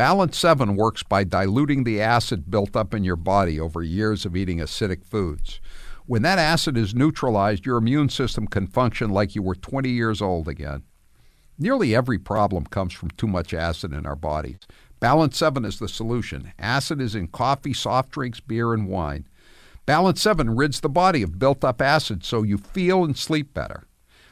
Balance 0.00 0.38
7 0.38 0.76
works 0.76 1.02
by 1.02 1.24
diluting 1.24 1.84
the 1.84 2.00
acid 2.00 2.50
built 2.50 2.74
up 2.74 2.94
in 2.94 3.04
your 3.04 3.16
body 3.16 3.60
over 3.60 3.82
years 3.82 4.24
of 4.24 4.34
eating 4.34 4.56
acidic 4.56 5.04
foods. 5.04 5.60
When 6.06 6.22
that 6.22 6.38
acid 6.38 6.78
is 6.78 6.94
neutralized, 6.94 7.66
your 7.66 7.76
immune 7.76 8.08
system 8.08 8.46
can 8.46 8.66
function 8.66 9.10
like 9.10 9.34
you 9.34 9.42
were 9.42 9.54
20 9.54 9.90
years 9.90 10.22
old 10.22 10.48
again. 10.48 10.84
Nearly 11.58 11.94
every 11.94 12.18
problem 12.18 12.64
comes 12.64 12.94
from 12.94 13.10
too 13.10 13.26
much 13.26 13.52
acid 13.52 13.92
in 13.92 14.06
our 14.06 14.16
bodies. 14.16 14.60
Balance 15.00 15.36
7 15.36 15.66
is 15.66 15.78
the 15.78 15.86
solution. 15.86 16.54
Acid 16.58 16.98
is 16.98 17.14
in 17.14 17.28
coffee, 17.28 17.74
soft 17.74 18.10
drinks, 18.10 18.40
beer, 18.40 18.72
and 18.72 18.88
wine. 18.88 19.26
Balance 19.84 20.22
7 20.22 20.56
rids 20.56 20.80
the 20.80 20.88
body 20.88 21.20
of 21.20 21.38
built 21.38 21.62
up 21.62 21.82
acid 21.82 22.24
so 22.24 22.42
you 22.42 22.56
feel 22.56 23.04
and 23.04 23.18
sleep 23.18 23.52
better. 23.52 23.84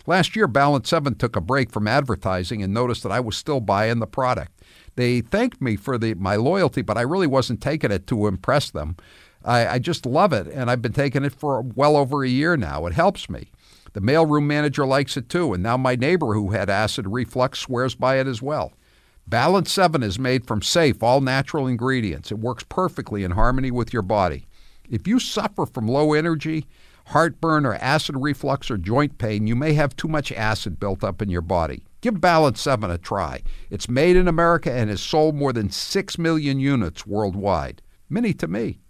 Last 0.07 0.35
year, 0.35 0.48
Balance 0.48 0.88
7 0.88 1.16
took 1.16 1.37
a 1.37 1.42
break 1.42 1.70
from 1.70 1.87
advertising 1.87 2.62
and 2.62 2.72
noticed 2.72 3.02
that 3.02 3.12
I 3.12 3.20
was 3.20 3.37
still 3.37 3.61
buying 3.61 3.98
the 3.98 4.07
product. 4.07 4.58
They 4.98 5.20
thanked 5.20 5.62
me 5.62 5.76
for 5.76 5.96
the, 5.96 6.14
my 6.14 6.34
loyalty, 6.34 6.82
but 6.82 6.98
I 6.98 7.02
really 7.02 7.28
wasn't 7.28 7.61
taking 7.61 7.92
it 7.92 8.08
to 8.08 8.26
impress 8.26 8.68
them. 8.68 8.96
I, 9.44 9.64
I 9.68 9.78
just 9.78 10.04
love 10.04 10.32
it, 10.32 10.48
and 10.48 10.68
I've 10.68 10.82
been 10.82 10.92
taking 10.92 11.24
it 11.24 11.32
for 11.32 11.62
well 11.62 11.96
over 11.96 12.24
a 12.24 12.28
year 12.28 12.56
now. 12.56 12.84
It 12.87 12.94
helps 12.94 13.30
me. 13.30 13.52
The 13.92 14.01
mailroom 14.01 14.46
manager 14.46 14.84
likes 14.84 15.16
it 15.16 15.28
too, 15.28 15.53
and 15.53 15.62
now 15.62 15.76
my 15.76 15.94
neighbor 15.94 16.34
who 16.34 16.51
had 16.51 16.68
acid 16.68 17.07
reflux 17.07 17.61
swears 17.61 17.94
by 17.94 18.18
it 18.18 18.26
as 18.26 18.42
well. 18.42 18.72
Balance 19.24 19.70
7 19.70 20.03
is 20.03 20.18
made 20.18 20.44
from 20.44 20.62
safe, 20.62 21.01
all 21.01 21.20
natural 21.20 21.68
ingredients. 21.68 22.32
It 22.32 22.40
works 22.40 22.64
perfectly 22.68 23.22
in 23.22 23.30
harmony 23.30 23.70
with 23.70 23.92
your 23.92 24.03
body. 24.03 24.49
If 24.90 25.07
you 25.07 25.20
suffer 25.20 25.64
from 25.64 25.86
low 25.86 26.12
energy, 26.12 26.66
heartburn, 27.07 27.64
or 27.64 27.76
acid 27.76 28.16
reflux 28.18 28.68
or 28.68 28.76
joint 28.76 29.16
pain, 29.18 29.46
you 29.46 29.55
may 29.55 29.74
have 29.74 29.94
too 29.94 30.09
much 30.09 30.32
acid 30.32 30.80
built 30.80 31.05
up 31.05 31.22
in 31.22 31.30
your 31.30 31.40
body. 31.40 31.84
Give 32.01 32.20
Balance 32.20 32.61
7 32.61 32.90
a 32.90 32.99
try. 32.99 33.42
It's 33.70 33.88
made 33.88 34.16
in 34.16 34.28
America 34.28 34.72
and 34.72 34.88
has 34.88 35.01
sold 35.01 35.34
more 35.34 35.53
than 35.53 35.70
6 35.70 36.18
million 36.18 36.61
units 36.61 37.07
worldwide. 37.07 37.82
Many 38.09 38.32
to 38.34 38.46
me. 38.46 38.80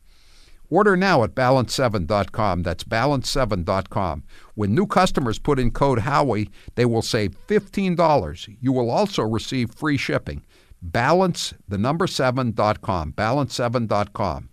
Order 0.71 0.97
now 0.97 1.25
at 1.25 1.35
balance7.com. 1.35 2.63
That's 2.63 2.85
balance7.com. 2.85 4.25
When 4.55 4.75
new 4.75 4.87
customers 4.87 5.39
put 5.39 5.59
in 5.59 5.71
code 5.71 6.01
Howie, 6.01 6.51
they 6.75 6.85
will 6.85 7.01
save 7.01 7.35
$15. 7.47 8.57
You 8.61 8.73
will 8.73 8.91
also 8.91 9.23
receive 9.23 9.75
free 9.75 9.97
shipping. 9.97 10.45
Balance, 10.83 11.55
the 11.67 11.79
number 11.79 12.07
7.com, 12.07 13.13
balance7.com. 13.13 14.49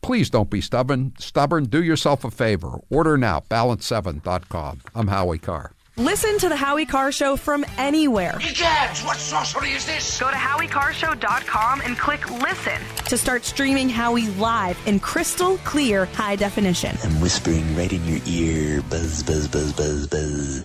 Please 0.00 0.30
don't 0.30 0.50
be 0.50 0.60
stubborn. 0.60 1.12
Stubborn. 1.18 1.64
Do 1.64 1.82
yourself 1.82 2.24
a 2.24 2.30
favor. 2.30 2.78
Order 2.88 3.18
now, 3.18 3.40
balance7.com. 3.40 4.80
I'm 4.94 5.08
Howie 5.08 5.38
Carr. 5.38 5.72
Listen 5.98 6.38
to 6.38 6.48
the 6.48 6.54
Howie 6.54 6.86
Carr 6.86 7.10
Show 7.10 7.34
from 7.34 7.66
anywhere. 7.76 8.34
Egads, 8.34 9.04
what 9.04 9.16
sorcery 9.16 9.70
is 9.70 9.84
this? 9.84 10.20
Go 10.20 10.30
to 10.30 10.36
HowieCarrShow.com 10.36 11.80
and 11.80 11.98
click 11.98 12.30
listen 12.40 12.80
to 13.06 13.18
start 13.18 13.44
streaming 13.44 13.88
Howie 13.88 14.28
live 14.36 14.78
in 14.86 15.00
crystal 15.00 15.56
clear 15.64 16.04
high 16.04 16.36
definition. 16.36 16.96
I'm 17.02 17.20
whispering 17.20 17.74
right 17.76 17.92
in 17.92 18.04
your 18.04 18.20
ear. 18.26 18.80
Buzz, 18.82 19.24
buzz, 19.24 19.48
buzz, 19.48 19.72
buzz, 19.72 20.06
buzz. 20.06 20.64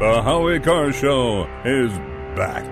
The 0.00 0.22
Howie 0.24 0.58
Carr 0.58 0.92
Show 0.92 1.46
is 1.64 2.17
back. 2.38 2.64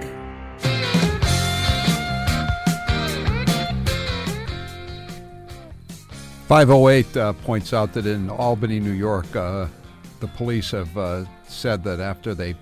Five 6.47 6.71
oh 6.71 6.89
eight 6.89 7.17
uh, 7.17 7.33
points 7.33 7.73
out 7.73 7.93
that 7.95 8.07
in 8.07 8.31
Albany, 8.31 8.79
New 8.79 8.93
York, 8.93 9.35
uh, 9.35 9.67
the 10.21 10.29
police 10.29 10.71
have 10.71 10.97
uh, 10.97 11.25
said 11.49 11.83
that 11.83 11.99
after 11.99 12.35
they 12.35 12.55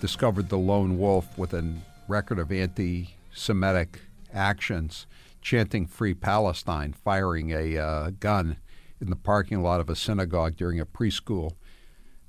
discovered 0.00 0.50
the 0.50 0.58
lone 0.58 0.98
wolf 0.98 1.38
with 1.38 1.54
a 1.54 1.74
record 2.08 2.38
of 2.38 2.52
anti-Semitic 2.52 4.00
actions, 4.34 5.06
chanting 5.40 5.86
"Free 5.86 6.12
Palestine," 6.12 6.92
firing 6.92 7.52
a 7.52 7.78
uh, 7.78 8.10
gun 8.20 8.58
in 9.00 9.08
the 9.08 9.16
parking 9.16 9.62
lot 9.62 9.80
of 9.80 9.88
a 9.88 9.96
synagogue 9.96 10.56
during 10.56 10.78
a 10.78 10.84
preschool, 10.84 11.52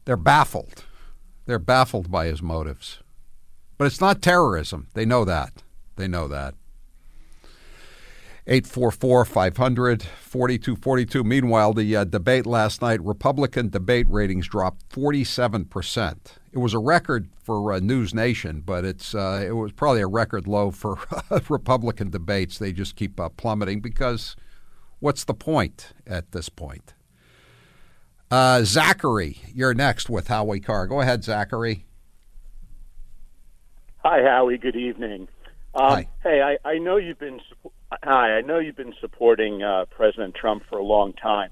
they're 0.05 0.15
baffled. 0.15 0.85
They're 1.45 1.59
baffled 1.59 2.09
by 2.09 2.27
his 2.27 2.41
motives. 2.41 3.02
But 3.83 3.87
it's 3.87 3.99
not 3.99 4.21
terrorism. 4.21 4.87
They 4.93 5.03
know 5.03 5.25
that. 5.25 5.61
They 5.97 6.07
know 6.07 6.29
that. 6.29 6.53
844 8.47 9.25
500 9.25 10.03
4242. 10.03 11.21
Meanwhile, 11.21 11.73
the 11.73 11.93
uh, 11.93 12.05
debate 12.05 12.45
last 12.45 12.81
night, 12.81 13.03
Republican 13.03 13.67
debate 13.67 14.07
ratings 14.09 14.47
dropped 14.47 14.87
47%. 14.87 16.17
It 16.53 16.59
was 16.59 16.73
a 16.73 16.79
record 16.79 17.27
for 17.43 17.73
uh, 17.73 17.81
News 17.81 18.13
Nation, 18.13 18.61
but 18.65 18.85
it's 18.85 19.13
uh, 19.13 19.43
it 19.45 19.51
was 19.51 19.73
probably 19.73 19.99
a 19.99 20.07
record 20.07 20.47
low 20.47 20.71
for 20.71 20.97
Republican 21.49 22.09
debates. 22.09 22.57
They 22.57 22.71
just 22.71 22.95
keep 22.95 23.19
uh, 23.19 23.27
plummeting 23.27 23.81
because 23.81 24.37
what's 24.99 25.25
the 25.25 25.33
point 25.33 25.91
at 26.07 26.31
this 26.31 26.47
point? 26.47 26.93
Uh, 28.31 28.63
Zachary, 28.63 29.41
you're 29.53 29.73
next 29.73 30.09
with 30.09 30.29
Howie 30.29 30.61
Carr. 30.61 30.87
Go 30.87 31.01
ahead, 31.01 31.25
Zachary. 31.25 31.85
Hi, 34.03 34.21
Howie. 34.21 34.57
Good 34.57 34.75
evening. 34.75 35.29
Um, 35.73 35.83
Hi. 35.93 36.07
Hey, 36.21 36.41
I, 36.41 36.69
I 36.69 36.77
know 36.77 36.97
you've 36.97 37.19
been 37.19 37.39
hi. 38.03 38.33
I 38.33 38.41
know 38.41 38.59
you've 38.59 38.75
been 38.75 38.93
supporting 38.99 39.63
uh, 39.63 39.85
President 39.89 40.35
Trump 40.35 40.63
for 40.69 40.77
a 40.77 40.83
long 40.83 41.13
time. 41.13 41.51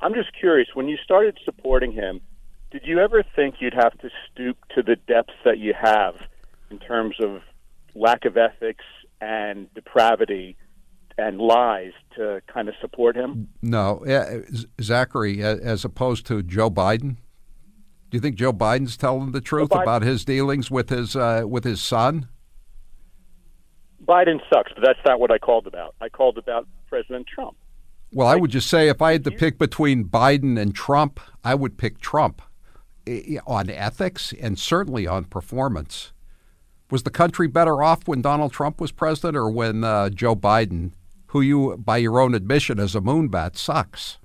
I'm 0.00 0.14
just 0.14 0.30
curious. 0.38 0.68
When 0.72 0.88
you 0.88 0.96
started 1.04 1.38
supporting 1.44 1.92
him, 1.92 2.22
did 2.70 2.82
you 2.84 3.00
ever 3.00 3.22
think 3.36 3.56
you'd 3.60 3.74
have 3.74 3.98
to 3.98 4.08
stoop 4.32 4.56
to 4.74 4.82
the 4.82 4.96
depths 4.96 5.34
that 5.44 5.58
you 5.58 5.74
have 5.78 6.14
in 6.70 6.78
terms 6.78 7.16
of 7.20 7.42
lack 7.94 8.24
of 8.24 8.38
ethics 8.38 8.84
and 9.20 9.72
depravity 9.74 10.56
and 11.18 11.38
lies 11.38 11.92
to 12.16 12.40
kind 12.50 12.70
of 12.70 12.74
support 12.80 13.14
him? 13.14 13.48
No, 13.60 14.02
Zachary, 14.80 15.42
as 15.42 15.84
opposed 15.84 16.26
to 16.28 16.42
Joe 16.42 16.70
Biden. 16.70 17.18
Do 18.10 18.16
you 18.16 18.20
think 18.20 18.36
Joe 18.36 18.52
Biden's 18.52 18.96
telling 18.96 19.32
the 19.32 19.40
truth 19.40 19.70
Biden- 19.70 19.82
about 19.82 20.02
his 20.02 20.24
dealings 20.24 20.70
with 20.70 20.90
his 20.90 21.14
uh, 21.14 21.44
with 21.46 21.64
his 21.64 21.80
son? 21.80 22.28
Biden 24.04 24.40
sucks, 24.52 24.72
but 24.74 24.82
that's 24.84 24.98
not 25.06 25.20
what 25.20 25.30
I 25.30 25.38
called 25.38 25.68
about. 25.68 25.94
I 26.00 26.08
called 26.08 26.36
about 26.36 26.66
President 26.88 27.26
Trump. 27.28 27.56
Well, 28.12 28.26
I 28.26 28.34
would 28.34 28.50
just 28.50 28.68
say 28.68 28.88
if 28.88 29.00
I 29.00 29.12
had 29.12 29.22
to 29.24 29.30
pick 29.30 29.56
between 29.56 30.04
Biden 30.04 30.58
and 30.58 30.74
Trump, 30.74 31.20
I 31.44 31.54
would 31.54 31.78
pick 31.78 32.00
Trump 32.00 32.42
on 33.46 33.70
ethics 33.70 34.34
and 34.40 34.58
certainly 34.58 35.06
on 35.06 35.24
performance. 35.24 36.12
Was 36.90 37.04
the 37.04 37.10
country 37.10 37.46
better 37.46 37.84
off 37.84 38.08
when 38.08 38.20
Donald 38.20 38.52
Trump 38.52 38.80
was 38.80 38.90
president 38.90 39.36
or 39.36 39.48
when 39.48 39.84
uh, 39.84 40.10
Joe 40.10 40.34
Biden, 40.34 40.90
who 41.28 41.40
you, 41.40 41.76
by 41.76 41.98
your 41.98 42.18
own 42.18 42.34
admission, 42.34 42.80
as 42.80 42.96
a 42.96 43.00
moonbat, 43.00 43.56
sucks? 43.56 44.18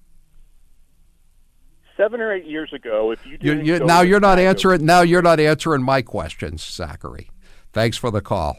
Seven 1.98 2.20
or 2.20 2.34
eight 2.34 2.46
years 2.46 2.74
ago, 2.74 3.12
if 3.12 3.26
you 3.26 3.34
You, 3.34 3.38
didn't 3.38 3.66
you, 3.66 3.80
go 3.80 3.86
now 3.86 4.02
you're 4.02 4.20
not 4.20 4.38
MAGA 4.38 4.50
answering. 4.50 4.86
Now 4.86 5.02
you're 5.02 5.22
not 5.22 5.39
answering 5.39 5.82
my 5.82 6.02
questions, 6.02 6.62
Zachary. 6.64 7.30
Thanks 7.72 7.96
for 7.98 8.12
the 8.12 8.22
call, 8.22 8.58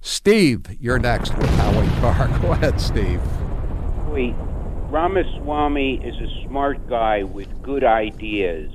Steve. 0.00 0.66
You're 0.80 0.98
next 0.98 1.36
with 1.36 1.50
Howie 1.56 1.86
Carr. 2.00 2.28
Go 2.40 2.52
ahead, 2.52 2.80
Steve. 2.80 3.20
Wait, 4.08 4.34
Ramaswamy 4.90 6.02
is 6.04 6.14
a 6.16 6.46
smart 6.46 6.86
guy 6.88 7.22
with 7.22 7.62
good 7.62 7.84
ideas, 7.84 8.70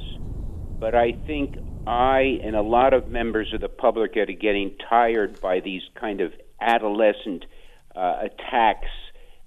but 0.79 0.93
I 0.93 1.13
think 1.25 1.57
I 1.87 2.39
and 2.43 2.55
a 2.55 2.61
lot 2.61 2.93
of 2.93 3.07
members 3.07 3.53
of 3.53 3.61
the 3.61 3.69
public 3.69 4.17
are 4.17 4.25
getting 4.25 4.75
tired 4.89 5.39
by 5.41 5.59
these 5.59 5.83
kind 5.95 6.21
of 6.21 6.33
adolescent 6.59 7.45
uh, 7.95 8.19
attacks 8.23 8.89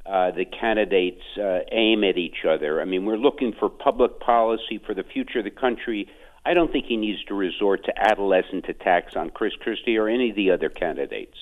uh, 0.07 0.31
the 0.31 0.45
candidates 0.45 1.23
uh, 1.39 1.61
aim 1.71 2.05
at 2.05 2.17
each 2.17 2.45
other. 2.49 2.81
I 2.81 2.85
mean, 2.85 3.05
we're 3.05 3.17
looking 3.17 3.53
for 3.59 3.69
public 3.69 4.19
policy 4.21 4.81
for 4.85 4.95
the 4.95 5.03
future 5.03 5.39
of 5.39 5.45
the 5.45 5.51
country. 5.51 6.09
I 6.45 6.55
don't 6.55 6.73
think 6.73 6.87
he 6.87 6.97
needs 6.97 7.23
to 7.25 7.35
resort 7.35 7.85
to 7.85 7.93
adolescent 7.97 8.67
attacks 8.69 9.15
on 9.15 9.31
Chris 9.31 9.53
Christie 9.61 9.99
or 9.99 10.09
any 10.09 10.31
of 10.31 10.37
the 10.37 10.51
other 10.51 10.69
candidates. 10.69 11.37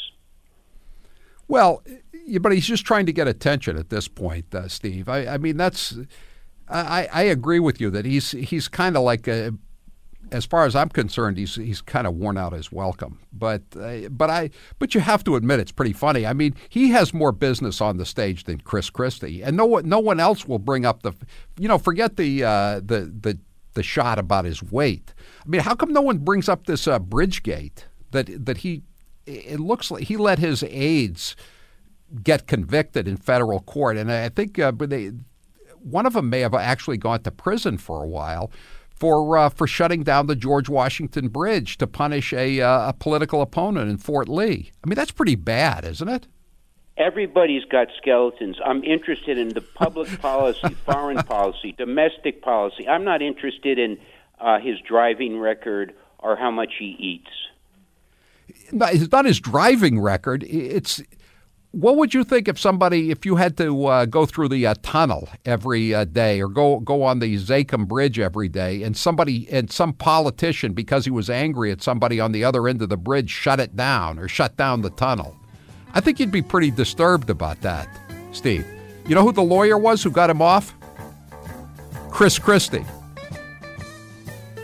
Well, 1.46 1.82
but 2.40 2.52
he's 2.52 2.66
just 2.66 2.84
trying 2.84 3.06
to 3.06 3.12
get 3.12 3.26
attention 3.26 3.78
at 3.78 3.88
this 3.88 4.06
point, 4.06 4.54
uh, 4.54 4.68
Steve. 4.68 5.08
I, 5.08 5.26
I 5.26 5.38
mean, 5.38 5.56
that's. 5.56 5.96
I, 6.68 7.08
I 7.10 7.22
agree 7.22 7.60
with 7.60 7.80
you 7.80 7.88
that 7.90 8.04
he's 8.04 8.32
he's 8.32 8.68
kind 8.68 8.94
of 8.94 9.02
like 9.02 9.26
a, 9.26 9.54
as 10.32 10.44
far 10.44 10.64
as 10.64 10.74
I'm 10.74 10.88
concerned, 10.88 11.36
he's 11.36 11.54
he's 11.54 11.80
kind 11.80 12.06
of 12.06 12.14
worn 12.14 12.36
out 12.36 12.52
his 12.52 12.70
welcome. 12.72 13.20
But 13.32 13.62
uh, 13.78 14.08
but 14.10 14.30
I 14.30 14.50
but 14.78 14.94
you 14.94 15.00
have 15.00 15.24
to 15.24 15.36
admit 15.36 15.60
it's 15.60 15.72
pretty 15.72 15.92
funny. 15.92 16.26
I 16.26 16.32
mean, 16.32 16.54
he 16.68 16.88
has 16.90 17.14
more 17.14 17.32
business 17.32 17.80
on 17.80 17.96
the 17.96 18.06
stage 18.06 18.44
than 18.44 18.60
Chris 18.60 18.90
Christie, 18.90 19.42
and 19.42 19.56
no 19.56 19.66
one 19.66 19.88
no 19.88 19.98
one 19.98 20.20
else 20.20 20.46
will 20.46 20.58
bring 20.58 20.84
up 20.84 21.02
the, 21.02 21.12
you 21.58 21.68
know, 21.68 21.78
forget 21.78 22.16
the 22.16 22.44
uh, 22.44 22.74
the 22.76 23.12
the 23.20 23.38
the 23.74 23.82
shot 23.82 24.18
about 24.18 24.44
his 24.44 24.62
weight. 24.62 25.14
I 25.44 25.48
mean, 25.48 25.60
how 25.60 25.74
come 25.74 25.92
no 25.92 26.02
one 26.02 26.18
brings 26.18 26.48
up 26.48 26.66
this 26.66 26.86
uh, 26.86 26.98
Bridgegate 26.98 27.84
that 28.10 28.46
that 28.46 28.58
he? 28.58 28.82
It 29.26 29.60
looks 29.60 29.90
like 29.90 30.04
he 30.04 30.16
let 30.16 30.38
his 30.38 30.64
aides 30.64 31.36
get 32.22 32.46
convicted 32.46 33.06
in 33.06 33.18
federal 33.18 33.60
court, 33.60 33.98
and 33.98 34.10
I 34.10 34.30
think 34.30 34.58
uh, 34.58 34.72
they, 34.74 35.12
one 35.82 36.06
of 36.06 36.14
them 36.14 36.30
may 36.30 36.40
have 36.40 36.54
actually 36.54 36.96
gone 36.96 37.22
to 37.22 37.30
prison 37.30 37.76
for 37.76 38.02
a 38.02 38.08
while 38.08 38.50
for 38.98 39.36
uh, 39.36 39.48
for 39.48 39.66
shutting 39.66 40.02
down 40.02 40.26
the 40.26 40.36
George 40.36 40.68
Washington 40.68 41.28
Bridge 41.28 41.78
to 41.78 41.86
punish 41.86 42.32
a 42.32 42.60
uh, 42.60 42.90
a 42.90 42.92
political 42.92 43.42
opponent 43.42 43.90
in 43.90 43.98
Fort 43.98 44.28
Lee. 44.28 44.72
I 44.84 44.88
mean, 44.88 44.96
that's 44.96 45.12
pretty 45.12 45.36
bad, 45.36 45.84
isn't 45.84 46.08
it? 46.08 46.26
Everybody's 46.96 47.64
got 47.64 47.88
skeletons. 47.96 48.56
I'm 48.64 48.82
interested 48.82 49.38
in 49.38 49.50
the 49.50 49.60
public 49.60 50.20
policy, 50.20 50.74
foreign 50.84 51.18
policy, 51.18 51.72
domestic 51.78 52.42
policy. 52.42 52.88
I'm 52.88 53.04
not 53.04 53.22
interested 53.22 53.78
in 53.78 53.98
uh, 54.40 54.58
his 54.58 54.80
driving 54.80 55.38
record 55.38 55.94
or 56.18 56.36
how 56.36 56.50
much 56.50 56.74
he 56.78 56.96
eats. 56.98 57.30
It's 58.48 59.12
not 59.12 59.24
his 59.24 59.40
driving 59.40 60.00
record. 60.00 60.42
It's 60.42 61.00
what 61.72 61.96
would 61.96 62.14
you 62.14 62.24
think 62.24 62.48
if 62.48 62.58
somebody, 62.58 63.10
if 63.10 63.26
you 63.26 63.36
had 63.36 63.56
to 63.58 63.86
uh, 63.86 64.04
go 64.06 64.24
through 64.24 64.48
the 64.48 64.66
uh, 64.66 64.74
tunnel 64.82 65.28
every 65.44 65.94
uh, 65.94 66.04
day 66.04 66.40
or 66.40 66.48
go 66.48 66.80
go 66.80 67.02
on 67.02 67.18
the 67.18 67.36
Zakim 67.36 67.86
Bridge 67.86 68.18
every 68.18 68.48
day, 68.48 68.82
and 68.82 68.96
somebody 68.96 69.48
and 69.50 69.70
some 69.70 69.92
politician, 69.92 70.72
because 70.72 71.04
he 71.04 71.10
was 71.10 71.28
angry 71.28 71.70
at 71.70 71.82
somebody 71.82 72.20
on 72.20 72.32
the 72.32 72.42
other 72.42 72.68
end 72.68 72.80
of 72.80 72.88
the 72.88 72.96
bridge, 72.96 73.30
shut 73.30 73.60
it 73.60 73.76
down 73.76 74.18
or 74.18 74.28
shut 74.28 74.56
down 74.56 74.80
the 74.80 74.90
tunnel? 74.90 75.36
I 75.92 76.00
think 76.00 76.18
you'd 76.18 76.32
be 76.32 76.42
pretty 76.42 76.70
disturbed 76.70 77.28
about 77.28 77.60
that, 77.60 77.88
Steve. 78.32 78.66
You 79.06 79.14
know 79.14 79.22
who 79.22 79.32
the 79.32 79.42
lawyer 79.42 79.78
was 79.78 80.02
who 80.02 80.10
got 80.10 80.30
him 80.30 80.40
off? 80.40 80.74
Chris 82.10 82.38
Christie. 82.38 82.84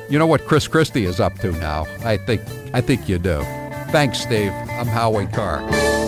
You 0.08 0.18
know 0.18 0.26
what 0.26 0.44
Chris 0.46 0.68
Christie 0.68 1.04
is 1.04 1.20
up 1.20 1.38
to 1.40 1.52
now? 1.52 1.86
I 2.04 2.16
think 2.16 2.40
I 2.72 2.80
think 2.80 3.08
you 3.08 3.18
do. 3.18 3.42
Thanks, 3.90 4.20
Steve. 4.20 4.52
I'm 4.70 4.86
Howie 4.86 5.26
Carr. 5.26 6.03